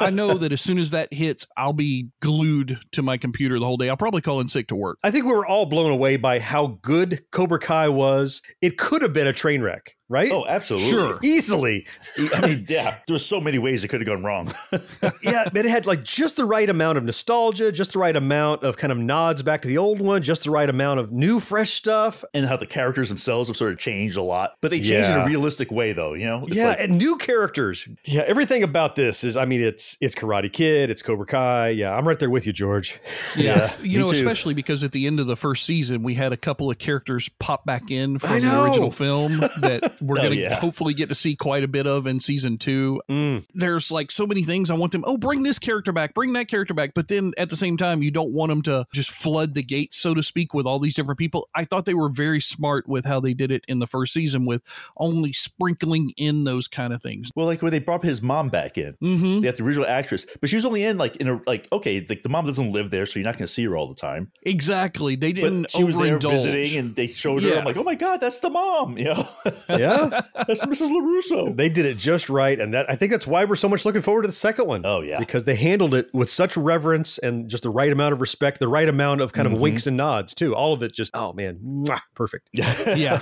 I, 0.00 0.06
I 0.06 0.10
know 0.10 0.29
that 0.34 0.52
as 0.52 0.60
soon 0.60 0.78
as 0.78 0.90
that 0.90 1.12
hits, 1.12 1.46
I'll 1.56 1.72
be 1.72 2.08
glued 2.20 2.78
to 2.92 3.02
my 3.02 3.16
computer 3.16 3.58
the 3.58 3.66
whole 3.66 3.76
day. 3.76 3.88
I'll 3.88 3.96
probably 3.96 4.20
call 4.20 4.40
in 4.40 4.48
sick 4.48 4.68
to 4.68 4.76
work. 4.76 4.98
I 5.02 5.10
think 5.10 5.24
we 5.24 5.32
were 5.32 5.46
all 5.46 5.66
blown 5.66 5.90
away 5.90 6.16
by 6.16 6.38
how 6.38 6.78
good 6.82 7.24
Cobra 7.30 7.58
Kai 7.58 7.88
was. 7.88 8.42
It 8.60 8.78
could 8.78 9.02
have 9.02 9.12
been 9.12 9.26
a 9.26 9.32
train 9.32 9.62
wreck, 9.62 9.96
right? 10.10 10.30
Oh, 10.30 10.44
absolutely. 10.46 10.90
Sure. 10.90 11.18
Easily. 11.22 11.86
I 12.34 12.46
mean, 12.46 12.66
yeah, 12.68 12.98
there 13.06 13.14
was 13.14 13.24
so 13.24 13.40
many 13.40 13.58
ways 13.58 13.84
it 13.84 13.88
could 13.88 14.00
have 14.00 14.06
gone 14.08 14.22
wrong. 14.22 14.52
yeah, 15.22 15.48
but 15.50 15.64
it 15.64 15.70
had 15.70 15.86
like 15.86 16.02
just 16.02 16.36
the 16.36 16.44
right 16.44 16.68
amount 16.68 16.98
of 16.98 17.04
nostalgia, 17.04 17.72
just 17.72 17.92
the 17.94 17.98
right 17.98 18.14
amount 18.16 18.62
of 18.64 18.76
kind 18.76 18.92
of 18.92 18.98
nods 18.98 19.42
back 19.42 19.62
to 19.62 19.68
the 19.68 19.78
old 19.78 20.00
one, 20.00 20.20
just 20.22 20.44
the 20.44 20.50
right 20.50 20.68
amount 20.68 21.00
of 21.00 21.12
new, 21.12 21.40
fresh 21.40 21.70
stuff. 21.70 22.24
and 22.34 22.44
how 22.46 22.56
the 22.56 22.66
characters 22.66 23.08
themselves 23.08 23.48
have 23.48 23.56
sort 23.56 23.72
of 23.72 23.78
changed 23.78 24.16
a 24.16 24.22
lot, 24.22 24.54
but 24.60 24.70
they 24.70 24.80
changed 24.80 25.08
in 25.08 25.16
a 25.20 25.24
realistic 25.24 25.70
way, 25.70 25.92
though. 25.92 26.12
You 26.14 26.26
know, 26.26 26.42
It's 26.42 26.56
yeah, 26.56 26.68
like- 26.70 26.80
and 26.80 26.98
new 26.98 27.16
characters. 27.16 27.88
Yeah, 28.04 28.22
everything 28.26 28.62
about 28.62 28.96
this 28.96 29.22
is, 29.24 29.36
I 29.36 29.44
mean, 29.44 29.62
it's 29.62 29.96
it's 30.00 30.14
Karate 30.16 30.52
Kid, 30.52 30.90
it's 30.90 31.02
Cobra 31.02 31.26
Kai. 31.26 31.68
Yeah, 31.70 31.94
I'm 31.94 32.06
right 32.06 32.18
there 32.18 32.30
with 32.30 32.46
you, 32.46 32.52
George. 32.52 32.98
Yeah, 33.36 33.72
you 33.80 33.98
me 34.00 34.04
know, 34.04 34.10
too. 34.12 34.18
especially 34.18 34.54
because 34.54 34.82
at 34.82 34.90
the 34.92 35.06
end 35.06 35.20
of 35.20 35.26
the 35.28 35.36
first 35.36 35.64
season, 35.64 36.02
we 36.02 36.14
had 36.14 36.32
a 36.32 36.36
couple 36.36 36.70
of 36.70 36.78
characters 36.78 37.28
pop 37.38 37.64
back 37.64 37.90
in 37.90 38.18
from 38.18 38.40
the 38.40 38.62
original 38.64 38.90
film 38.90 39.38
that 39.60 39.92
we're 40.00 40.18
Oh, 40.18 40.22
going 40.22 40.32
to 40.34 40.40
yeah. 40.40 40.54
hopefully 40.60 40.94
get 40.94 41.08
to 41.08 41.14
see 41.14 41.36
quite 41.36 41.62
a 41.64 41.68
bit 41.68 41.86
of 41.86 42.06
in 42.06 42.20
season 42.20 42.58
two. 42.58 43.00
Mm. 43.10 43.46
There's 43.54 43.90
like 43.90 44.10
so 44.10 44.26
many 44.26 44.42
things 44.42 44.70
I 44.70 44.74
want 44.74 44.92
them. 44.92 45.04
Oh, 45.06 45.16
bring 45.16 45.42
this 45.42 45.58
character 45.58 45.92
back, 45.92 46.14
bring 46.14 46.32
that 46.34 46.48
character 46.48 46.74
back. 46.74 46.92
But 46.94 47.08
then 47.08 47.32
at 47.38 47.50
the 47.50 47.56
same 47.56 47.76
time, 47.76 48.02
you 48.02 48.10
don't 48.10 48.32
want 48.32 48.50
them 48.50 48.62
to 48.62 48.86
just 48.92 49.10
flood 49.10 49.54
the 49.54 49.62
gates, 49.62 49.96
so 49.98 50.14
to 50.14 50.22
speak, 50.22 50.54
with 50.54 50.66
all 50.66 50.78
these 50.78 50.94
different 50.94 51.18
people. 51.18 51.48
I 51.54 51.64
thought 51.64 51.84
they 51.84 51.94
were 51.94 52.08
very 52.08 52.40
smart 52.40 52.88
with 52.88 53.04
how 53.04 53.20
they 53.20 53.34
did 53.34 53.50
it 53.50 53.64
in 53.68 53.78
the 53.78 53.86
first 53.86 54.12
season, 54.12 54.44
with 54.46 54.62
only 54.96 55.32
sprinkling 55.32 56.12
in 56.16 56.44
those 56.44 56.68
kind 56.68 56.92
of 56.92 57.02
things. 57.02 57.30
well, 57.36 57.46
like 57.46 57.62
when 57.62 57.72
they 57.72 57.78
brought 57.78 58.04
his 58.04 58.22
mom 58.22 58.48
back 58.48 58.78
in, 58.78 58.94
Mm-hmm. 59.02 59.40
they 59.40 59.46
had 59.46 59.56
the 59.56 59.62
original 59.64 59.86
actress, 59.86 60.26
but 60.40 60.48
she 60.50 60.56
was 60.56 60.64
only 60.64 60.84
in 60.84 60.96
like 60.98 61.16
in 61.16 61.28
a 61.28 61.40
like 61.46 61.68
okay, 61.72 62.04
like 62.08 62.22
the 62.22 62.28
mom 62.28 62.46
doesn't 62.46 62.72
live 62.72 62.90
there, 62.90 63.06
so 63.06 63.18
you're 63.18 63.24
not 63.24 63.34
going 63.38 63.46
to 63.46 63.52
see 63.52 63.64
her 63.64 63.76
all 63.76 63.88
the 63.88 63.94
time. 63.94 64.30
Exactly. 64.42 65.16
They 65.16 65.32
didn't 65.32 65.62
But 65.62 65.70
she 65.72 65.84
was 65.84 65.96
there 65.96 66.18
visiting, 66.18 66.78
and 66.78 66.94
they 66.94 67.06
showed 67.06 67.42
her. 67.42 67.48
Yeah. 67.50 67.58
I'm 67.58 67.64
like, 67.64 67.76
oh 67.76 67.82
my 67.82 67.94
god, 67.94 68.20
that's 68.20 68.38
the 68.40 68.50
mom. 68.50 68.96
You 69.00 69.04
know, 69.06 69.28
Yeah, 69.68 69.89
that's 70.46 70.64
Mrs. 70.64 70.90
Larusso. 70.90 71.56
they 71.56 71.68
did 71.68 71.86
it 71.86 71.98
just 71.98 72.28
right, 72.28 72.58
and 72.58 72.72
that 72.74 72.88
I 72.90 72.96
think 72.96 73.12
that's 73.12 73.26
why 73.26 73.44
we're 73.44 73.56
so 73.56 73.68
much 73.68 73.84
looking 73.84 74.02
forward 74.02 74.22
to 74.22 74.28
the 74.28 74.32
second 74.32 74.66
one. 74.66 74.82
Oh, 74.84 75.00
yeah. 75.00 75.18
because 75.18 75.44
they 75.44 75.54
handled 75.56 75.94
it 75.94 76.08
with 76.12 76.30
such 76.30 76.56
reverence 76.56 77.18
and 77.18 77.48
just 77.48 77.62
the 77.62 77.70
right 77.70 77.90
amount 77.92 78.12
of 78.12 78.20
respect, 78.20 78.58
the 78.60 78.68
right 78.68 78.88
amount 78.88 79.20
of 79.20 79.32
kind 79.32 79.46
of 79.46 79.52
Mhm. 79.54 79.58
winks 79.60 79.86
and 79.86 79.96
nods 79.96 80.34
too. 80.34 80.54
All 80.54 80.72
of 80.72 80.82
it 80.82 80.94
just 80.94 81.10
oh 81.14 81.32
man, 81.32 81.58
mwah, 81.64 82.00
perfect. 82.14 82.48
yeah. 82.52 83.18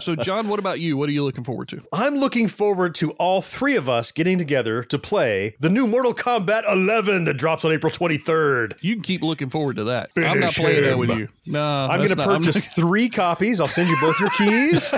So, 0.00 0.16
John, 0.22 0.48
what 0.48 0.58
about 0.58 0.80
you? 0.80 0.96
What 0.96 1.08
are 1.08 1.12
you 1.12 1.24
looking 1.24 1.44
forward 1.44 1.68
to? 1.68 1.82
I'm 1.92 2.16
looking 2.16 2.48
forward 2.48 2.94
to 2.96 3.12
all 3.12 3.42
three 3.42 3.76
of 3.76 3.88
us 3.88 4.12
getting 4.12 4.38
together 4.38 4.82
to 4.84 4.98
play 4.98 5.56
the 5.60 5.68
new 5.70 5.86
Mortal 5.86 6.14
Kombat 6.14 6.62
11 6.70 7.24
that 7.24 7.34
drops 7.34 7.64
on 7.64 7.72
April 7.72 7.92
23rd. 7.92 8.74
You 8.80 8.94
can 8.94 9.02
keep 9.02 9.22
looking 9.22 9.50
forward 9.50 9.76
to 9.76 9.84
that. 9.84 10.10
I'm 10.16 10.22
not 10.22 10.32
Finish 10.52 10.56
playing 10.58 10.82
that 10.84 10.98
with 10.98 11.10
you. 11.10 11.28
No, 11.46 11.62
I'm 11.62 11.98
going 11.98 12.08
to 12.08 12.14
that's 12.14 12.26
not- 12.26 12.34
I'm 12.36 12.42
purchase 12.42 12.64
three 12.74 13.08
copies. 13.08 13.60
I'll 13.60 13.68
send 13.68 13.88
you 13.88 13.96
both 14.00 14.18
your 14.20 14.30
keys. 14.30 14.90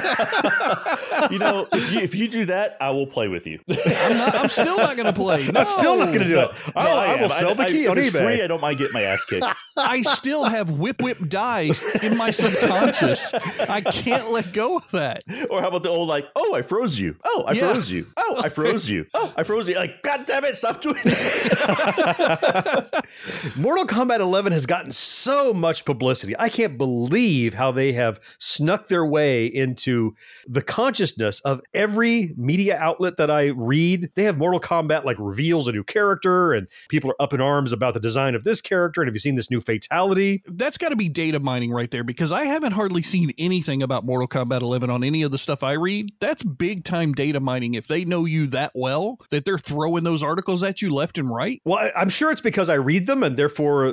you 1.30 1.38
know, 1.38 1.66
if 1.72 1.92
you, 1.92 2.00
if 2.00 2.14
you 2.14 2.28
do 2.28 2.44
that, 2.46 2.76
I 2.80 2.90
will 2.90 3.06
play 3.06 3.28
with 3.28 3.46
you. 3.46 3.60
I'm, 3.68 4.16
not, 4.16 4.34
I'm 4.34 4.48
still 4.48 4.76
not 4.76 4.96
going 4.96 5.06
to 5.06 5.12
play. 5.12 5.48
I'm 5.54 5.66
still 5.66 5.96
not 5.96 6.06
going 6.06 6.20
to 6.20 6.28
do 6.28 6.38
it. 6.40 6.50
No, 6.52 6.72
oh, 6.76 6.80
I, 6.80 7.06
I 7.06 7.14
am. 7.14 7.20
will 7.20 7.28
sell 7.28 7.54
the 7.54 7.64
key 7.64 7.84
if 7.84 7.90
on 7.90 7.98
it's 7.98 8.08
eBay. 8.14 8.24
Free, 8.24 8.42
I 8.42 8.46
don't 8.46 8.60
mind 8.60 8.78
getting 8.78 8.92
my 8.92 9.02
ass 9.02 9.24
kicked. 9.24 9.46
I 9.76 10.02
still 10.02 10.44
have 10.44 10.70
whip 10.70 11.02
whip 11.02 11.28
die 11.28 11.70
in 12.02 12.16
my 12.16 12.30
subconscious. 12.30 13.32
I 13.34 13.80
can't 13.80 14.30
let 14.30 14.52
go 14.52 14.76
of 14.76 14.90
that. 14.92 15.24
or 15.50 15.60
how 15.60 15.68
about 15.68 15.82
the 15.82 15.90
old 15.90 16.08
like, 16.08 16.26
oh, 16.36 16.54
I 16.54 16.62
froze 16.62 16.98
you. 16.98 17.16
Oh, 17.24 17.44
I 17.46 17.52
Yeah. 17.52 17.72
froze 17.72 17.90
you. 17.90 18.06
Oh, 18.16 18.40
I 18.42 18.48
froze 18.48 18.88
you. 18.88 19.06
Oh, 19.14 19.32
I 19.36 19.42
froze 19.42 19.68
you. 19.68 19.76
Like, 19.76 20.02
god 20.02 20.24
damn 20.26 20.44
it, 20.44 20.56
stop 20.56 20.80
doing 20.80 21.00
it. 21.04 23.04
Mortal 23.56 23.86
Kombat 23.86 24.20
11 24.20 24.52
has 24.52 24.66
gotten 24.66 24.90
so 24.90 25.52
much 25.52 25.84
publicity. 25.84 26.34
I 26.38 26.48
can't 26.48 26.78
believe 26.78 27.54
how 27.54 27.72
they 27.72 27.92
have 27.92 28.20
snuck 28.38 28.88
their 28.88 29.04
way 29.04 29.46
into 29.46 30.14
the 30.46 30.62
consciousness 30.74 31.38
of 31.42 31.60
every 31.72 32.34
media 32.36 32.76
outlet 32.80 33.16
that 33.16 33.30
I 33.30 33.44
read. 33.54 34.10
They 34.16 34.24
have 34.24 34.36
Mortal 34.36 34.58
Kombat 34.58 35.04
like 35.04 35.16
reveals 35.20 35.68
a 35.68 35.72
new 35.72 35.84
character, 35.84 36.52
and 36.52 36.66
people 36.88 37.12
are 37.12 37.22
up 37.22 37.32
in 37.32 37.40
arms 37.40 37.72
about 37.72 37.94
the 37.94 38.00
design 38.00 38.34
of 38.34 38.42
this 38.42 38.60
character. 38.60 39.00
And 39.00 39.06
have 39.06 39.14
you 39.14 39.20
seen 39.20 39.36
this 39.36 39.52
new 39.52 39.60
fatality? 39.60 40.42
That's 40.48 40.76
got 40.76 40.88
to 40.88 40.96
be 40.96 41.08
data 41.08 41.38
mining 41.38 41.70
right 41.70 41.88
there 41.88 42.02
because 42.02 42.32
I 42.32 42.46
haven't 42.46 42.72
hardly 42.72 43.04
seen 43.04 43.32
anything 43.38 43.84
about 43.84 44.04
Mortal 44.04 44.26
Kombat 44.26 44.62
11 44.62 44.90
on 44.90 45.04
any 45.04 45.22
of 45.22 45.30
the 45.30 45.38
stuff 45.38 45.62
I 45.62 45.74
read. 45.74 46.10
That's 46.18 46.42
big 46.42 46.82
time 46.82 47.12
data 47.12 47.38
mining. 47.38 47.74
If 47.74 47.86
they 47.86 48.04
know 48.04 48.24
you 48.24 48.48
that 48.48 48.72
well, 48.74 49.20
that 49.30 49.44
they're 49.44 49.58
throwing 49.58 50.02
those 50.02 50.24
articles 50.24 50.64
at 50.64 50.82
you 50.82 50.92
left 50.92 51.18
and 51.18 51.32
right. 51.32 51.62
Well, 51.64 51.88
I'm 51.94 52.08
sure 52.08 52.32
it's 52.32 52.40
because 52.40 52.68
I 52.68 52.74
read 52.74 53.06
them, 53.06 53.22
and 53.22 53.36
therefore 53.36 53.90
uh, 53.90 53.92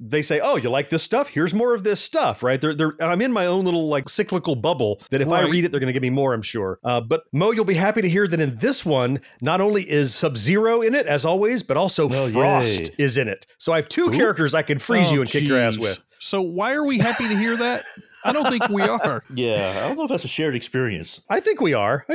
they 0.00 0.22
say, 0.22 0.40
"Oh, 0.42 0.56
you 0.56 0.70
like 0.70 0.88
this 0.88 1.02
stuff? 1.02 1.28
Here's 1.28 1.52
more 1.52 1.74
of 1.74 1.84
this 1.84 2.00
stuff." 2.00 2.42
Right? 2.42 2.58
They're, 2.58 2.74
they're, 2.74 2.94
I'm 3.02 3.20
in 3.20 3.34
my 3.34 3.44
own 3.44 3.66
little 3.66 3.88
like 3.88 4.08
cyclical 4.08 4.56
bubble 4.56 4.98
that 5.10 5.20
if 5.20 5.30
I 5.30 5.42
read 5.42 5.66
it, 5.66 5.72
they're 5.72 5.80
going 5.80 5.88
to 5.88 5.92
give 5.92 6.00
me 6.00 6.08
more. 6.08 6.21
I'm 6.32 6.42
sure. 6.42 6.78
Uh, 6.84 7.00
but 7.00 7.24
Mo, 7.32 7.50
you'll 7.50 7.64
be 7.64 7.74
happy 7.74 8.00
to 8.02 8.08
hear 8.08 8.28
that 8.28 8.40
in 8.40 8.58
this 8.58 8.84
one, 8.86 9.20
not 9.40 9.60
only 9.60 9.82
is 9.90 10.14
Sub 10.14 10.36
Zero 10.36 10.80
in 10.80 10.94
it 10.94 11.06
as 11.06 11.24
always, 11.24 11.62
but 11.62 11.76
also 11.76 12.08
Oh, 12.08 12.28
Frost 12.30 12.90
is 12.98 13.18
in 13.18 13.26
it. 13.28 13.46
So 13.58 13.72
I 13.72 13.76
have 13.76 13.88
two 13.88 14.10
characters 14.12 14.54
I 14.54 14.62
can 14.62 14.78
freeze 14.78 15.08
Oh, 15.08 15.14
you 15.14 15.20
and 15.22 15.28
kick 15.30 15.42
your 15.42 15.58
ass 15.58 15.76
with. 15.78 15.98
So 16.20 16.40
why 16.40 16.74
are 16.74 16.84
we 16.86 16.98
happy 16.98 17.26
to 17.28 17.36
hear 17.36 17.56
that? 17.56 17.84
I 18.24 18.32
don't 18.32 18.48
think 18.48 18.68
we 18.68 18.82
are. 18.82 19.24
Yeah, 19.34 19.72
I 19.84 19.88
don't 19.88 19.96
know 19.96 20.04
if 20.04 20.10
that's 20.10 20.24
a 20.24 20.28
shared 20.28 20.54
experience. 20.54 21.20
I 21.28 21.40
think 21.40 21.60
we 21.60 21.74
are. 21.74 22.06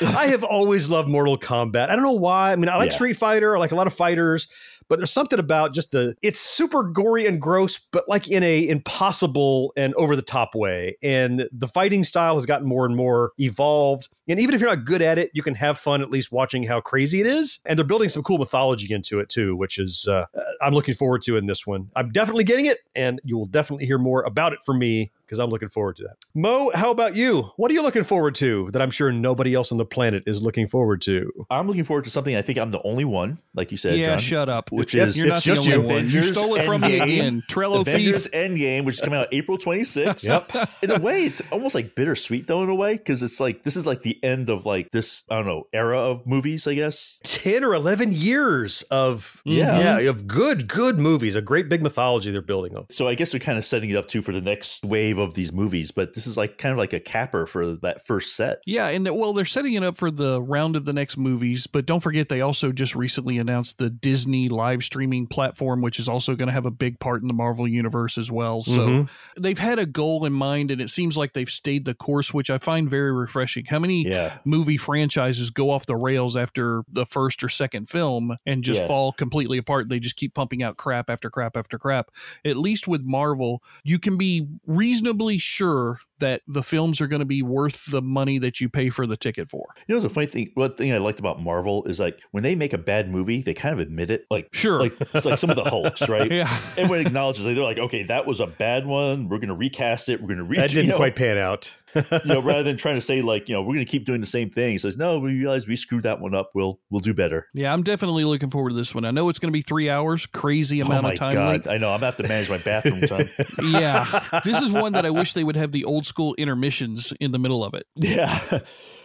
I 0.00 0.26
have 0.28 0.42
always 0.42 0.88
loved 0.88 1.08
Mortal 1.08 1.38
Kombat. 1.38 1.90
I 1.90 1.94
don't 1.94 2.04
know 2.04 2.12
why. 2.12 2.52
I 2.52 2.56
mean, 2.56 2.68
I 2.68 2.76
like 2.76 2.90
Yeah. 2.90 2.96
Street 2.96 3.14
Fighter. 3.18 3.54
I 3.56 3.58
like 3.60 3.72
a 3.72 3.76
lot 3.76 3.86
of 3.86 3.94
fighters, 3.94 4.48
but 4.88 4.98
there's 4.98 5.12
something 5.12 5.38
about 5.38 5.74
just 5.74 5.92
the 5.92 6.16
it's 6.22 6.40
super 6.40 6.82
gory 6.82 7.26
and 7.26 7.40
gross, 7.40 7.78
but 7.78 8.08
like 8.08 8.28
in 8.28 8.42
a 8.42 8.68
impossible 8.68 9.72
and 9.76 9.94
over 9.94 10.16
the 10.16 10.22
top 10.22 10.54
way. 10.54 10.96
And 11.02 11.48
the 11.52 11.68
fighting 11.68 12.04
style 12.04 12.36
has 12.36 12.46
gotten 12.46 12.66
more 12.66 12.86
and 12.86 12.96
more 12.96 13.32
evolved. 13.38 14.08
And 14.28 14.40
even 14.40 14.54
if 14.54 14.60
you're 14.60 14.70
not 14.70 14.84
good 14.84 15.02
at 15.02 15.18
it, 15.18 15.30
you 15.34 15.42
can 15.42 15.54
have 15.56 15.78
fun 15.78 16.02
at 16.02 16.10
least 16.10 16.32
watching 16.32 16.64
how 16.64 16.80
crazy 16.80 17.20
it 17.20 17.26
is. 17.26 17.60
And 17.64 17.78
they're 17.78 17.86
building 17.86 18.08
some 18.08 18.22
cool 18.22 18.38
mythology 18.38 18.92
into 18.92 19.20
it 19.20 19.28
too, 19.28 19.56
which 19.56 19.78
is 19.78 20.06
uh, 20.08 20.26
I'm 20.60 20.74
looking 20.74 20.94
forward 20.94 21.22
to 21.22 21.36
in 21.36 21.46
this 21.46 21.66
one. 21.66 21.90
I'm 21.96 22.10
definitely 22.10 22.44
getting 22.44 22.66
it, 22.66 22.78
and 22.94 23.20
you 23.24 23.36
will 23.36 23.46
definitely 23.46 23.86
hear 23.86 23.98
more 23.98 24.22
about 24.22 24.52
it 24.52 24.60
from 24.64 24.78
me 24.78 25.10
because 25.26 25.38
I'm 25.38 25.50
looking 25.50 25.68
forward 25.68 25.96
to 25.96 26.04
that. 26.04 26.16
Mo, 26.34 26.70
how 26.74 26.90
about 26.90 27.16
you? 27.16 27.50
What 27.56 27.70
are 27.70 27.74
you 27.74 27.82
looking 27.82 28.04
forward 28.04 28.36
to 28.36 28.70
that 28.72 28.80
I'm 28.80 28.90
sure 28.90 29.10
nobody 29.10 29.54
else 29.54 29.72
on 29.72 29.78
the 29.78 29.84
planet 29.84 30.22
is 30.26 30.40
looking 30.40 30.68
forward 30.68 31.02
to? 31.02 31.32
I'm 31.50 31.66
looking 31.66 31.84
forward 31.84 32.04
to 32.04 32.10
something 32.10 32.36
I 32.36 32.42
think 32.42 32.58
I'm 32.58 32.70
the 32.70 32.82
only 32.82 33.04
one, 33.04 33.38
like 33.54 33.72
you 33.72 33.76
said. 33.76 33.98
Yeah, 33.98 34.10
John, 34.10 34.18
shut 34.20 34.48
up. 34.48 34.70
Which 34.76 34.94
Yep, 34.94 35.08
is 35.08 35.18
You're 35.18 35.28
not 35.28 35.36
it's 35.38 35.44
the 35.46 35.54
just 35.54 35.60
only 35.62 35.72
you. 35.72 35.80
one. 35.80 35.88
You 35.88 35.96
Avengers 35.96 36.28
stole 36.32 36.54
it 36.56 36.64
from 36.64 36.80
me 36.82 37.00
again. 37.00 37.42
Trello 37.50 37.80
Avengers 37.80 38.24
thief. 38.24 38.32
Endgame, 38.32 38.84
which 38.84 38.96
is 38.96 39.00
coming 39.00 39.18
out 39.18 39.28
April 39.32 39.58
26th. 39.58 40.22
Yep. 40.24 40.70
In 40.82 40.90
a 40.90 40.98
way, 41.00 41.24
it's 41.24 41.40
almost 41.50 41.74
like 41.74 41.94
bittersweet 41.94 42.46
though, 42.46 42.62
in 42.62 42.68
a 42.68 42.74
way, 42.74 42.96
because 42.96 43.22
it's 43.22 43.40
like 43.40 43.62
this 43.62 43.76
is 43.76 43.86
like 43.86 44.02
the 44.02 44.22
end 44.22 44.50
of 44.50 44.66
like 44.66 44.90
this, 44.90 45.22
I 45.30 45.36
don't 45.36 45.46
know, 45.46 45.66
era 45.72 45.98
of 45.98 46.26
movies, 46.26 46.66
I 46.66 46.74
guess. 46.74 47.18
10 47.24 47.64
or 47.64 47.74
11 47.74 48.12
years 48.12 48.82
of 48.90 49.40
Yeah. 49.44 49.98
yeah 49.98 50.10
of 50.10 50.26
good 50.26 50.68
good 50.68 50.98
movies 50.98 51.36
a 51.36 51.42
great 51.42 51.68
big 51.68 51.82
mythology 51.82 52.30
they're 52.30 52.42
building 52.42 52.76
up 52.76 52.92
So 52.92 53.08
I 53.08 53.14
guess 53.14 53.30
they're 53.30 53.40
kind 53.40 53.58
of 53.58 53.64
setting 53.64 53.90
it 53.90 53.96
up 53.96 54.06
too 54.08 54.22
for 54.22 54.32
the 54.32 54.40
next 54.40 54.84
wave 54.84 55.18
of 55.18 55.34
these 55.34 55.52
movies, 55.52 55.90
but 55.90 56.14
this 56.14 56.26
is 56.26 56.36
like 56.36 56.58
kind 56.58 56.72
of 56.72 56.78
like 56.78 56.92
a 56.92 57.00
capper 57.00 57.46
for 57.46 57.74
that 57.76 58.06
first 58.06 58.34
set. 58.36 58.58
Yeah, 58.66 58.88
and 58.88 59.04
well, 59.16 59.32
they're 59.32 59.44
setting 59.44 59.74
it 59.74 59.82
up 59.82 59.96
for 59.96 60.10
the 60.10 60.42
round 60.42 60.76
of 60.76 60.84
the 60.84 60.92
next 60.92 61.16
movies, 61.16 61.66
but 61.66 61.86
don't 61.86 62.00
forget 62.00 62.28
they 62.28 62.40
also 62.40 62.72
just 62.72 62.94
recently 62.94 63.38
announced 63.38 63.78
the 63.78 63.88
Disney 63.90 64.48
live 64.48 64.65
streaming 64.82 65.26
platform, 65.26 65.80
which 65.82 65.98
is 65.98 66.08
also 66.08 66.34
going 66.34 66.48
to 66.48 66.52
have 66.52 66.66
a 66.66 66.70
big 66.70 66.98
part 67.00 67.22
in 67.22 67.28
the 67.28 67.34
Marvel 67.34 67.66
universe 67.68 68.18
as 68.18 68.30
well. 68.30 68.62
So 68.62 68.72
Mhm. 68.72 69.08
they've 69.38 69.58
had 69.58 69.78
a 69.78 69.86
goal 69.86 70.24
in 70.24 70.32
mind, 70.32 70.70
and 70.70 70.80
it 70.80 70.90
seems 70.90 71.16
like 71.16 71.32
they've 71.32 71.48
stayed 71.48 71.84
the 71.84 71.94
course, 71.94 72.34
which 72.34 72.50
I 72.50 72.58
find 72.58 72.90
very 72.90 73.12
refreshing. 73.12 73.64
How 73.66 73.78
many 73.78 74.06
Yeah. 74.06 74.38
movie 74.44 74.76
franchises 74.76 75.50
go 75.50 75.70
off 75.70 75.86
the 75.86 75.96
rails 75.96 76.36
after 76.36 76.82
the 76.90 77.06
first 77.06 77.42
or 77.44 77.48
second 77.48 77.88
film 77.88 78.36
and 78.44 78.64
just 78.64 78.80
Yeah. 78.82 78.86
fall 78.86 79.12
completely 79.12 79.58
apart? 79.58 79.88
They 79.88 80.00
just 80.00 80.16
keep 80.16 80.34
pumping 80.34 80.62
out 80.62 80.76
crap 80.76 81.08
after 81.08 81.30
crap 81.30 81.56
after 81.56 81.78
crap. 81.78 82.10
At 82.44 82.56
least 82.56 82.88
with 82.88 83.02
Marvel, 83.04 83.62
you 83.84 83.98
can 83.98 84.16
be 84.16 84.46
reasonably 84.66 85.38
sure 85.38 86.00
that 86.18 86.42
the 86.46 86.62
films 86.62 87.00
are 87.00 87.06
going 87.06 87.20
to 87.20 87.26
be 87.26 87.42
worth 87.42 87.90
the 87.90 88.00
money 88.02 88.38
that 88.38 88.60
you 88.60 88.68
pay 88.68 88.90
for 88.90 89.06
the 89.06 89.16
ticket 89.16 89.48
for. 89.48 89.66
You 89.86 89.94
know, 89.94 90.00
the 90.00 90.08
funny 90.10 90.26
thing, 90.26 90.50
one 90.54 90.74
thing 90.74 90.92
I 90.92 90.98
liked 90.98 91.18
about 91.18 91.42
Marvel 91.42 91.84
is 91.84 92.00
like 92.00 92.18
when 92.30 92.42
they 92.42 92.54
make 92.54 92.72
a 92.72 92.78
bad 92.78 93.10
movie, 93.10 93.42
they 93.42 93.54
kind 93.54 93.72
of 93.72 93.80
admit 93.80 94.10
it. 94.10 94.26
Like, 94.30 94.48
Sure. 94.52 94.80
like 94.80 94.94
it's 95.14 95.26
like 95.26 95.38
some 95.38 95.50
of 95.50 95.56
the 95.56 95.64
Hulks, 95.64 96.08
right? 96.08 96.30
Yeah. 96.30 96.48
Everyone 96.76 97.00
acknowledges 97.06 97.44
it. 97.46 97.54
They're 97.54 97.64
like, 97.64 97.78
okay, 97.78 98.04
that 98.04 98.26
was 98.26 98.40
a 98.40 98.46
bad 98.46 98.86
one. 98.86 99.28
We're 99.28 99.38
going 99.38 99.48
to 99.48 99.54
recast 99.54 100.08
it. 100.08 100.20
We're 100.20 100.28
going 100.28 100.38
to 100.38 100.44
reach. 100.44 100.60
that 100.60 100.68
didn't 100.70 100.86
you 100.86 100.90
know, 100.92 100.96
quite 100.96 101.16
pan 101.16 101.38
out 101.38 101.72
you 101.94 102.02
know, 102.24 102.40
rather 102.40 102.62
than 102.64 102.76
trying 102.76 102.96
to 102.96 103.00
say 103.00 103.22
like, 103.22 103.48
you 103.48 103.54
know, 103.54 103.62
we're 103.62 103.74
going 103.74 103.86
to 103.86 103.90
keep 103.90 104.04
doing 104.04 104.20
the 104.20 104.26
same 104.26 104.50
thing. 104.50 104.72
He 104.72 104.78
says, 104.78 104.96
no, 104.96 105.18
we 105.18 105.32
realize 105.34 105.66
we 105.66 105.76
screwed 105.76 106.02
that 106.02 106.20
one 106.20 106.34
up. 106.34 106.50
We'll 106.54 106.80
we'll 106.90 107.00
do 107.00 107.14
better. 107.14 107.46
Yeah, 107.54 107.72
I'm 107.72 107.82
definitely 107.82 108.24
looking 108.24 108.50
forward 108.50 108.70
to 108.70 108.76
this 108.76 108.94
one. 108.94 109.04
I 109.04 109.10
know 109.10 109.28
it's 109.28 109.38
going 109.38 109.50
to 109.52 109.56
be 109.56 109.62
three 109.62 109.88
hours, 109.88 110.26
crazy 110.26 110.82
oh 110.82 110.86
amount 110.86 111.04
my 111.04 111.12
of 111.12 111.18
time 111.18 111.32
god, 111.34 111.48
length. 111.48 111.66
I 111.68 111.78
know. 111.78 111.88
I'm 111.90 111.96
gonna 112.00 112.06
have 112.06 112.16
to 112.16 112.28
manage 112.28 112.50
my 112.50 112.58
bathroom 112.58 113.00
time. 113.02 113.28
yeah, 113.62 114.40
this 114.44 114.60
is 114.60 114.70
one 114.70 114.92
that 114.94 115.06
I 115.06 115.10
wish 115.10 115.32
they 115.32 115.44
would 115.44 115.56
have 115.56 115.72
the 115.72 115.84
old 115.84 116.06
school 116.06 116.34
intermissions 116.38 117.12
in 117.20 117.32
the 117.32 117.38
middle 117.38 117.64
of 117.64 117.74
it. 117.74 117.86
yeah. 117.96 118.60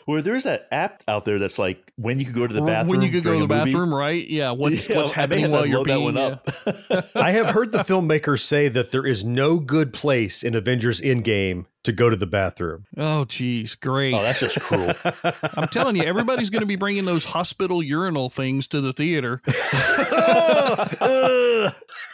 Where 0.05 0.23
there's 0.23 0.45
that 0.45 0.67
app 0.71 1.03
out 1.07 1.25
there 1.25 1.37
that's 1.37 1.59
like 1.59 1.93
when 1.95 2.19
you 2.19 2.25
could 2.25 2.33
go 2.33 2.47
to 2.47 2.53
the 2.53 2.63
bathroom. 2.63 2.89
when 2.89 3.01
you 3.03 3.11
could 3.11 3.23
go 3.23 3.33
to 3.33 3.37
the 3.37 3.45
a 3.45 3.47
movie. 3.47 3.71
bathroom, 3.71 3.93
right? 3.93 4.27
Yeah, 4.27 4.51
what's 4.51 4.89
Yeah, 4.89 4.97
what's 4.97 5.11
happening 5.11 5.51
while 5.51 5.63
you're 5.65 5.77
load 5.77 5.87
that 5.87 5.93
being 5.93 6.03
one 6.03 6.15
yeah. 6.15 6.37
up. 6.97 7.05
i 7.15 7.31
have 7.31 7.51
heard 7.51 7.71
the 7.71 7.77
filmmakers 7.79 8.39
say 8.41 8.67
that 8.67 8.91
there 8.91 9.05
is 9.05 9.23
no 9.23 9.59
good 9.59 9.93
place 9.93 10.41
in 10.41 10.55
avengers 10.55 11.01
endgame 11.01 11.65
to 11.83 11.91
go 11.91 12.09
to 12.09 12.15
the 12.15 12.27
bathroom 12.27 12.85
Oh, 12.97 13.25
geez, 13.25 13.75
great. 13.75 14.13
Oh, 14.13 14.21
that's 14.21 14.39
just 14.39 14.59
cruel. 14.59 14.93
I'm 15.55 15.67
telling 15.69 15.95
you, 15.95 16.03
everybody's 16.03 16.49
going 16.49 16.61
to 16.61 16.67
be 16.67 16.75
bringing 16.75 17.05
those 17.05 17.25
hospital 17.25 17.81
urinal 17.81 18.29
things 18.29 18.67
to 18.67 18.81
the 18.81 18.93
theater. 18.93 19.41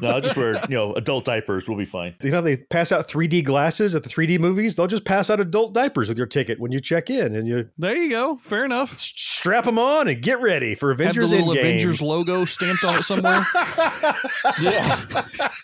no, 0.00 0.08
I'll 0.08 0.20
just 0.20 0.36
wear 0.36 0.54
you 0.68 0.76
know 0.76 0.94
adult 0.94 1.24
diapers. 1.24 1.68
We'll 1.68 1.78
be 1.78 1.84
fine. 1.84 2.14
you 2.22 2.30
know 2.30 2.40
they 2.40 2.56
pass 2.56 2.92
out 2.92 3.08
3d 3.08 3.44
glasses 3.44 3.94
at 3.94 4.02
the 4.02 4.08
3d 4.08 4.38
movies 4.38 4.76
they'll 4.76 4.86
just 4.86 5.04
pass 5.04 5.28
out 5.30 5.40
adult 5.40 5.74
diapers 5.74 6.08
with 6.08 6.18
your 6.18 6.26
ticket 6.26 6.58
when 6.60 6.72
you 6.72 6.80
check 6.80 7.10
in 7.10 7.34
and 7.36 7.46
you 7.46 7.68
There 7.78 7.94
you 7.96 8.10
go. 8.10 8.36
Fair 8.36 8.64
enough. 8.64 8.98
strap 8.98 9.64
them 9.64 9.78
on 9.78 10.08
and 10.08 10.22
get 10.22 10.40
ready 10.40 10.74
for 10.74 10.90
Have 10.90 10.98
the 10.98 11.04
avengers 11.04 11.30
little 11.32 11.48
Endgame. 11.48 11.58
Avengers 11.60 12.02
logo 12.02 12.44
stamped 12.44 12.84
on 12.84 12.96
it 12.96 13.02
somewhere. 13.04 13.46
Yeah, 14.60 14.96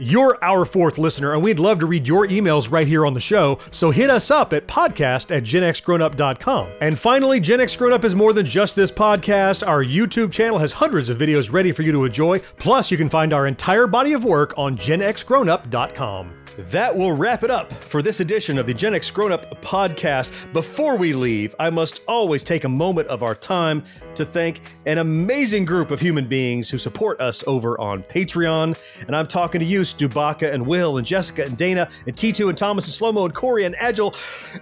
You're 0.00 0.38
our 0.40 0.64
fourth 0.64 0.96
listener, 0.96 1.34
and 1.34 1.42
we'd 1.42 1.60
love 1.60 1.78
to 1.80 1.86
read 1.86 2.08
your 2.08 2.26
emails 2.26 2.70
right 2.72 2.86
here 2.86 3.04
on 3.04 3.12
the 3.12 3.20
show, 3.20 3.58
so 3.70 3.90
hit 3.90 4.08
us 4.08 4.30
up 4.30 4.54
at 4.54 4.66
podcast 4.66 5.34
at 5.34 5.42
genxgrownup.com. 5.42 6.72
And 6.80 6.98
finally, 6.98 7.38
Gen 7.38 7.60
X 7.60 7.76
Grown 7.76 7.92
Up 7.92 8.02
is 8.02 8.14
more 8.14 8.32
than 8.32 8.46
just 8.46 8.74
this 8.74 8.90
podcast. 8.90 9.66
Our 9.66 9.84
YouTube 9.84 10.32
channel 10.32 10.58
has 10.58 10.72
hundreds 10.72 11.10
of 11.10 11.18
videos 11.18 11.52
ready 11.52 11.70
for 11.70 11.82
you 11.82 11.92
to 11.92 12.06
enjoy, 12.06 12.38
plus 12.56 12.90
you 12.90 12.96
can 12.96 13.10
find 13.10 13.34
our 13.34 13.46
entire 13.46 13.86
body 13.86 14.14
of 14.14 14.24
work 14.24 14.54
on 14.56 14.74
genxgrownup.com. 14.78 16.39
That 16.58 16.96
will 16.96 17.12
wrap 17.12 17.42
it 17.42 17.50
up 17.50 17.72
for 17.84 18.02
this 18.02 18.20
edition 18.20 18.58
of 18.58 18.66
the 18.66 18.74
Gen 18.74 18.94
X 18.94 19.10
Grown 19.10 19.32
Up 19.32 19.62
podcast. 19.62 20.32
Before 20.52 20.96
we 20.96 21.12
leave, 21.12 21.54
I 21.58 21.70
must 21.70 22.02
always 22.08 22.42
take 22.42 22.64
a 22.64 22.68
moment 22.68 23.08
of 23.08 23.22
our 23.22 23.34
time 23.34 23.84
to 24.14 24.24
thank 24.24 24.60
an 24.86 24.98
amazing 24.98 25.64
group 25.64 25.90
of 25.90 26.00
human 26.00 26.26
beings 26.26 26.68
who 26.68 26.78
support 26.78 27.20
us 27.20 27.44
over 27.46 27.80
on 27.80 28.02
Patreon. 28.02 28.76
And 29.06 29.16
I'm 29.16 29.26
talking 29.26 29.60
to 29.60 29.64
you, 29.64 29.82
Stubaka 29.82 30.52
and 30.52 30.66
Will 30.66 30.98
and 30.98 31.06
Jessica 31.06 31.44
and 31.44 31.56
Dana 31.56 31.88
and 32.06 32.16
T2 32.16 32.48
and 32.48 32.58
Thomas 32.58 32.86
and 32.86 32.94
Slomo 32.94 33.24
and 33.24 33.34
Corey 33.34 33.64
and 33.64 33.76
Agile 33.76 34.14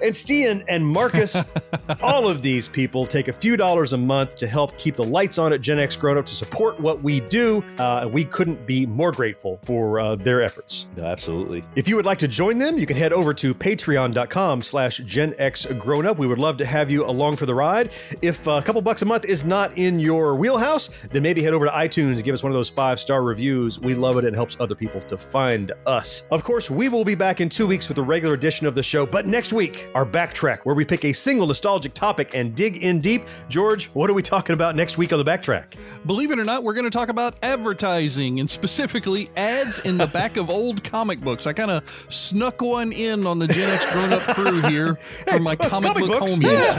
and 0.02 0.12
Stian 0.12 0.64
and 0.68 0.86
Marcus. 0.86 1.36
All 2.02 2.28
of 2.28 2.42
these 2.42 2.68
people 2.68 3.06
take 3.06 3.28
a 3.28 3.32
few 3.32 3.56
dollars 3.56 3.92
a 3.92 3.98
month 3.98 4.36
to 4.36 4.46
help 4.46 4.76
keep 4.78 4.96
the 4.96 5.04
lights 5.04 5.38
on 5.38 5.52
at 5.52 5.60
Gen 5.60 5.78
X 5.78 5.96
Grown 5.96 6.18
Up 6.18 6.26
to 6.26 6.34
support 6.34 6.78
what 6.78 7.02
we 7.02 7.20
do. 7.20 7.64
Uh, 7.78 8.00
and 8.02 8.12
we 8.12 8.24
couldn't 8.24 8.66
be 8.66 8.86
more 8.86 9.12
grateful 9.12 9.58
for 9.64 10.00
uh, 10.00 10.14
their 10.16 10.42
efforts. 10.42 10.86
No, 10.96 11.04
absolutely. 11.04 11.64
If 11.78 11.86
you 11.86 11.94
would 11.94 12.04
like 12.04 12.18
to 12.18 12.26
join 12.26 12.58
them, 12.58 12.76
you 12.76 12.86
can 12.86 12.96
head 12.96 13.12
over 13.12 13.32
to 13.34 13.54
patreon.com 13.54 14.62
slash 14.64 14.96
Gen 14.96 15.32
X 15.38 15.64
Grown 15.64 16.06
Up. 16.06 16.18
We 16.18 16.26
would 16.26 16.40
love 16.40 16.56
to 16.56 16.66
have 16.66 16.90
you 16.90 17.04
along 17.04 17.36
for 17.36 17.46
the 17.46 17.54
ride. 17.54 17.92
If 18.20 18.48
a 18.48 18.60
couple 18.60 18.82
bucks 18.82 19.02
a 19.02 19.04
month 19.04 19.24
is 19.26 19.44
not 19.44 19.78
in 19.78 20.00
your 20.00 20.34
wheelhouse, 20.34 20.90
then 21.12 21.22
maybe 21.22 21.40
head 21.40 21.54
over 21.54 21.66
to 21.66 21.70
iTunes 21.70 22.14
and 22.14 22.24
give 22.24 22.34
us 22.34 22.42
one 22.42 22.50
of 22.50 22.56
those 22.56 22.68
five 22.68 22.98
star 22.98 23.22
reviews. 23.22 23.78
We 23.78 23.94
love 23.94 24.18
it. 24.18 24.24
It 24.24 24.34
helps 24.34 24.56
other 24.58 24.74
people 24.74 25.00
to 25.02 25.16
find 25.16 25.70
us. 25.86 26.26
Of 26.32 26.42
course, 26.42 26.68
we 26.68 26.88
will 26.88 27.04
be 27.04 27.14
back 27.14 27.40
in 27.40 27.48
two 27.48 27.68
weeks 27.68 27.88
with 27.88 27.98
a 27.98 28.02
regular 28.02 28.34
edition 28.34 28.66
of 28.66 28.74
the 28.74 28.82
show, 28.82 29.06
but 29.06 29.28
next 29.28 29.52
week, 29.52 29.88
our 29.94 30.04
backtrack, 30.04 30.64
where 30.64 30.74
we 30.74 30.84
pick 30.84 31.04
a 31.04 31.12
single 31.12 31.46
nostalgic 31.46 31.94
topic 31.94 32.34
and 32.34 32.56
dig 32.56 32.78
in 32.78 33.00
deep. 33.00 33.22
George, 33.48 33.86
what 33.90 34.10
are 34.10 34.14
we 34.14 34.22
talking 34.22 34.54
about 34.54 34.74
next 34.74 34.98
week 34.98 35.12
on 35.12 35.24
the 35.24 35.30
backtrack? 35.30 35.74
Believe 36.06 36.32
it 36.32 36.40
or 36.40 36.44
not, 36.44 36.64
we're 36.64 36.74
going 36.74 36.86
to 36.86 36.90
talk 36.90 37.08
about 37.08 37.36
advertising 37.44 38.40
and 38.40 38.50
specifically 38.50 39.30
ads 39.36 39.78
in 39.78 39.96
the 39.96 40.08
back 40.08 40.36
of 40.36 40.50
old 40.50 40.82
comic 40.82 41.20
books. 41.20 41.46
I 41.46 41.52
kind 41.52 41.67
kind 41.68 41.82
of 41.82 42.12
snuck 42.12 42.60
one 42.62 42.92
in 42.92 43.26
on 43.26 43.38
the 43.38 43.46
Gen 43.46 43.70
X 43.70 43.92
grown 43.92 44.12
up 44.12 44.22
crew 44.34 44.60
here 44.62 44.94
for 45.28 45.38
my 45.38 45.56
comic, 45.56 45.92
comic 45.94 46.06
book 46.06 46.20
books, 46.20 46.32
homies. 46.32 46.76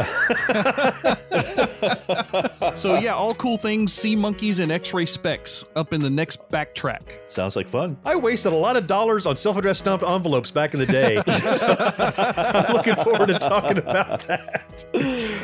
so 2.77 2.97
yeah, 2.97 3.13
all 3.13 3.33
cool 3.35 3.57
things, 3.57 3.93
sea 3.93 4.15
monkeys 4.15 4.59
and 4.59 4.71
X-ray 4.71 5.05
specs 5.05 5.63
up 5.75 5.93
in 5.93 6.01
the 6.01 6.09
next 6.09 6.49
backtrack. 6.49 7.01
Sounds 7.27 7.55
like 7.55 7.67
fun. 7.67 7.97
I 8.05 8.15
wasted 8.15 8.53
a 8.53 8.55
lot 8.55 8.75
of 8.77 8.87
dollars 8.87 9.25
on 9.25 9.35
self-addressed 9.35 9.81
stamped 9.81 10.03
envelopes 10.03 10.51
back 10.51 10.73
in 10.73 10.79
the 10.79 10.85
day. 10.85 11.21
So 11.59 11.75
I'm 11.79 12.73
looking 12.73 12.95
forward 12.95 13.27
to 13.29 13.39
talking 13.39 13.77
about 13.77 14.27
that. 14.27 14.83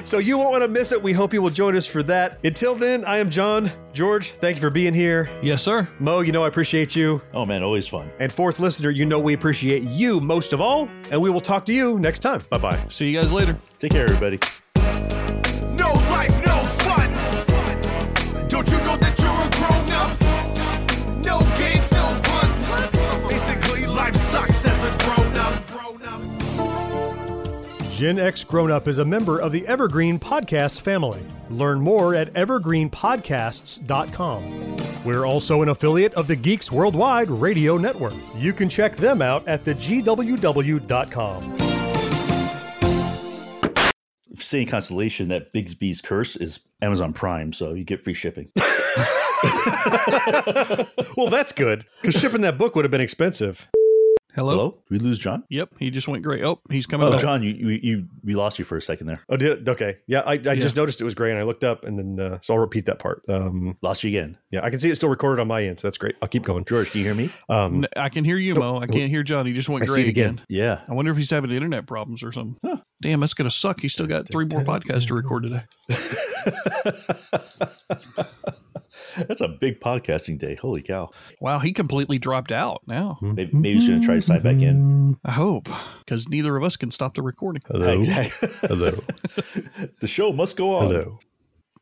So 0.05 0.19
you 0.19 0.37
won't 0.37 0.51
want 0.51 0.63
to 0.63 0.67
miss 0.67 0.91
it. 0.91 1.01
We 1.01 1.13
hope 1.13 1.33
you 1.33 1.41
will 1.41 1.49
join 1.49 1.75
us 1.75 1.85
for 1.85 2.03
that. 2.03 2.39
Until 2.45 2.75
then, 2.75 3.03
I 3.05 3.17
am 3.17 3.29
John. 3.29 3.71
George, 3.91 4.31
thank 4.31 4.55
you 4.55 4.61
for 4.61 4.69
being 4.69 4.93
here. 4.93 5.29
Yes, 5.41 5.63
sir. 5.63 5.87
Mo, 5.99 6.21
you 6.21 6.31
know 6.31 6.43
I 6.43 6.47
appreciate 6.47 6.95
you. 6.95 7.21
Oh 7.33 7.43
man, 7.45 7.63
always 7.63 7.87
fun. 7.87 8.11
And 8.19 8.31
fourth 8.31 8.59
listener, 8.59 8.91
you 8.91 9.05
know 9.05 9.19
we 9.19 9.33
appreciate 9.33 9.83
you 9.83 10.19
most 10.19 10.53
of 10.53 10.61
all. 10.61 10.87
And 11.11 11.21
we 11.21 11.29
will 11.29 11.41
talk 11.41 11.65
to 11.65 11.73
you 11.73 11.99
next 11.99 12.19
time. 12.19 12.43
Bye 12.49 12.59
bye. 12.59 12.85
See 12.89 13.09
you 13.09 13.19
guys 13.19 13.31
later. 13.31 13.57
Take 13.79 13.91
care, 13.91 14.03
everybody. 14.03 14.39
Gen 27.95 28.19
X 28.19 28.43
Grown 28.43 28.69
Up 28.71 28.87
is 28.89 28.99
a 28.99 29.05
member 29.05 29.39
of 29.39 29.53
the 29.53 29.65
Evergreen 29.65 30.19
Podcast 30.19 30.81
family. 30.81 31.25
Learn 31.49 31.79
more 31.79 32.13
at 32.13 32.33
evergreenpodcasts.com. 32.33 34.75
We're 35.05 35.25
also 35.25 35.61
an 35.61 35.69
affiliate 35.69 36.13
of 36.15 36.27
the 36.27 36.35
Geeks 36.35 36.69
Worldwide 36.69 37.31
Radio 37.31 37.77
Network. 37.77 38.13
You 38.35 38.51
can 38.51 38.67
check 38.67 38.97
them 38.97 39.21
out 39.21 39.47
at 39.47 39.63
thegww.com. 39.63 41.55
If 44.29 44.41
it's 44.41 44.53
any 44.53 44.65
consolation, 44.65 45.29
that 45.29 45.53
Bigby's 45.53 46.01
curse 46.01 46.35
is 46.35 46.59
Amazon 46.81 47.13
Prime, 47.13 47.53
so 47.53 47.73
you 47.73 47.85
get 47.85 48.03
free 48.03 48.13
shipping. 48.13 48.49
well, 51.15 51.29
that's 51.29 51.53
good 51.53 51.85
because 52.01 52.19
shipping 52.19 52.41
that 52.41 52.57
book 52.57 52.75
would 52.75 52.83
have 52.83 52.91
been 52.91 52.99
expensive. 52.99 53.69
Hello. 54.36 54.51
Hello? 54.51 54.69
Did 54.71 54.91
we 54.91 54.99
lose 54.99 55.17
John? 55.17 55.43
Yep, 55.49 55.69
he 55.79 55.89
just 55.89 56.07
went 56.09 56.21
gray. 56.23 56.43
Oh, 56.43 56.59
he's 56.69 56.86
coming 56.86 57.07
Oh, 57.07 57.11
back. 57.11 57.21
John, 57.21 57.41
you, 57.41 57.51
you 57.53 57.69
you 57.81 58.07
we 58.23 58.36
lost 58.36 58.59
you 58.59 58.65
for 58.65 58.75
a 58.77 58.81
second 58.81 59.07
there. 59.07 59.21
Oh, 59.29 59.38
did 59.38 59.59
it? 59.61 59.69
Okay. 59.69 59.97
Yeah, 60.07 60.21
I, 60.25 60.33
I 60.33 60.38
just 60.38 60.75
noticed 60.75 60.99
it 60.99 61.05
was 61.05 61.15
gray 61.15 61.31
and 61.31 61.39
I 61.39 61.43
looked 61.43 61.63
up 61.63 61.86
and 61.86 61.97
then, 61.97 62.19
uh, 62.33 62.39
so 62.41 62.53
I'll 62.53 62.59
repeat 62.59 62.86
that 62.88 62.99
part. 62.99 63.23
Um, 63.29 63.77
Lost 63.81 64.03
you 64.03 64.09
again. 64.09 64.38
yeah, 64.51 64.59
I 64.63 64.69
can 64.69 64.79
see 64.79 64.89
it's 64.89 64.99
still 64.99 65.07
recorded 65.09 65.41
on 65.41 65.47
my 65.47 65.63
end, 65.63 65.79
so 65.79 65.88
that's 65.88 65.97
great. 65.97 66.15
I'll 66.21 66.27
keep 66.27 66.43
going. 66.43 66.65
George, 66.65 66.91
can 66.91 66.99
you 66.99 67.05
hear 67.05 67.15
me? 67.15 67.29
Um, 67.47 67.86
N- 67.86 67.88
I 67.95 68.09
can 68.09 68.25
hear 68.25 68.38
you, 68.38 68.55
Mo. 68.55 68.77
I 68.79 68.88
can't 68.88 69.09
hear 69.09 69.23
John. 69.23 69.45
He 69.45 69.53
just 69.53 69.69
went 69.69 69.83
I 69.83 69.86
see 69.86 70.01
it 70.01 70.09
again. 70.09 70.31
again. 70.33 70.45
Yeah. 70.49 70.81
I 70.89 70.93
wonder 70.93 71.11
if 71.11 71.17
he's 71.17 71.29
having 71.29 71.51
internet 71.51 71.88
problems 71.88 72.21
or 72.21 72.31
something. 72.33 72.59
Damn, 73.01 73.19
that's 73.21 73.33
gonna 73.33 73.51
suck. 73.51 73.79
He's 73.79 73.93
still 73.93 74.07
got 74.07 74.27
three 74.27 74.45
more 74.45 74.63
podcasts 74.63 75.07
to 75.07 75.13
record 75.13 75.43
today. 75.43 75.63
That's 79.18 79.41
a 79.41 79.47
big 79.47 79.80
podcasting 79.80 80.38
day. 80.39 80.55
Holy 80.55 80.82
cow. 80.82 81.09
Wow, 81.39 81.59
he 81.59 81.74
completely 81.74 82.18
dropped 82.20 82.51
out 82.51 82.82
now. 82.88 83.18
Maybe, 83.22 83.51
maybe 83.53 83.80
he's 83.80 83.88
going 83.89 84.01
to 84.01 84.05
try 84.05 84.16
to 84.16 84.22
sign 84.22 84.41
back 84.41 84.61
in. 84.61 85.18
I 85.26 85.32
hope, 85.32 85.70
because 85.99 86.28
neither 86.28 86.55
of 86.57 86.63
us 86.63 86.76
can 86.78 86.91
stop 86.91 87.16
the 87.16 87.22
recording. 87.22 87.61
Hello. 87.68 87.99
Exactly. 87.99 88.49
Hello. 88.68 88.91
the 90.01 90.07
show 90.07 90.32
must 90.32 90.57
go 90.57 90.76
on. 90.76 90.88
Hello. 90.88 91.20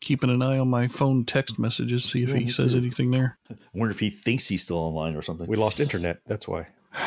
Keeping 0.02 0.30
an 0.30 0.42
eye 0.42 0.58
on 0.60 0.68
my 0.68 0.88
phone 0.90 1.24
text 1.24 1.58
messages, 1.58 2.04
see 2.04 2.24
if 2.24 2.30
Yeah, 2.30 2.36
he 2.36 2.52
says 2.52 2.74
too. 2.74 2.80
anything 2.80 3.12
there. 3.12 3.38
I 3.50 3.56
wonder 3.74 3.92
if 3.92 4.00
he 4.00 4.10
thinks 4.10 4.48
he's 4.50 4.62
still 4.62 4.78
online 4.78 5.16
or 5.16 5.22
something. 5.22 5.48
We 5.48 5.56
lost 5.56 5.80
internet. 5.80 6.20
That's 6.28 6.46
why. 6.48 6.68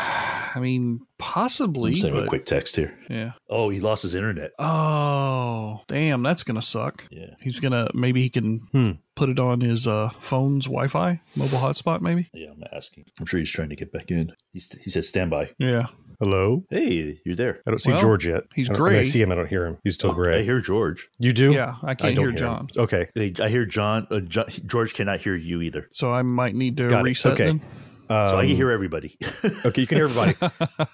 I 0.57 0.59
mean, 0.59 1.01
possibly. 1.19 1.91
I'm 1.93 1.97
sending 1.97 2.19
him 2.21 2.25
a 2.27 2.29
quick 2.29 2.45
text 2.47 2.77
here. 2.77 2.99
Yeah. 3.11 3.33
Oh, 3.49 3.69
he 3.69 3.81
lost 3.81 4.03
his 4.03 4.15
internet. 4.15 4.53
Oh, 4.59 5.83
damn, 5.89 6.23
that's 6.23 6.43
gonna 6.43 6.63
suck. 6.63 7.07
Yeah. 7.11 7.35
He's 7.41 7.61
gonna 7.61 7.89
maybe 7.95 8.23
he 8.23 8.31
can 8.31 8.59
Hmm. 8.73 8.91
put 9.15 9.29
it 9.29 9.39
on 9.39 9.61
his 9.61 9.87
uh, 9.87 10.11
phone's 10.21 10.65
Wi-Fi, 10.67 11.21
mobile 11.37 11.59
hotspot, 11.59 12.01
maybe. 12.01 12.29
Yeah, 12.33 12.51
I'm 12.53 12.65
asking. 12.73 13.05
I'm 13.21 13.27
sure 13.27 13.39
he's 13.41 13.51
trying 13.51 13.69
to 13.71 13.77
get 13.77 13.93
back 13.93 14.11
in. 14.11 14.33
He's, 14.53 14.71
he 14.83 14.91
said 14.91 15.05
standby. 15.05 15.51
Yeah. 15.59 15.87
Hello. 16.19 16.65
Hey, 16.71 17.21
you're 17.27 17.37
there. 17.37 17.61
I 17.67 17.71
don't 17.71 17.79
see 17.79 17.91
Well, 17.93 18.01
George 18.01 18.27
yet. 18.27 18.45
he's 18.55 18.71
I 18.71 18.73
don't- 18.73 18.87
I, 18.87 18.91
mean, 18.91 18.99
I 19.01 19.03
see 19.03 19.21
him. 19.21 19.31
I 19.31 19.35
don't 19.35 19.49
hear 19.49 19.67
him. 19.67 19.77
He's 19.85 19.97
still 19.97 20.15
gray. 20.15 20.39
I 20.41 20.43
hear 20.45 20.61
George. 20.61 21.09
You 21.19 21.35
do? 21.35 21.53
Yeah, 21.53 21.75
I 21.83 21.95
can't 21.95 22.17
don't 22.17 22.25
hear 22.25 22.31
him. 22.31 22.37
John. 22.37 22.69
Okay. 22.75 23.09
I 23.39 23.49
hear 23.51 23.67
John, 23.67 24.07
uh, 24.11 24.21
John. 24.21 24.47
George 24.65 24.95
cannot 24.95 25.21
hear 25.21 25.35
you 25.35 25.61
either. 25.61 25.89
So 25.91 26.15
I 26.15 26.23
might 26.23 26.55
need 26.55 26.79
to 26.79 26.89
Got 26.89 27.01
it. 27.01 27.05
reset 27.05 27.33
Okay. 27.35 27.45
then. 27.45 27.61
So 28.09 28.15
I 28.15 28.41
Um, 28.41 28.47
can 28.47 28.57
hear 28.57 28.71
everybody. 28.71 29.17
Okay, 29.65 29.81
you 29.81 29.87
can 29.87 29.97
hear 29.99 30.07
everybody. 30.09 30.35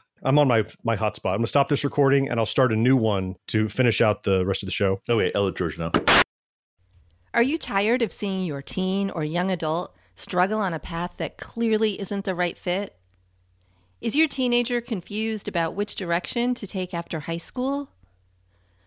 I'm 0.22 0.38
on 0.38 0.46
my 0.48 0.64
my 0.84 0.96
hotspot. 0.96 1.32
I'm 1.32 1.38
gonna 1.38 1.46
stop 1.46 1.68
this 1.68 1.84
recording 1.84 2.28
and 2.28 2.38
I'll 2.38 2.46
start 2.46 2.72
a 2.72 2.76
new 2.76 2.96
one 2.96 3.36
to 3.48 3.68
finish 3.68 4.00
out 4.00 4.22
the 4.22 4.44
rest 4.46 4.62
of 4.62 4.66
the 4.66 4.72
show. 4.72 5.00
okay, 5.08 5.32
I'll 5.34 5.44
let 5.44 5.56
George 5.56 5.78
know. 5.78 5.90
Are 7.34 7.42
you 7.42 7.58
tired 7.58 8.02
of 8.02 8.12
seeing 8.12 8.44
your 8.44 8.62
teen 8.62 9.10
or 9.10 9.24
young 9.24 9.50
adult 9.50 9.94
struggle 10.14 10.60
on 10.60 10.74
a 10.74 10.78
path 10.78 11.14
that 11.16 11.38
clearly 11.38 12.00
isn't 12.00 12.24
the 12.24 12.34
right 12.34 12.56
fit? 12.58 12.96
Is 14.00 14.14
your 14.16 14.28
teenager 14.28 14.80
confused 14.80 15.48
about 15.48 15.74
which 15.74 15.94
direction 15.94 16.54
to 16.54 16.66
take 16.66 16.92
after 16.92 17.20
high 17.20 17.38
school? 17.38 17.88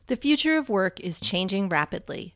The 0.08 0.16
future 0.16 0.58
of 0.58 0.70
work 0.70 1.00
is 1.00 1.20
changing 1.20 1.70
rapidly, 1.70 2.36